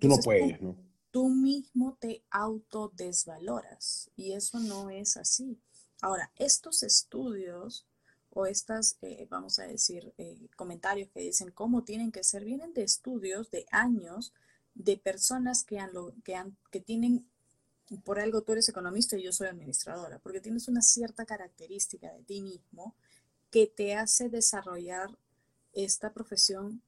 tú 0.00 0.08
no 0.08 0.18
puedes, 0.18 0.60
¿no? 0.60 0.76
Tú 1.12 1.28
mismo 1.28 1.96
te 2.00 2.24
autodesvaloras 2.30 4.10
y 4.16 4.32
eso 4.32 4.58
no 4.58 4.90
es 4.90 5.16
así. 5.16 5.60
Ahora, 6.00 6.32
estos 6.36 6.82
estudios 6.82 7.86
o 8.30 8.46
estas, 8.46 8.96
eh, 9.02 9.26
vamos 9.30 9.58
a 9.58 9.64
decir, 9.64 10.12
eh, 10.18 10.48
comentarios 10.56 11.10
que 11.10 11.20
dicen 11.20 11.50
cómo 11.50 11.84
tienen 11.84 12.10
que 12.10 12.24
ser, 12.24 12.44
vienen 12.44 12.72
de 12.72 12.82
estudios 12.82 13.50
de 13.50 13.66
años 13.70 14.32
de 14.74 14.96
personas 14.96 15.64
que, 15.64 15.78
han, 15.78 15.92
que, 16.24 16.34
han, 16.34 16.56
que 16.70 16.80
tienen, 16.80 17.28
por 18.04 18.18
algo 18.18 18.40
tú 18.40 18.52
eres 18.52 18.68
economista 18.70 19.16
y 19.16 19.22
yo 19.22 19.32
soy 19.32 19.48
administradora, 19.48 20.18
porque 20.18 20.40
tienes 20.40 20.66
una 20.66 20.80
cierta 20.80 21.26
característica 21.26 22.10
de 22.10 22.22
ti 22.22 22.40
mismo 22.40 22.96
que 23.50 23.66
te 23.66 23.94
hace 23.94 24.30
desarrollar 24.30 25.18
esta 25.74 26.12
profesión 26.14 26.82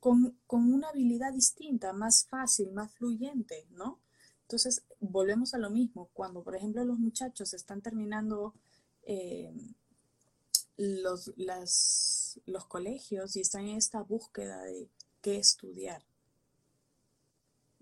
con, 0.00 0.36
una 0.48 0.88
habilidad 0.88 1.32
distinta, 1.32 1.92
más 1.92 2.26
fácil, 2.26 2.72
más 2.72 2.92
fluyente, 2.94 3.66
¿no? 3.70 4.00
Entonces, 4.42 4.82
volvemos 5.00 5.54
a 5.54 5.58
lo 5.58 5.70
mismo. 5.70 6.08
Cuando, 6.12 6.42
por 6.42 6.56
ejemplo, 6.56 6.84
los 6.84 6.98
muchachos 6.98 7.52
están 7.52 7.82
terminando 7.82 8.54
eh, 9.04 9.52
los, 10.76 11.32
los 12.46 12.66
colegios 12.66 13.36
y 13.36 13.40
están 13.40 13.66
en 13.66 13.76
esta 13.76 14.02
búsqueda 14.02 14.62
de 14.62 14.88
qué 15.20 15.36
estudiar. 15.36 16.02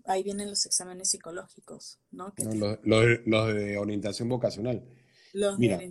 Ahí 0.05 0.23
vienen 0.23 0.49
los 0.49 0.65
exámenes 0.65 1.09
psicológicos, 1.09 1.99
¿no? 2.11 2.33
los, 2.83 3.53
de 3.53 3.77
orientación 3.77 4.29
vocacional. 4.29 4.83
Los 5.33 5.59
Mira, 5.59 5.81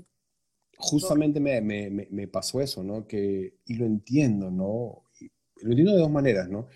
justamente 0.79 1.39
me, 1.39 1.61
me, 1.61 1.91
me, 1.91 2.27
pasó 2.27 2.61
eso, 2.61 2.83
¿no? 2.83 3.07
Que, 3.07 3.59
y 3.67 3.75
lo 3.75 3.85
entiendo, 3.85 4.51
¿no? 4.51 5.06
Lo 5.63 5.71
entiendo 5.71 5.93
de 5.95 6.01
dos 6.01 6.11
maneras, 6.11 6.49
¿no? 6.49 6.67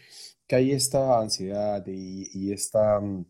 Que 0.47 0.57
hay 0.57 0.73
esta 0.73 1.21
ansiedad 1.21 1.85
y, 1.87 2.29
y, 2.33 2.53
esta 2.53 3.01
mm, 3.01 3.25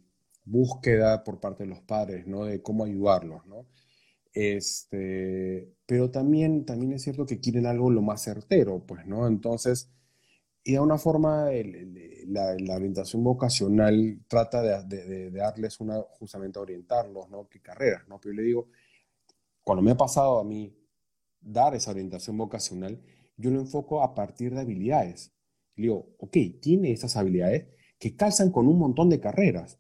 búsqueda 0.45 1.23
por 1.25 1.41
parte 1.41 1.65
de 1.65 1.71
los 1.71 1.81
padres, 1.81 2.27
¿no? 2.27 2.45
De 2.45 2.63
cómo 2.63 2.85
ayudarlos, 2.85 3.47
¿no? 3.47 3.67
Este, 4.33 5.73
pero 5.87 6.11
también, 6.11 6.65
también 6.65 6.93
es 6.93 7.03
cierto 7.03 7.27
que 7.27 7.41
quieren 7.41 7.67
algo 7.67 7.91
lo 7.91 8.03
más 8.03 8.23
certero, 8.23 8.85
pues, 8.87 9.07
¿no? 9.07 9.27
Entonces, 9.27 9.91
y 10.63 10.73
de 10.75 10.81
una 10.81 10.99
forma, 10.99 11.49
la, 12.27 12.55
la, 12.59 12.77
orientación 12.77 13.25
vocacional 13.25 14.21
trata 14.29 14.63
de, 14.63 14.85
de, 14.85 15.31
de, 15.31 15.31
darles 15.31 15.81
una, 15.81 16.01
justamente 16.03 16.59
orientarlos, 16.59 17.29
¿no? 17.31 17.49
¿Qué 17.49 17.61
carreras, 17.61 18.07
¿no? 18.09 18.21
Pero 18.21 18.35
yo 18.35 18.41
le 18.41 18.47
digo, 18.47 18.69
cuando 19.65 19.83
me 19.83 19.93
ha 19.93 19.97
pasado 19.97 20.39
a 20.39 20.45
mí 20.45 20.77
dar 21.41 21.75
esa 21.75 21.91
orientación 21.91 22.37
vocacional, 22.37 23.01
yo 23.37 23.51
lo 23.51 23.61
enfoco 23.61 24.03
a 24.03 24.15
partir 24.15 24.55
de 24.55 24.61
habilidades. 24.61 25.33
Le 25.77 25.83
digo, 25.83 26.15
ok, 26.19 26.37
tiene 26.61 26.93
esas 26.93 27.17
habilidades 27.17 27.67
que 27.99 28.17
calzan 28.17 28.51
con 28.51 28.67
un 28.67 28.79
montón 28.79 29.11
de 29.11 29.21
carreras. 29.21 29.79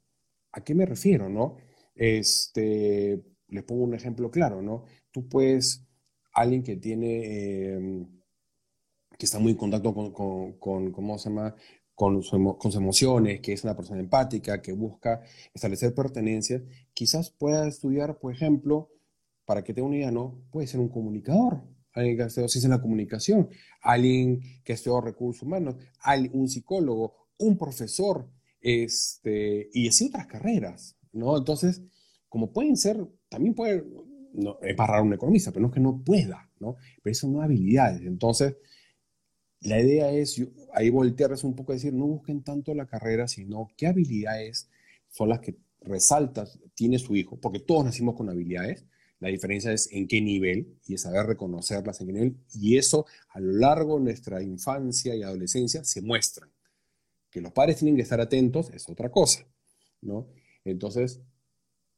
¿A 0.52 0.62
qué 0.62 0.74
me 0.74 0.86
refiero, 0.86 1.28
no? 1.28 1.56
Este, 1.94 3.22
les 3.48 3.64
pongo 3.64 3.84
un 3.84 3.94
ejemplo 3.94 4.30
claro, 4.30 4.62
¿no? 4.62 4.84
Tú 5.10 5.28
puedes, 5.28 5.86
alguien 6.32 6.62
que 6.62 6.76
tiene, 6.76 7.74
em, 7.74 8.06
que 9.18 9.26
está 9.26 9.38
muy 9.38 9.52
en 9.52 9.58
contacto 9.58 9.94
con, 9.94 10.58
con, 10.58 10.92
¿cómo 10.92 11.18
se 11.18 11.28
llama? 11.30 11.54
Con, 11.94 12.22
con, 12.22 12.72
sus 12.72 12.76
emociones, 12.76 13.40
que 13.40 13.52
es 13.52 13.64
una 13.64 13.76
persona 13.76 14.00
empática, 14.00 14.62
que 14.62 14.72
busca 14.72 15.22
establecer 15.54 15.94
pertenencias, 15.94 16.62
quizás 16.94 17.30
pueda 17.30 17.66
estudiar, 17.68 18.18
por 18.18 18.32
ejemplo, 18.32 18.90
para 19.44 19.62
que 19.64 19.74
tenga 19.74 19.88
una 19.88 19.96
idea, 19.96 20.10
¿no? 20.10 20.42
Puede 20.50 20.66
ser 20.66 20.80
un 20.80 20.88
comunicador, 20.88 21.62
alguien 21.92 22.16
que 22.16 22.22
ha 22.22 22.26
estudiado 22.26 22.48
ciencia 22.48 22.66
en 22.66 22.72
la 22.72 22.80
comunicación, 22.82 23.48
alguien 23.82 24.40
que 24.64 24.72
ha 24.72 24.74
estudiado 24.74 25.00
recursos 25.00 25.42
humanos, 25.42 25.76
un 26.32 26.48
psicólogo, 26.48 27.28
un 27.38 27.56
profesor, 27.58 28.28
este, 28.60 29.68
y 29.72 29.88
así 29.88 30.06
otras 30.06 30.26
carreras, 30.26 30.96
¿no? 31.12 31.36
Entonces, 31.36 31.82
como 32.28 32.52
pueden 32.52 32.76
ser, 32.76 33.04
también 33.28 33.54
puede, 33.54 33.84
no, 34.34 34.58
es 34.60 34.76
para 34.76 35.02
un 35.02 35.12
economista, 35.12 35.50
pero 35.50 35.62
no 35.62 35.68
es 35.68 35.74
que 35.74 35.80
no 35.80 36.02
pueda, 36.04 36.48
¿no? 36.60 36.76
Pero 37.02 37.14
son 37.14 37.42
habilidades. 37.42 38.02
Entonces, 38.02 38.56
la 39.60 39.80
idea 39.80 40.10
es 40.12 40.40
ahí 40.72 40.90
voltearles 40.90 41.44
un 41.44 41.54
poco 41.54 41.72
decir, 41.72 41.92
no 41.92 42.06
busquen 42.06 42.42
tanto 42.42 42.74
la 42.74 42.86
carrera, 42.86 43.28
sino 43.28 43.68
qué 43.76 43.86
habilidades 43.86 44.70
son 45.08 45.28
las 45.28 45.40
que 45.40 45.56
resaltas, 45.82 46.58
tiene 46.74 46.98
su 46.98 47.16
hijo, 47.16 47.38
porque 47.40 47.60
todos 47.60 47.84
nacimos 47.84 48.14
con 48.14 48.28
habilidades, 48.28 48.86
la 49.20 49.28
diferencia 49.28 49.72
es 49.72 49.92
en 49.92 50.08
qué 50.08 50.20
nivel 50.22 50.78
y 50.86 50.94
es 50.94 51.02
saber 51.02 51.26
reconocerlas 51.26 52.00
en 52.00 52.06
qué 52.06 52.12
nivel. 52.14 52.36
Y 52.54 52.78
eso 52.78 53.06
a 53.28 53.38
lo 53.38 53.52
largo 53.52 53.98
de 53.98 54.04
nuestra 54.04 54.42
infancia 54.42 55.14
y 55.14 55.22
adolescencia 55.22 55.84
se 55.84 56.00
muestran. 56.00 56.50
Que 57.30 57.42
los 57.42 57.52
padres 57.52 57.76
tienen 57.76 57.96
que 57.96 58.02
estar 58.02 58.20
atentos 58.20 58.70
es 58.70 58.88
otra 58.88 59.10
cosa, 59.10 59.46
¿no? 60.00 60.26
Entonces, 60.64 61.20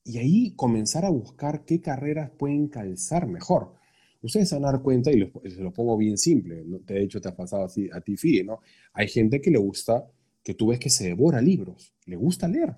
y 0.05 0.19
ahí 0.19 0.55
comenzar 0.57 1.05
a 1.05 1.11
buscar 1.11 1.65
qué 1.65 1.81
carreras 1.81 2.31
pueden 2.37 2.67
calzar 2.67 3.29
mejor. 3.29 3.75
Ustedes 4.21 4.49
se 4.49 4.57
van 4.57 4.65
a 4.65 4.73
dar 4.73 4.83
cuenta, 4.83 5.11
y 5.13 5.31
se 5.51 5.63
lo 5.63 5.73
pongo 5.73 5.97
bien 5.97 6.19
simple, 6.19 6.63
de 6.65 7.03
hecho 7.03 7.21
te 7.21 7.29
ha 7.29 7.37
pasado 7.37 7.65
así 7.65 7.89
a 7.93 8.01
ti, 8.01 8.17
Fide, 8.17 8.45
¿no? 8.45 8.61
Hay 8.93 9.09
gente 9.09 9.41
que 9.41 9.51
le 9.51 9.59
gusta, 9.59 10.09
que 10.45 10.55
tú 10.55 10.69
ves 10.69 10.79
que 10.79 10.91
se 10.91 11.05
devora 11.05 11.41
libros, 11.41 11.95
le 12.07 12.17
gusta 12.17 12.47
leer, 12.47 12.77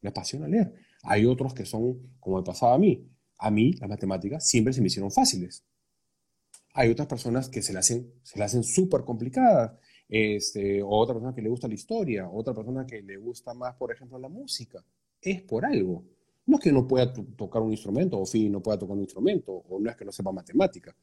le 0.00 0.08
apasiona 0.08 0.46
leer. 0.46 0.72
Hay 1.02 1.26
otros 1.26 1.52
que 1.52 1.64
son, 1.64 2.16
como 2.20 2.38
me 2.38 2.44
pasaba 2.44 2.74
a 2.74 2.78
mí, 2.78 3.08
a 3.38 3.50
mí 3.50 3.72
las 3.74 3.88
matemáticas 3.88 4.46
siempre 4.46 4.72
se 4.72 4.80
me 4.80 4.88
hicieron 4.88 5.10
fáciles. 5.10 5.64
Hay 6.74 6.90
otras 6.90 7.06
personas 7.06 7.48
que 7.48 7.62
se 7.62 7.72
las 7.72 7.86
hacen, 7.86 8.12
se 8.22 8.42
hacen 8.42 8.64
súper 8.64 9.02
complicadas. 9.02 9.72
Este, 10.08 10.82
o 10.82 10.88
otra 10.88 11.14
persona 11.14 11.34
que 11.34 11.42
le 11.42 11.48
gusta 11.48 11.66
la 11.66 11.74
historia, 11.74 12.28
otra 12.28 12.52
persona 12.54 12.86
que 12.86 13.02
le 13.02 13.16
gusta 13.16 13.54
más, 13.54 13.74
por 13.76 13.92
ejemplo, 13.92 14.18
la 14.18 14.28
música. 14.28 14.84
Es 15.20 15.42
por 15.42 15.64
algo. 15.64 16.04
No 16.46 16.56
es 16.58 16.62
que 16.62 16.72
no 16.72 16.86
pueda 16.86 17.12
tocar 17.12 17.62
un 17.62 17.70
instrumento, 17.70 18.20
o 18.20 18.26
sí, 18.26 18.50
no 18.50 18.62
pueda 18.62 18.78
tocar 18.78 18.96
un 18.96 19.02
instrumento, 19.02 19.52
o 19.52 19.80
no 19.80 19.90
es 19.90 19.96
que 19.96 20.04
no 20.04 20.12
sepa 20.12 20.30
matemática, 20.30 20.94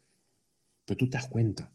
pero 0.86 0.98
tú 0.98 1.10
te 1.10 1.18
das 1.18 1.28
cuenta. 1.28 1.72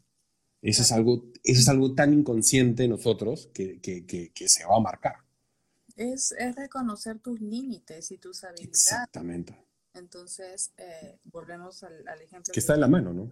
Eso 0.63 0.83
es 0.83 0.93
algo, 0.93 1.31
eso 1.43 1.61
es 1.61 1.69
algo 1.69 1.95
tan 1.95 2.13
inconsciente 2.13 2.85
en 2.85 2.91
nosotros 2.91 3.51
que, 3.53 3.81
que, 3.81 4.05
que, 4.05 4.49
se 4.49 4.65
va 4.65 4.77
a 4.77 4.81
marcar. 4.81 5.17
Es, 5.97 6.33
es, 6.33 6.55
reconocer 6.55 7.19
tus 7.19 7.41
límites 7.41 8.11
y 8.11 8.19
tus 8.19 8.45
habilidades. 8.45 8.69
Exactamente. 8.69 9.66
Entonces, 9.97 10.73
eh, 10.77 11.19
volvemos 11.25 11.83
al, 11.83 12.07
al, 12.07 12.21
ejemplo. 12.21 12.53
Que 12.53 12.61
está 12.61 12.75
en 12.75 12.81
la 12.81 12.89
mano, 12.89 13.13
¿no? 13.13 13.31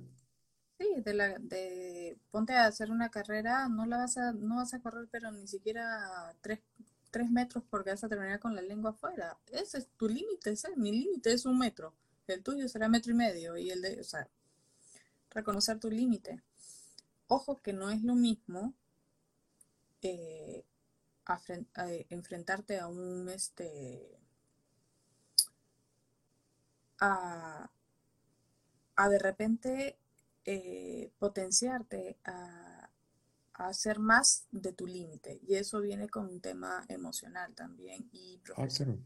Sí, 0.78 0.88
de, 1.04 1.14
la, 1.14 1.38
de 1.38 2.18
ponte 2.30 2.54
a 2.54 2.66
hacer 2.66 2.90
una 2.90 3.10
carrera, 3.10 3.68
no 3.68 3.86
la 3.86 3.98
vas 3.98 4.16
a, 4.16 4.32
no 4.32 4.56
vas 4.56 4.74
a 4.74 4.80
correr, 4.80 5.06
pero 5.10 5.30
ni 5.30 5.46
siquiera 5.46 6.34
tres, 6.40 6.60
tres 7.10 7.30
metros 7.30 7.62
porque 7.70 7.90
vas 7.90 8.02
a 8.02 8.08
terminar 8.08 8.40
con 8.40 8.56
la 8.56 8.62
lengua 8.62 8.90
afuera. 8.90 9.38
Ese 9.52 9.78
es 9.78 9.88
tu 9.96 10.08
límite, 10.08 10.50
ese, 10.50 10.74
mi 10.76 10.90
límite 10.90 11.32
es 11.32 11.46
un 11.46 11.58
metro. 11.58 11.94
El 12.26 12.42
tuyo 12.42 12.68
será 12.68 12.88
metro 12.88 13.12
y 13.12 13.14
medio 13.14 13.56
y 13.56 13.70
el 13.70 13.82
de, 13.82 14.00
o 14.00 14.04
sea, 14.04 14.28
reconocer 15.30 15.78
tu 15.78 15.90
límite. 15.90 16.42
Ojo 17.28 17.60
que 17.62 17.72
no 17.72 17.90
es 17.90 18.02
lo 18.02 18.14
mismo 18.14 18.74
eh, 20.02 20.64
eh, 21.48 22.06
enfrentarte 22.10 22.78
a 22.78 22.88
un 22.88 23.28
este 23.28 24.18
a, 27.04 27.70
a 28.96 29.08
de 29.08 29.18
repente 29.18 29.98
eh, 30.44 31.10
potenciarte 31.18 32.18
a 32.24 32.88
hacer 33.54 33.98
más 33.98 34.46
de 34.50 34.72
tu 34.72 34.86
límite. 34.86 35.40
Y 35.46 35.54
eso 35.54 35.80
viene 35.80 36.08
con 36.08 36.26
un 36.26 36.40
tema 36.40 36.84
emocional 36.88 37.54
también 37.54 38.08
y 38.12 38.38
ah, 38.38 38.54
profesional. 38.54 39.00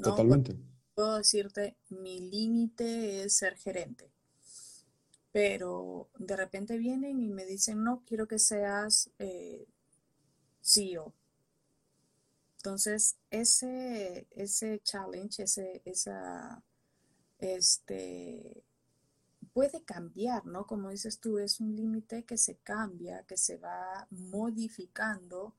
Totalmente. 0.00 0.56
Puedo 0.94 1.16
decirte, 1.16 1.76
mi 1.88 2.20
límite 2.20 3.24
es 3.24 3.36
ser 3.36 3.56
gerente. 3.56 4.10
Pero 5.32 6.10
de 6.18 6.36
repente 6.36 6.76
vienen 6.76 7.20
y 7.20 7.28
me 7.28 7.44
dicen, 7.44 7.84
no, 7.84 8.02
quiero 8.04 8.26
que 8.26 8.38
seas 8.38 9.10
eh, 9.18 9.66
CEO. 10.60 11.12
Entonces, 12.56 13.16
ese, 13.30 14.26
ese 14.32 14.80
challenge, 14.80 15.44
ese, 15.44 15.82
esa, 15.84 16.62
este, 17.40 18.64
puede 19.52 19.82
cambiar, 19.82 20.46
¿no? 20.46 20.66
Como 20.66 20.90
dices 20.90 21.18
tú, 21.20 21.38
es 21.38 21.60
un 21.60 21.74
límite 21.74 22.24
que 22.24 22.36
se 22.36 22.56
cambia, 22.56 23.24
que 23.26 23.36
se 23.36 23.56
va 23.56 24.06
modificando 24.10 25.54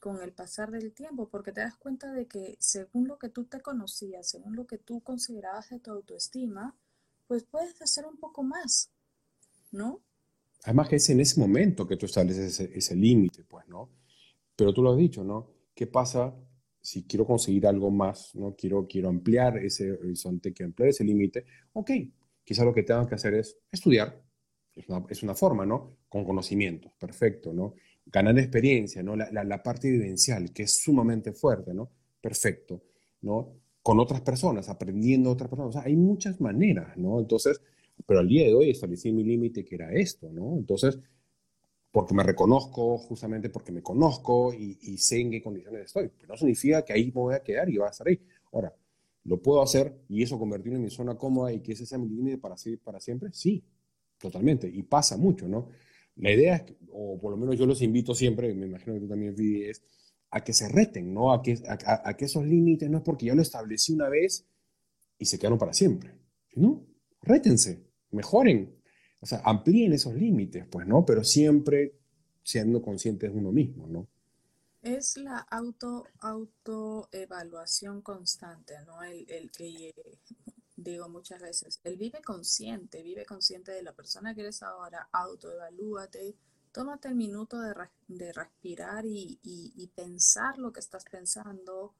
con 0.00 0.22
el 0.22 0.32
pasar 0.32 0.70
del 0.70 0.92
tiempo, 0.92 1.28
porque 1.28 1.52
te 1.52 1.60
das 1.60 1.76
cuenta 1.76 2.12
de 2.12 2.26
que 2.26 2.56
según 2.58 3.08
lo 3.08 3.18
que 3.18 3.28
tú 3.28 3.44
te 3.44 3.60
conocías, 3.60 4.28
según 4.28 4.56
lo 4.56 4.66
que 4.66 4.78
tú 4.78 5.00
considerabas 5.00 5.70
de 5.70 5.80
tu 5.80 5.90
autoestima, 5.90 6.76
pues 7.26 7.44
puedes 7.44 7.80
hacer 7.82 8.06
un 8.06 8.16
poco 8.18 8.42
más, 8.42 8.90
¿no? 9.72 10.00
Además 10.64 10.88
que 10.88 10.96
es 10.96 11.10
en 11.10 11.20
ese 11.20 11.40
momento 11.40 11.86
que 11.86 11.96
tú 11.96 12.06
estableces 12.06 12.60
ese, 12.60 12.76
ese 12.76 12.94
límite, 12.94 13.44
pues, 13.44 13.66
¿no? 13.68 13.90
Pero 14.54 14.72
tú 14.72 14.82
lo 14.82 14.92
has 14.92 14.98
dicho, 14.98 15.24
¿no? 15.24 15.50
¿Qué 15.74 15.86
pasa 15.86 16.34
si 16.86 17.02
quiero 17.02 17.26
conseguir 17.26 17.66
algo 17.66 17.90
más, 17.90 18.32
¿no? 18.36 18.54
Quiero, 18.54 18.86
quiero 18.86 19.08
ampliar 19.08 19.58
ese 19.58 19.90
horizonte, 19.90 20.52
quiero 20.52 20.68
ampliar 20.68 20.90
ese 20.90 21.02
límite, 21.02 21.44
ok, 21.72 21.90
quizá 22.44 22.64
lo 22.64 22.72
que 22.72 22.84
tengan 22.84 23.08
que 23.08 23.16
hacer 23.16 23.34
es 23.34 23.58
estudiar, 23.72 24.22
es 25.08 25.22
una, 25.24 25.34
forma, 25.34 25.66
¿no? 25.66 25.96
Con 26.08 26.24
conocimientos, 26.24 26.92
perfecto, 26.96 27.52
¿no? 27.52 27.74
Ganar 28.06 28.38
experiencia, 28.38 29.02
¿no? 29.02 29.16
La, 29.16 29.62
parte 29.64 29.90
vivencial, 29.90 30.52
que 30.52 30.62
es 30.62 30.80
sumamente 30.80 31.32
fuerte, 31.32 31.74
¿no? 31.74 31.90
Perfecto, 32.20 32.84
¿no? 33.22 33.54
Con 33.82 33.98
otras 33.98 34.20
personas, 34.20 34.68
aprendiendo 34.68 35.32
otras 35.32 35.50
personas, 35.50 35.70
o 35.70 35.80
sea, 35.80 35.88
hay 35.88 35.96
muchas 35.96 36.40
maneras, 36.40 36.96
¿no? 36.96 37.18
Entonces, 37.18 37.60
pero 38.06 38.20
al 38.20 38.28
día 38.28 38.46
de 38.46 38.54
hoy 38.54 38.70
establecí 38.70 39.10
mi 39.10 39.24
límite 39.24 39.64
que 39.64 39.74
era 39.74 39.92
esto, 39.92 40.30
¿no? 40.30 40.56
Entonces, 40.56 41.00
porque 41.96 42.12
me 42.12 42.22
reconozco, 42.22 42.98
justamente 42.98 43.48
porque 43.48 43.72
me 43.72 43.82
conozco 43.82 44.52
y, 44.52 44.78
y, 44.82 44.98
sé 44.98 45.20
en 45.20 45.30
qué 45.30 45.42
condiciones 45.42 45.86
estoy. 45.86 46.08
Pero 46.08 46.28
no 46.28 46.36
significa 46.36 46.84
que 46.84 46.92
ahí 46.92 47.06
me 47.06 47.22
voy 47.22 47.34
a 47.34 47.42
quedar 47.42 47.70
y 47.70 47.78
va 47.78 47.86
a 47.86 47.90
estar 47.90 48.06
ahí. 48.06 48.20
Ahora, 48.52 48.74
¿Lo 49.26 49.42
puedo 49.42 49.60
hacer 49.60 49.92
y 50.08 50.22
eso 50.22 50.38
convertirlo 50.38 50.76
en 50.76 50.84
mi 50.84 50.90
zona 50.90 51.16
cómoda 51.16 51.52
y 51.52 51.60
que 51.60 51.72
ese 51.72 51.84
sea 51.84 51.98
mi 51.98 52.08
límite 52.08 52.38
para, 52.38 52.54
para 52.84 53.00
siempre? 53.00 53.30
Sí, 53.32 53.64
totalmente. 54.18 54.68
Y 54.72 54.84
pasa 54.84 55.16
mucho, 55.16 55.48
¿no? 55.48 55.70
La 56.16 56.32
idea 56.32 56.56
es, 56.56 56.74
o 56.92 57.18
por 57.18 57.32
lo 57.32 57.36
menos 57.36 57.58
yo 57.58 57.66
los 57.66 57.82
invito 57.82 58.14
siempre, 58.14 58.54
me 58.54 58.66
imagino 58.66 58.94
que 58.94 59.00
tú 59.00 59.08
también, 59.08 59.34
es 59.38 59.82
a 60.30 60.44
que 60.44 60.52
se 60.52 60.68
reten, 60.68 61.12
¿no? 61.12 61.32
A 61.32 61.42
que, 61.42 61.58
a, 61.66 62.14
que 62.16 62.24
esos 62.24 62.44
límites 62.46 62.88
no 62.88 62.98
es 62.98 63.04
porque 63.04 63.26
ya 63.26 63.34
lo 63.34 63.42
establecí 63.42 63.92
una 63.92 64.08
vez 64.08 64.46
y 65.18 65.24
se 65.24 65.38
quedaron 65.38 65.58
para 65.58 65.72
siempre. 65.72 66.12
¿No? 66.54 66.86
Rétense, 67.22 67.84
mejoren, 68.12 68.76
o 69.20 69.26
sea, 69.26 69.40
amplíen 69.44 69.92
esos 69.92 70.14
límites, 70.14 70.66
pues, 70.70 70.86
¿no? 70.86 71.04
Pero 71.04 71.24
siempre 71.24 71.94
siendo 72.42 72.80
conscientes 72.80 73.32
de 73.32 73.38
uno 73.38 73.52
mismo, 73.52 73.86
¿no? 73.86 74.06
Es 74.82 75.16
la 75.16 75.38
auto, 75.38 76.06
autoevaluación 76.20 78.02
constante, 78.02 78.74
¿no? 78.86 79.02
El, 79.02 79.28
el 79.28 79.50
que 79.50 79.92
digo 80.76 81.08
muchas 81.08 81.40
veces, 81.40 81.80
él 81.82 81.96
vive 81.96 82.20
consciente, 82.22 83.02
vive 83.02 83.24
consciente 83.24 83.72
de 83.72 83.82
la 83.82 83.92
persona 83.92 84.34
que 84.34 84.42
eres 84.42 84.62
ahora, 84.62 85.08
autoevalúate, 85.10 86.36
tómate 86.70 87.08
el 87.08 87.14
minuto 87.14 87.58
de, 87.60 87.74
de 88.08 88.32
respirar 88.32 89.06
y, 89.06 89.40
y, 89.42 89.86
pensar 89.94 90.58
lo 90.58 90.72
que 90.72 90.80
estás 90.80 91.04
pensando, 91.10 91.94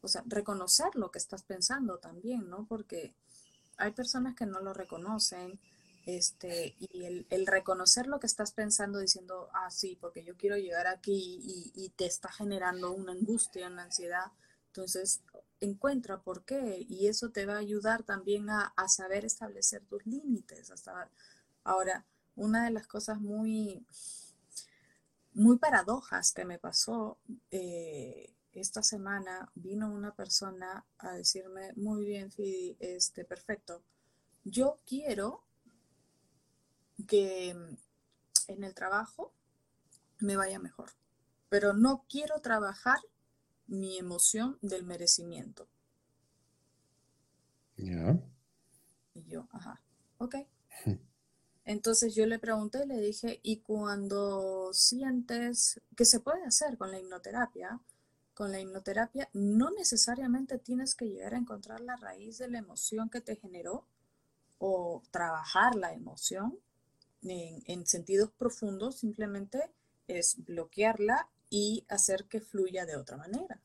o 0.00 0.08
sea, 0.08 0.24
reconocer 0.26 0.88
lo 0.94 1.10
que 1.10 1.18
estás 1.18 1.42
pensando 1.42 1.98
también, 1.98 2.48
¿no? 2.48 2.66
Porque 2.66 3.14
hay 3.76 3.92
personas 3.92 4.34
que 4.34 4.46
no 4.46 4.60
lo 4.60 4.72
reconocen, 4.72 5.60
este, 6.04 6.74
y 6.78 7.04
el, 7.30 7.46
reconocer 7.46 8.06
lo 8.06 8.18
que 8.18 8.26
estás 8.26 8.52
pensando 8.52 8.98
diciendo, 8.98 9.48
ah, 9.52 9.70
sí, 9.70 9.96
porque 10.00 10.24
yo 10.24 10.36
quiero 10.36 10.56
llegar 10.56 10.86
aquí 10.86 11.72
y, 11.74 11.88
te 11.90 12.06
está 12.06 12.30
generando 12.32 12.92
una 12.92 13.12
angustia, 13.12 13.68
una 13.68 13.84
ansiedad, 13.84 14.32
entonces 14.68 15.22
encuentra 15.60 16.20
por 16.20 16.44
qué 16.44 16.84
y 16.88 17.06
eso 17.06 17.30
te 17.30 17.46
va 17.46 17.54
a 17.54 17.58
ayudar 17.58 18.02
también 18.02 18.50
a, 18.50 18.72
saber 18.88 19.24
establecer 19.24 19.84
tus 19.84 20.04
límites. 20.06 20.70
Hasta 20.70 21.08
ahora, 21.62 22.04
una 22.34 22.64
de 22.64 22.70
las 22.72 22.86
cosas 22.86 23.20
muy, 23.20 23.86
muy 25.34 25.58
paradojas 25.58 26.32
que 26.32 26.44
me 26.44 26.58
pasó 26.58 27.18
eh, 27.50 28.34
esta 28.52 28.82
semana, 28.82 29.50
vino 29.54 29.92
una 29.92 30.14
persona 30.14 30.84
a 30.98 31.12
decirme, 31.12 31.72
muy 31.76 32.04
bien, 32.04 32.32
Fidi, 32.32 32.76
este, 32.80 33.24
perfecto, 33.24 33.82
yo 34.44 34.78
quiero 34.84 35.44
que 37.06 37.54
mm, 37.54 37.76
en 38.48 38.64
el 38.64 38.74
trabajo 38.74 39.32
me 40.18 40.36
vaya 40.36 40.58
mejor, 40.58 40.90
pero 41.48 41.72
no 41.72 42.04
quiero 42.08 42.40
trabajar 42.40 42.98
mi 43.66 43.98
emoción 43.98 44.58
del 44.62 44.84
merecimiento. 44.84 45.68
Ya. 47.76 48.20
Y 49.14 49.24
yo, 49.24 49.48
ajá, 49.50 49.82
ok. 50.18 50.36
Entonces 51.64 52.14
yo 52.14 52.26
le 52.26 52.38
pregunté, 52.38 52.86
le 52.86 53.00
dije, 53.00 53.40
¿y 53.42 53.58
cuando 53.58 54.72
sientes 54.72 55.80
que 55.96 56.04
se 56.04 56.20
puede 56.20 56.44
hacer 56.44 56.76
con 56.76 56.90
la 56.90 56.98
hipnoterapia? 56.98 57.80
Con 58.34 58.50
la 58.50 58.60
hipnoterapia 58.60 59.28
no 59.32 59.70
necesariamente 59.70 60.58
tienes 60.58 60.94
que 60.94 61.08
llegar 61.08 61.34
a 61.34 61.38
encontrar 61.38 61.80
la 61.80 61.96
raíz 61.96 62.38
de 62.38 62.48
la 62.48 62.58
emoción 62.58 63.10
que 63.10 63.20
te 63.20 63.36
generó 63.36 63.86
o 64.58 65.02
trabajar 65.10 65.74
la 65.76 65.92
emoción, 65.92 66.58
en, 67.22 67.86
sentidos 67.86 68.30
profundos 68.32 68.96
simplemente 68.96 69.70
es 70.08 70.36
bloquearla 70.44 71.28
y 71.50 71.84
hacer 71.88 72.24
que 72.24 72.40
fluya 72.40 72.86
de 72.86 72.96
otra 72.96 73.16
manera. 73.16 73.60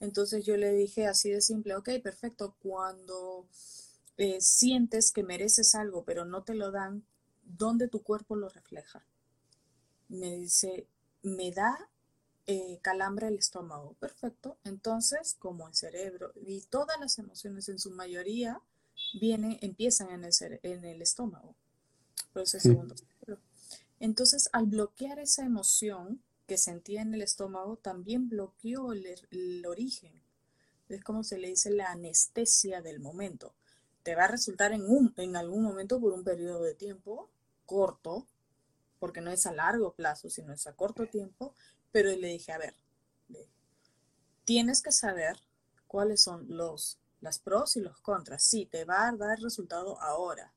Entonces 0.00 0.44
yo 0.44 0.56
le 0.56 0.72
dije 0.72 1.06
así 1.06 1.30
de 1.30 1.40
simple, 1.40 1.74
ok, 1.74 1.90
perfecto, 2.02 2.56
cuando 2.60 3.46
eh, 4.16 4.40
sientes 4.40 5.12
que 5.12 5.22
mereces 5.22 5.74
algo 5.74 6.04
pero 6.04 6.24
no 6.24 6.42
te 6.44 6.54
lo 6.54 6.70
dan, 6.70 7.04
¿dónde 7.42 7.88
tu 7.88 8.02
cuerpo 8.02 8.36
lo 8.36 8.48
refleja? 8.48 9.04
Me 10.08 10.36
dice, 10.36 10.86
me 11.22 11.50
da 11.50 11.88
eh, 12.50 12.78
calambre 12.80 13.28
el 13.28 13.36
estómago. 13.36 13.94
Perfecto. 14.00 14.56
Entonces, 14.64 15.36
como 15.38 15.68
el 15.68 15.74
cerebro 15.74 16.32
y 16.34 16.62
todas 16.62 16.98
las 16.98 17.18
emociones 17.18 17.68
en 17.68 17.78
su 17.78 17.90
mayoría 17.90 18.62
vienen, 19.20 19.58
empiezan 19.60 20.08
en 20.10 20.24
el, 20.24 20.32
en 20.62 20.84
el 20.86 21.02
estómago. 21.02 21.54
Segundo 22.44 22.94
Entonces, 24.00 24.48
al 24.52 24.66
bloquear 24.66 25.18
esa 25.18 25.44
emoción 25.44 26.22
que 26.46 26.56
sentía 26.56 27.02
en 27.02 27.14
el 27.14 27.22
estómago, 27.22 27.76
también 27.76 28.28
bloqueó 28.28 28.92
el, 28.92 29.06
el 29.30 29.66
origen. 29.66 30.12
Es 30.88 31.04
como 31.04 31.22
se 31.24 31.38
le 31.38 31.48
dice 31.48 31.70
la 31.70 31.90
anestesia 31.90 32.80
del 32.80 33.00
momento. 33.00 33.54
Te 34.02 34.14
va 34.14 34.24
a 34.24 34.28
resultar 34.28 34.72
en, 34.72 34.82
un, 34.82 35.12
en 35.16 35.36
algún 35.36 35.62
momento 35.62 36.00
por 36.00 36.12
un 36.12 36.24
periodo 36.24 36.62
de 36.62 36.74
tiempo 36.74 37.28
corto, 37.66 38.26
porque 38.98 39.20
no 39.20 39.30
es 39.30 39.46
a 39.46 39.52
largo 39.52 39.92
plazo, 39.92 40.30
sino 40.30 40.52
es 40.54 40.66
a 40.66 40.72
corto 40.72 41.06
tiempo, 41.06 41.54
pero 41.92 42.08
le 42.10 42.28
dije, 42.28 42.52
a 42.52 42.58
ver, 42.58 42.74
tienes 44.44 44.80
que 44.80 44.92
saber 44.92 45.38
cuáles 45.86 46.22
son 46.22 46.46
los 46.48 46.98
las 47.20 47.38
pros 47.38 47.76
y 47.76 47.80
los 47.80 48.00
contras. 48.00 48.42
Sí, 48.42 48.66
te 48.66 48.84
va 48.84 49.08
a 49.08 49.16
dar 49.16 49.38
resultado 49.40 50.00
ahora, 50.00 50.52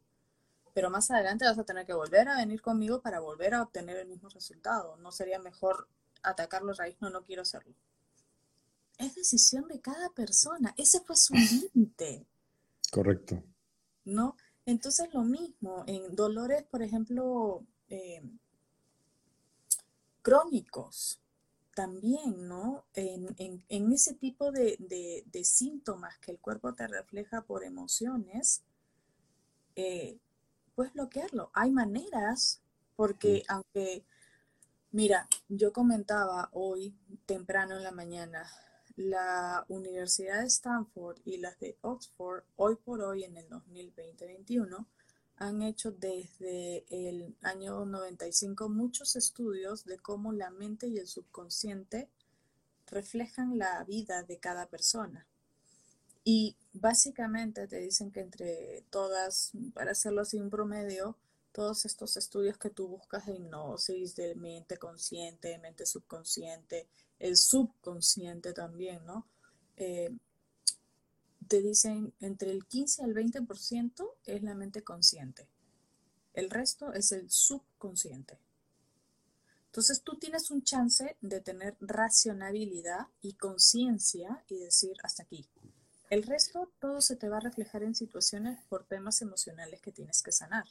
pero 0.74 0.89
más 0.89 1.11
adelante 1.11 1.45
vas 1.45 1.57
a 1.57 1.63
tener 1.63 1.86
que 1.86 1.93
volver 1.93 2.28
a 2.30 2.38
venir 2.38 2.61
conmigo 2.61 3.01
para 3.01 3.19
volver 3.19 3.53
a 3.53 3.63
obtener 3.63 3.97
el 3.97 4.07
mismo 4.07 4.30
resultado. 4.30 4.97
¿No 4.97 5.11
sería 5.11 5.39
mejor 5.39 5.88
atacarlo 6.24 6.74
raíz? 6.74 6.97
No, 6.99 7.09
no 7.09 7.24
quiero 7.24 7.41
hacerlo. 7.41 7.74
Es 8.97 9.15
decisión 9.15 9.67
de 9.67 9.82
cada 9.82 10.09
persona. 10.09 10.74
Ese 10.78 10.99
fue 11.01 11.15
su 11.15 11.34
límite. 11.34 12.26
Correcto. 12.91 13.43
¿No? 14.05 14.36
Entonces 14.65 15.13
lo 15.13 15.24
mismo, 15.24 15.84
en 15.88 16.15
dolores, 16.15 16.63
por 16.63 16.82
ejemplo, 16.82 17.65
eh, 17.89 18.22
crónicos, 20.22 21.22
también, 21.76 22.47
¿no? 22.47 22.86
En, 22.93 23.91
ese 23.91 24.13
tipo 24.13 24.51
de, 24.51 25.24
síntomas 25.43 26.17
que 26.19 26.32
el 26.32 26.39
cuerpo 26.39 26.74
te 26.74 26.88
refleja 26.88 27.41
por 27.41 27.63
emociones, 27.63 28.61
eh, 29.76 30.19
puedes 30.82 30.93
bloquearlo. 30.95 31.51
Hay 31.53 31.69
maneras, 31.69 32.59
porque 32.95 33.43
aunque, 33.47 34.03
mira, 34.89 35.27
yo 35.47 35.71
comentaba 35.71 36.49
hoy 36.53 36.95
temprano 37.27 37.77
en 37.77 37.84
la 37.84 37.91
mañana, 37.91 38.49
la 38.95 39.63
Universidad 39.67 40.41
de 40.41 40.47
Stanford 40.47 41.19
y 41.23 41.38
las 41.38 41.59
de 41.59 41.77
Oxford, 41.82 42.45
hoy 42.55 42.77
por 42.77 43.01
hoy 43.01 43.25
en 43.25 43.38
el 43.38 43.47
2020-2021, 43.47 44.88
han 45.36 45.61
hecho 45.61 45.91
desde 45.91 46.84
el 46.89 47.38
año 47.43 47.86
95 47.86 48.67
muchos 48.67 49.15
estudios 49.15 49.86
de 49.86 49.99
cómo 49.99 50.32
la 50.32 50.49
mente 50.49 50.88
y 50.88 50.97
el 50.97 51.05
subconsciente 51.05 52.09
reflejan 52.88 53.59
la 53.59 53.84
vida 53.84 54.23
de 54.23 54.39
cada 54.39 54.65
persona. 54.65 55.27
Y 56.24 56.55
básicamente 56.74 57.67
te 57.67 57.80
dicen 57.80 58.11
que 58.11 58.22
entre 58.22 58.86
todas, 58.89 59.51
para 59.74 59.91
hacerlo 59.91 60.22
así 60.22 60.39
un 60.39 60.49
promedio, 60.49 61.17
todos 61.51 61.86
estos 61.86 62.15
estudios 62.17 62.57
que 62.57 62.69
tú 62.69 62.88
buscas 62.88 63.26
de 63.26 63.36
hipnosis, 63.36 64.15
de 64.15 64.36
mente 64.36 64.78
consciente, 64.78 65.57
mente 65.57 65.86
subconsciente, 65.86 66.88
el 67.19 67.36
subconsciente 67.38 68.53
también, 68.53 69.05
¿no? 69.05 69.28
Eh, 69.76 70.15
te 71.47 71.61
dicen 71.61 72.13
entre 72.22 72.51
el 72.51 72.65
15 72.65 73.03
al 73.03 73.13
20% 73.13 74.13
es 74.26 74.43
la 74.43 74.55
mente 74.55 74.84
consciente. 74.84 75.49
El 76.34 76.49
resto 76.49 76.93
es 76.93 77.11
el 77.11 77.30
subconsciente. 77.30 78.39
Entonces 79.65 80.01
tú 80.01 80.17
tienes 80.17 80.51
un 80.51 80.63
chance 80.63 81.17
de 81.22 81.41
tener 81.41 81.76
racionalidad 81.82 83.07
y 83.22 83.34
conciencia 83.34 84.43
y 84.47 84.57
decir 84.57 84.93
hasta 85.03 85.24
aquí. 85.24 85.45
El 86.12 86.24
resto 86.24 86.70
todo 86.80 87.01
se 87.01 87.16
te 87.16 87.30
va 87.30 87.38
a 87.38 87.39
reflejar 87.39 87.84
en 87.84 87.95
situaciones 87.95 88.59
por 88.70 88.84
temas 88.84 89.22
emocionales 89.22 89.82
que 89.82 89.91
tienes 89.91 90.22
que 90.22 90.32
sanar. 90.32 90.66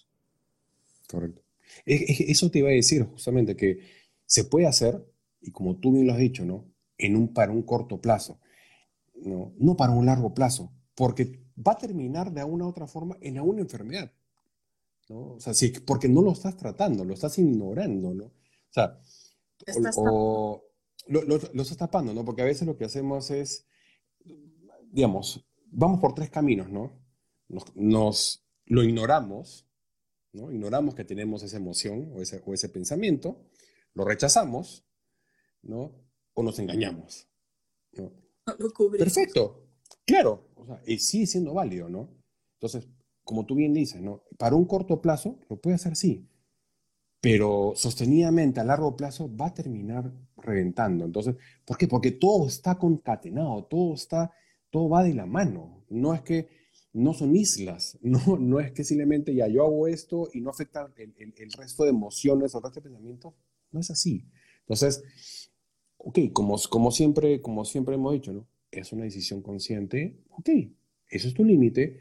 Correcto. 1.09 1.43
Eso 1.87 2.51
te 2.51 2.61
iba 2.61 2.69
a 2.69 2.73
decir 2.73 3.05
justamente 3.05 3.57
que 3.57 3.81
se 4.27 4.45
puede 4.45 4.67
hacer, 4.67 5.03
y 5.41 5.51
como 5.51 5.77
tú 5.77 5.93
bien 5.93 6.07
lo 6.07 6.13
has 6.13 6.19
dicho, 6.19 6.45
¿no? 6.45 6.67
En 6.99 7.17
un, 7.17 7.33
para 7.33 7.53
un 7.53 7.63
corto 7.63 8.01
plazo. 8.01 8.39
¿no? 9.15 9.55
no 9.59 9.77
para 9.77 9.93
un 9.93 10.07
largo 10.07 10.35
plazo, 10.35 10.73
porque 10.95 11.41
va 11.57 11.73
a 11.73 11.79
terminar 11.79 12.33
de 12.33 12.41
alguna 12.41 12.67
u 12.67 12.69
otra 12.69 12.87
forma 12.87 13.17
en 13.21 13.39
alguna 13.39 13.63
enfermedad. 13.63 14.13
¿no? 15.09 15.35
O 15.35 15.41
sea, 15.41 15.55
sí, 15.55 15.73
porque 15.87 16.09
no 16.09 16.23
lo 16.23 16.33
estás 16.33 16.57
tratando, 16.57 17.05
lo 17.05 17.15
estás 17.15 17.39
ignorando, 17.39 18.15
¿no? 18.15 18.25
O 18.25 18.73
sea, 18.73 18.99
o, 19.97 20.65
lo, 21.09 21.37
estás 21.37 21.77
tapando, 21.77 22.15
¿no? 22.15 22.25
Porque 22.25 22.43
a 22.43 22.47
veces 22.47 22.67
lo 22.67 22.77
que 22.77 22.85
hacemos 22.85 23.31
es, 23.31 23.67
digamos, 24.91 25.45
vamos 25.67 26.01
por 26.01 26.15
tres 26.15 26.31
caminos, 26.31 26.69
¿no? 26.69 27.01
Nos, 27.75 28.45
lo 28.67 28.85
ignoramos, 28.85 29.67
¿no? 30.33 30.51
Ignoramos 30.51 30.95
que 30.95 31.05
tenemos 31.05 31.43
esa 31.43 31.57
emoción 31.57 32.13
o 32.15 32.23
ese, 32.23 32.43
o 32.45 32.55
ese 32.55 32.69
pensamiento, 32.69 33.47
lo 33.95 34.05
rechazamos, 34.05 34.85
¿no? 35.63 35.93
O 36.35 36.43
nos 36.43 36.59
engañamos, 36.59 37.29
¿no? 37.93 38.13
Perfecto, 38.99 39.69
claro, 40.05 40.51
o 40.55 40.67
sea, 40.67 40.83
y 40.87 40.99
sigue 40.99 41.27
siendo 41.27 41.55
válido, 41.55 41.89
¿no? 41.89 42.09
Entonces, 42.55 42.89
como 43.25 43.47
tú 43.47 43.55
bien 43.55 43.75
dices, 43.75 44.01
¿no? 44.01 44.25
Para 44.39 44.57
un 44.57 44.65
corto 44.65 45.01
plazo 45.01 45.39
lo 45.49 45.61
puede 45.61 45.77
hacer 45.77 45.97
sí, 45.97 46.29
pero 47.21 47.75
sostenidamente 47.77 48.61
a 48.61 48.65
largo 48.65 48.97
plazo 48.97 49.31
va 49.35 49.47
a 49.49 49.55
terminar 49.55 50.11
reventando. 50.37 51.05
Entonces, 51.05 51.37
¿por 51.65 51.77
qué? 51.77 51.87
Porque 51.87 52.13
todo 52.13 52.47
está 52.47 52.79
concatenado, 52.79 53.65
todo 53.65 53.95
está, 53.95 54.33
todo 54.71 54.89
va 54.89 55.05
de 55.05 55.15
la 55.15 55.27
mano. 55.27 55.85
No 55.89 56.15
es 56.15 56.23
que 56.23 56.49
no 56.93 57.15
son 57.15 57.37
islas, 57.37 57.99
no, 58.03 58.39
no 58.39 58.61
es 58.61 58.73
que 58.73 58.85
simplemente 58.85 59.35
ya 59.35 59.49
yo 59.49 59.65
hago 59.65 59.87
esto 59.87 60.29
y 60.33 60.41
no 60.41 60.51
afecta 60.51 60.93
el, 60.97 61.15
el 61.17 61.53
resto 61.53 61.85
de 61.85 61.91
emociones 61.91 62.55
o 62.55 62.59
el 62.59 62.65
resto 62.65 62.81
de 62.81 62.89
pensamientos. 62.89 63.35
No 63.73 63.81
es 63.81 63.91
así. 63.91 64.27
Entonces, 64.61 65.03
ok, 65.99 66.19
como, 66.33 66.59
como, 66.69 66.91
siempre, 66.91 67.41
como 67.41 67.65
siempre 67.65 67.95
hemos 67.95 68.13
dicho, 68.13 68.33
¿no? 68.33 68.49
Es 68.71 68.93
una 68.93 69.05
decisión 69.05 69.43
consciente, 69.43 70.23
ok, 70.31 70.49
eso 71.09 71.29
es 71.29 71.35
tu 71.35 71.45
límite 71.45 71.99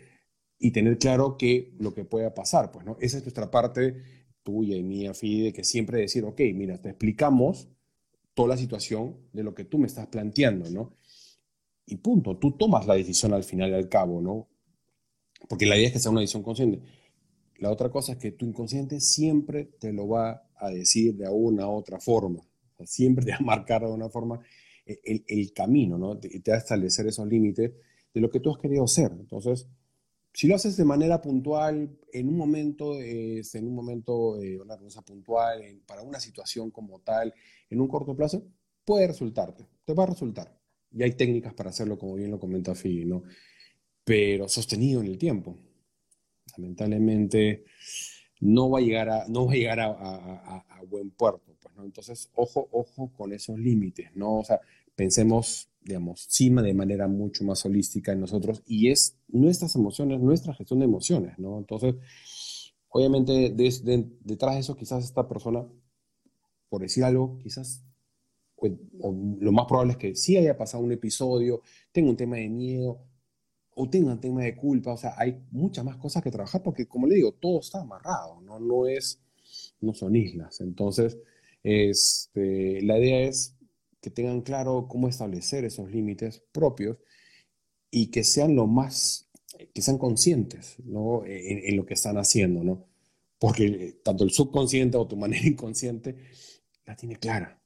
y 0.59 0.72
tener 0.72 0.97
claro 0.97 1.38
que 1.38 1.74
lo 1.80 1.93
que 1.93 2.05
pueda 2.05 2.34
pasar, 2.34 2.72
pues, 2.72 2.86
¿no? 2.86 2.97
Esa 2.99 3.17
es 3.17 3.24
nuestra 3.24 3.49
parte 3.49 4.03
tuya 4.43 4.76
y 4.76 4.84
mía, 4.84 5.13
Fide, 5.13 5.53
que 5.53 5.63
siempre 5.63 5.99
decir, 5.99 6.24
ok, 6.26 6.39
mira, 6.53 6.82
te 6.82 6.89
explicamos 6.89 7.70
toda 8.34 8.49
la 8.49 8.57
situación 8.57 9.17
de 9.34 9.43
lo 9.43 9.53
que 9.53 9.65
tú 9.65 9.78
me 9.78 9.88
estás 9.88 10.07
planteando, 10.07 10.70
¿no? 10.70 10.93
Y 11.92 11.98
punto, 11.98 12.38
tú 12.38 12.52
tomas 12.58 12.86
la 12.86 12.96
decisión 12.96 13.34
al 13.34 13.44
final 13.44 13.72
y 13.72 13.74
al 13.74 13.90
cabo, 13.90 14.22
¿no? 14.22 14.48
Porque 15.48 15.66
la 15.66 15.78
idea 15.78 15.88
es 15.88 15.94
que 15.94 16.00
sea 16.00 16.12
una 16.12 16.22
decisión 16.22 16.44
consciente. 16.44 16.82
La 17.58 17.72
otra 17.72 17.90
cosa 17.90 18.14
es 18.14 18.18
que 18.18 18.32
tu 18.32 18.46
inconsciente 18.46 19.00
siempre 19.00 19.66
te 19.66 19.92
lo 19.92 20.08
va 20.08 20.50
a 20.56 20.70
decir 20.70 21.16
de 21.16 21.28
una 21.30 21.68
otra 21.68 22.00
forma 22.00 22.42
siempre 22.86 23.26
te 23.26 23.32
va 23.32 23.38
a 23.38 23.44
marcar 23.44 23.82
de 23.82 23.92
una 23.92 24.10
forma 24.10 24.40
eh, 24.86 25.24
el, 25.28 25.54
camino, 25.54 25.98
¿no? 25.98 26.18
Te, 26.18 26.40
te, 26.40 26.52
va 26.52 26.58
a 26.58 26.60
establecer 26.60 27.08
esos 27.08 27.28
límites 27.28 27.72
de 28.14 28.22
lo 28.22 28.30
que 28.30 28.40
tú 28.40 28.52
has 28.52 28.58
querido 28.58 28.84
hacer. 28.84 29.12
Entonces, 29.12 29.68
si 30.34 30.48
lo 30.48 30.56
haces 30.56 30.78
de 30.78 30.86
manera 30.86 31.22
puntual, 31.22 31.98
en 32.12 32.28
un 32.28 32.38
momento, 32.38 33.00
en 33.00 33.68
un 33.68 33.76
momento, 33.76 34.42
eh, 34.42 34.60
una 34.60 34.78
cosa 34.78 35.02
puntual, 35.02 35.62
para 35.86 36.04
una 36.04 36.20
situación 36.20 36.72
como 36.72 37.00
tal, 37.00 37.34
en 37.70 37.82
un 37.82 37.88
corto 37.88 38.16
plazo, 38.16 38.44
puede 38.86 39.08
resultarte, 39.08 39.66
te 39.86 39.94
va 39.94 40.04
a 40.04 40.08
resultar. 40.08 40.59
Y 40.92 41.04
hay 41.04 41.14
técnicas 41.14 41.54
para 41.54 41.70
hacerlo, 41.70 41.98
como 41.98 42.16
bien 42.16 42.32
lo 42.32 42.40
comenta 42.40 42.76
Fi, 42.76 43.06
¿no? 43.06 43.24
Pero 44.04 44.48
sostenido 44.48 45.02
en 45.02 45.08
el 45.08 45.18
tiempo. 45.18 45.58
Lamentablemente, 46.58 47.66
no 48.40 48.70
va 48.70 48.80
a 48.80 48.82
llegar 48.82 49.10
a, 49.10 49.28
no 49.28 49.46
va 49.46 49.54
a, 49.54 49.56
llegar 49.56 49.80
a 49.80 50.82
buen 50.88 51.12
puerto. 51.12 51.50
Entonces, 51.84 52.30
ojo, 52.36 52.68
ojo 52.72 53.12
con 53.14 53.34
esos 53.34 53.58
límites, 53.58 54.12
¿no? 54.16 54.40
O 54.40 54.44
sea, 54.44 54.60
pensemos, 54.96 55.70
digamos, 55.82 56.26
sí 56.30 56.50
de 56.50 56.74
manera 56.74 57.08
mucho 57.08 57.44
más 57.44 57.66
holística 57.66 58.12
en 58.12 58.22
nosotros 58.22 58.62
y 58.66 58.90
es 58.90 59.18
nuestras 59.28 59.76
emociones, 59.76 60.20
nuestra 60.20 60.54
gestión 60.54 60.80
de 60.80 60.86
emociones, 60.86 61.38
¿no? 61.40 61.58
Entonces, 61.58 61.96
obviamente, 62.90 63.52
detrás 63.52 64.56
de 64.56 64.60
eso 64.60 64.76
quizás 64.76 65.04
esta 65.04 65.28
persona, 65.28 65.66
por 66.70 66.82
decir 66.82 67.04
algo, 67.04 67.38
quizás 67.40 67.84
lo 68.62 69.51
más 69.51 69.66
probable 69.66 69.93
es 69.93 69.97
que 69.97 70.16
sí 70.16 70.38
haya 70.38 70.57
pasado 70.57 70.84
un 70.84 70.91
episodio, 70.91 71.62
tenga 71.91 72.10
un 72.10 72.18
tema 72.18 72.38
de 72.38 72.49
miedo 72.49 73.01
o 73.76 73.89
tenga 73.89 74.12
un 74.12 74.20
tema 74.20 74.43
de 74.43 74.55
culpa, 74.55 74.93
o 74.93 74.97
sea, 74.97 75.14
hay 75.18 75.41
muchas 75.51 75.86
más 75.86 75.97
cosas 75.97 76.22
que 76.22 76.32
trabajar 76.32 76.62
porque, 76.62 76.88
como 76.88 77.07
le 77.07 77.16
digo, 77.16 77.34
todo 77.34 77.62
está 77.62 77.82
amarrado, 77.82 78.41
¿no? 78.41 78.60
No 78.60 78.88
es, 78.88 79.22
no 79.80 79.93
son 79.93 80.16
islas. 80.16 80.60
Entonces, 80.60 81.18
este, 81.64 82.82
la 82.82 82.99
idea 82.99 83.22
es 83.22 83.55
que 84.01 84.10
tengan 84.10 84.41
claro 84.41 84.88
cómo 84.89 85.07
establecer 85.07 85.66
esos 85.66 85.91
límites 85.91 86.43
propios 86.51 86.97
y 87.91 88.07
que 88.07 88.24
sean 88.24 88.55
lo 88.55 88.68
más, 88.68 89.30
que 89.74 89.82
sean 89.82 89.97
conscientes 89.97 90.78
¿no? 90.84 91.24
en, 91.26 91.76
lo 91.76 91.86
que 91.86 91.95
están 91.95 92.18
haciendo, 92.18 92.64
¿no? 92.64 92.86
Porque 93.39 93.99
tanto 94.03 94.24
el 94.24 94.32
subconsciente 94.32 94.97
o 94.97 95.07
tu 95.07 95.16
manera 95.16 95.47
inconsciente 95.47 96.16
la 96.86 96.95
tiene 96.95 97.16
clara. 97.18 97.59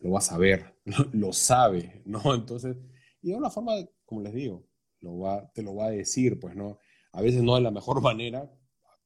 Lo 0.00 0.10
va 0.10 0.18
a 0.18 0.22
saber, 0.22 0.74
lo, 1.12 1.32
sabe, 1.32 2.02
¿no? 2.04 2.34
Entonces, 2.34 2.76
y 3.22 3.30
de 3.30 3.36
una 3.36 3.50
forma, 3.50 3.72
como 4.04 4.22
les 4.22 4.34
digo, 4.34 4.66
lo 5.00 5.18
va, 5.18 5.50
te 5.52 5.62
lo 5.62 5.74
va 5.74 5.86
a 5.86 5.90
decir, 5.90 6.38
pues, 6.38 6.54
¿no? 6.56 6.78
A 7.12 7.22
veces 7.22 7.42
no 7.42 7.54
de 7.54 7.62
la 7.62 7.70
mejor 7.70 8.00
manera, 8.02 8.50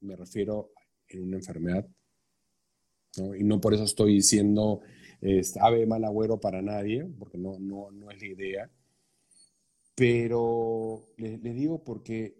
me 0.00 0.16
refiero 0.16 0.72
en 1.08 1.24
una 1.24 1.36
enfermedad, 1.36 1.86
¿no? 3.18 3.34
Y 3.34 3.44
no 3.44 3.60
por 3.60 3.74
eso 3.74 3.84
estoy 3.84 4.14
diciendo 4.14 4.80
este, 5.20 5.60
ave 5.60 5.86
mal 5.86 6.04
agüero 6.04 6.40
para 6.40 6.62
nadie, 6.62 7.04
porque 7.18 7.38
no, 7.38 7.58
no, 7.58 7.90
no 7.90 8.10
es 8.10 8.20
la 8.20 8.26
idea. 8.26 8.70
Pero 9.94 11.04
les, 11.18 11.42
digo 11.42 11.84
porque 11.84 12.36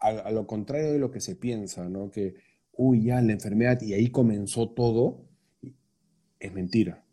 a, 0.00 0.30
lo 0.30 0.46
contrario 0.46 0.92
de 0.92 0.98
lo 0.98 1.10
que 1.10 1.20
se 1.20 1.36
piensa, 1.36 1.88
¿no? 1.88 2.10
Que, 2.10 2.34
uy, 2.72 3.04
ya 3.04 3.22
la 3.22 3.32
enfermedad 3.32 3.80
y 3.80 3.94
ahí 3.94 4.10
comenzó 4.10 4.70
todo, 4.70 5.26
es 6.38 6.52
mentira. 6.52 7.03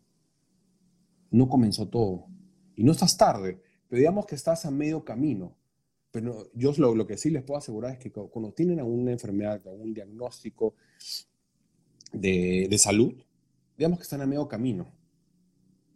No 1.32 1.48
comenzó 1.48 1.88
todo. 1.88 2.28
Y 2.76 2.84
no 2.84 2.92
estás 2.92 3.16
tarde, 3.16 3.60
pero 3.88 3.98
digamos 3.98 4.26
que 4.26 4.36
estás 4.36 4.64
a 4.64 4.70
medio 4.70 5.04
camino. 5.04 5.56
Pero 6.12 6.50
yo 6.54 6.72
lo, 6.76 7.06
que 7.06 7.16
sí 7.16 7.30
les 7.30 7.42
puedo 7.42 7.58
asegurar 7.58 7.92
es 7.92 7.98
que 7.98 8.12
cuando 8.12 8.52
tienen 8.52 8.78
alguna 8.78 9.10
enfermedad, 9.10 9.60
algún 9.66 9.92
diagnóstico 9.92 10.74
de, 12.12 12.68
de 12.70 12.78
salud, 12.78 13.14
digamos 13.76 13.98
que 13.98 14.04
están 14.04 14.20
a 14.20 14.26
medio 14.26 14.46
camino. 14.46 14.92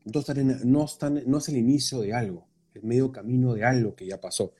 Entonces 0.04 0.64
no, 0.64 0.84
están, 0.84 1.22
no 1.26 1.38
es 1.38 1.48
el 1.48 1.56
inicio 1.56 2.00
de 2.00 2.14
algo, 2.14 2.46
es 2.72 2.82
medio 2.82 3.12
camino 3.12 3.54
de 3.54 3.64
algo 3.64 3.94
que 3.94 4.06
ya 4.06 4.20
pasó, 4.20 4.54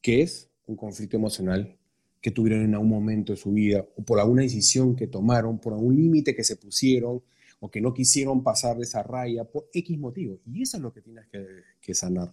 que 0.00 0.22
es 0.22 0.50
un 0.66 0.76
conflicto 0.76 1.16
emocional 1.16 1.76
que 2.20 2.30
tuvieron 2.30 2.64
en 2.64 2.74
algún 2.74 2.90
momento 2.90 3.32
de 3.32 3.36
su 3.36 3.52
vida, 3.52 3.86
o 3.96 4.02
por 4.02 4.20
alguna 4.20 4.42
decisión 4.42 4.94
que 4.94 5.06
tomaron, 5.06 5.58
por 5.58 5.72
algún 5.72 5.96
límite 5.96 6.34
que 6.34 6.44
se 6.44 6.56
pusieron, 6.56 7.22
o 7.60 7.70
que 7.70 7.80
no 7.80 7.92
quisieron 7.92 8.42
pasar 8.42 8.76
de 8.76 8.84
esa 8.84 9.02
raya, 9.02 9.44
por 9.44 9.68
X 9.72 9.98
motivo. 9.98 10.40
Y 10.46 10.62
eso 10.62 10.78
es 10.78 10.82
lo 10.82 10.92
que 10.92 11.02
tienes 11.02 11.26
que, 11.28 11.94
sanar. 11.94 12.32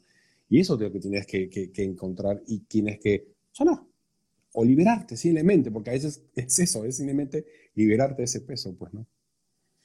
Y 0.50 0.60
eso 0.60 0.76
es 0.76 0.82
lo 0.82 0.92
que 0.92 1.00
tienes 1.00 1.28
que, 1.28 1.50
que, 1.50 1.84
encontrar 1.84 2.42
y 2.48 2.60
tienes 2.60 3.00
que 3.00 3.36
sanar. 3.52 3.84
O 4.54 4.64
liberarte 4.64 5.18
simplemente, 5.18 5.70
porque 5.70 5.90
a 5.90 5.94
veces 5.94 6.24
es 6.34 6.60
eso, 6.60 6.86
es 6.86 6.96
simplemente 6.96 7.46
liberarte 7.76 8.22
de 8.22 8.24
ese 8.24 8.42
peso, 8.42 8.74
pues, 8.76 8.94
¿no? 8.94 9.06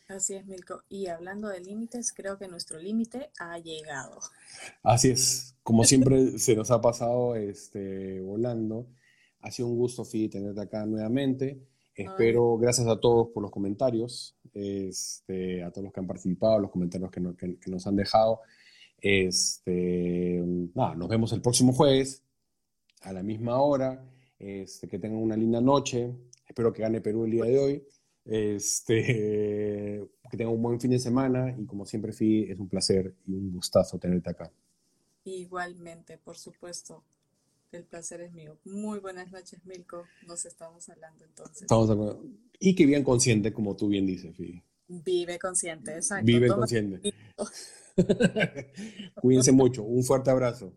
Así 0.08 0.34
es, 0.34 0.46
Milko. 0.46 0.82
Y 0.88 1.06
hablando 1.06 1.48
de 1.48 1.60
límites, 1.60 2.12
creo 2.12 2.38
que 2.38 2.46
nuestro 2.46 2.78
límite 2.78 3.30
ha 3.38 3.58
llegado. 3.58 4.20
Así 4.82 5.10
es. 5.10 5.56
Como 5.62 5.84
siempre 5.84 6.38
se 6.38 6.54
nos 6.54 6.70
ha 6.70 6.80
pasado 6.80 7.34
este, 7.34 8.20
volando. 8.20 8.86
Ha 9.40 9.50
sido 9.50 9.68
un 9.68 9.76
gusto, 9.76 10.04
Fi, 10.04 10.28
tenerte 10.28 10.60
acá 10.60 10.86
nuevamente. 10.86 11.66
Espero, 11.94 12.56
gracias 12.56 12.86
a 12.86 12.98
todos 12.98 13.28
por 13.28 13.42
los 13.42 13.50
comentarios, 13.50 14.34
este, 14.52 15.62
a 15.62 15.70
todos 15.70 15.84
los 15.84 15.92
que 15.92 16.00
han 16.00 16.06
participado, 16.06 16.58
los 16.58 16.70
comentarios 16.70 17.10
que, 17.10 17.20
nos 17.70 17.86
han 17.86 17.96
dejado. 17.96 18.40
Este, 18.98 20.42
nos 20.42 21.08
vemos 21.08 21.32
el 21.32 21.40
próximo 21.40 21.72
jueves 21.72 22.22
a 23.02 23.12
la 23.12 23.22
misma 23.22 23.60
hora. 23.60 24.04
Este, 24.38 24.88
que 24.88 24.98
tengan 24.98 25.22
una 25.22 25.36
linda 25.36 25.60
noche. 25.60 26.12
Espero 26.48 26.72
que 26.72 26.82
gane 26.82 27.00
Perú 27.00 27.24
el 27.24 27.30
día 27.30 27.44
de 27.44 27.58
hoy. 27.58 27.84
Este, 28.24 29.02
que 30.30 30.36
tenga 30.36 30.50
un 30.50 30.62
buen 30.62 30.80
fin 30.80 30.90
de 30.90 30.98
semana 30.98 31.54
y 31.56 31.64
como 31.66 31.86
siempre, 31.86 32.12
Fi, 32.12 32.50
es 32.50 32.58
un 32.58 32.68
placer 32.68 33.14
y 33.26 33.34
un 33.34 33.52
gustazo 33.52 33.98
tenerte 33.98 34.30
acá. 34.30 34.50
Igualmente, 35.24 36.18
por 36.18 36.36
supuesto. 36.36 37.04
El 37.72 37.84
placer 37.84 38.20
es 38.20 38.32
mío. 38.34 38.58
Muy 38.66 38.98
buenas 39.00 39.32
noches, 39.32 39.64
Milko. 39.64 40.04
Nos 40.26 40.44
estamos 40.44 40.90
hablando 40.90 41.24
entonces. 41.24 41.62
Estamos 41.62 41.88
hablando. 41.88 42.22
Y 42.58 42.74
que 42.74 42.84
bien 42.84 43.02
consciente, 43.02 43.50
como 43.50 43.74
tú 43.76 43.88
bien 43.88 44.04
dices, 44.04 44.36
Fi. 44.36 44.62
Vive 44.88 45.38
consciente, 45.38 45.94
exacto. 45.94 46.26
Vive 46.26 46.48
consciente. 46.48 47.14
Cuídense 49.22 49.52
mucho. 49.52 49.84
Un 49.84 50.04
fuerte 50.04 50.30
abrazo. 50.30 50.74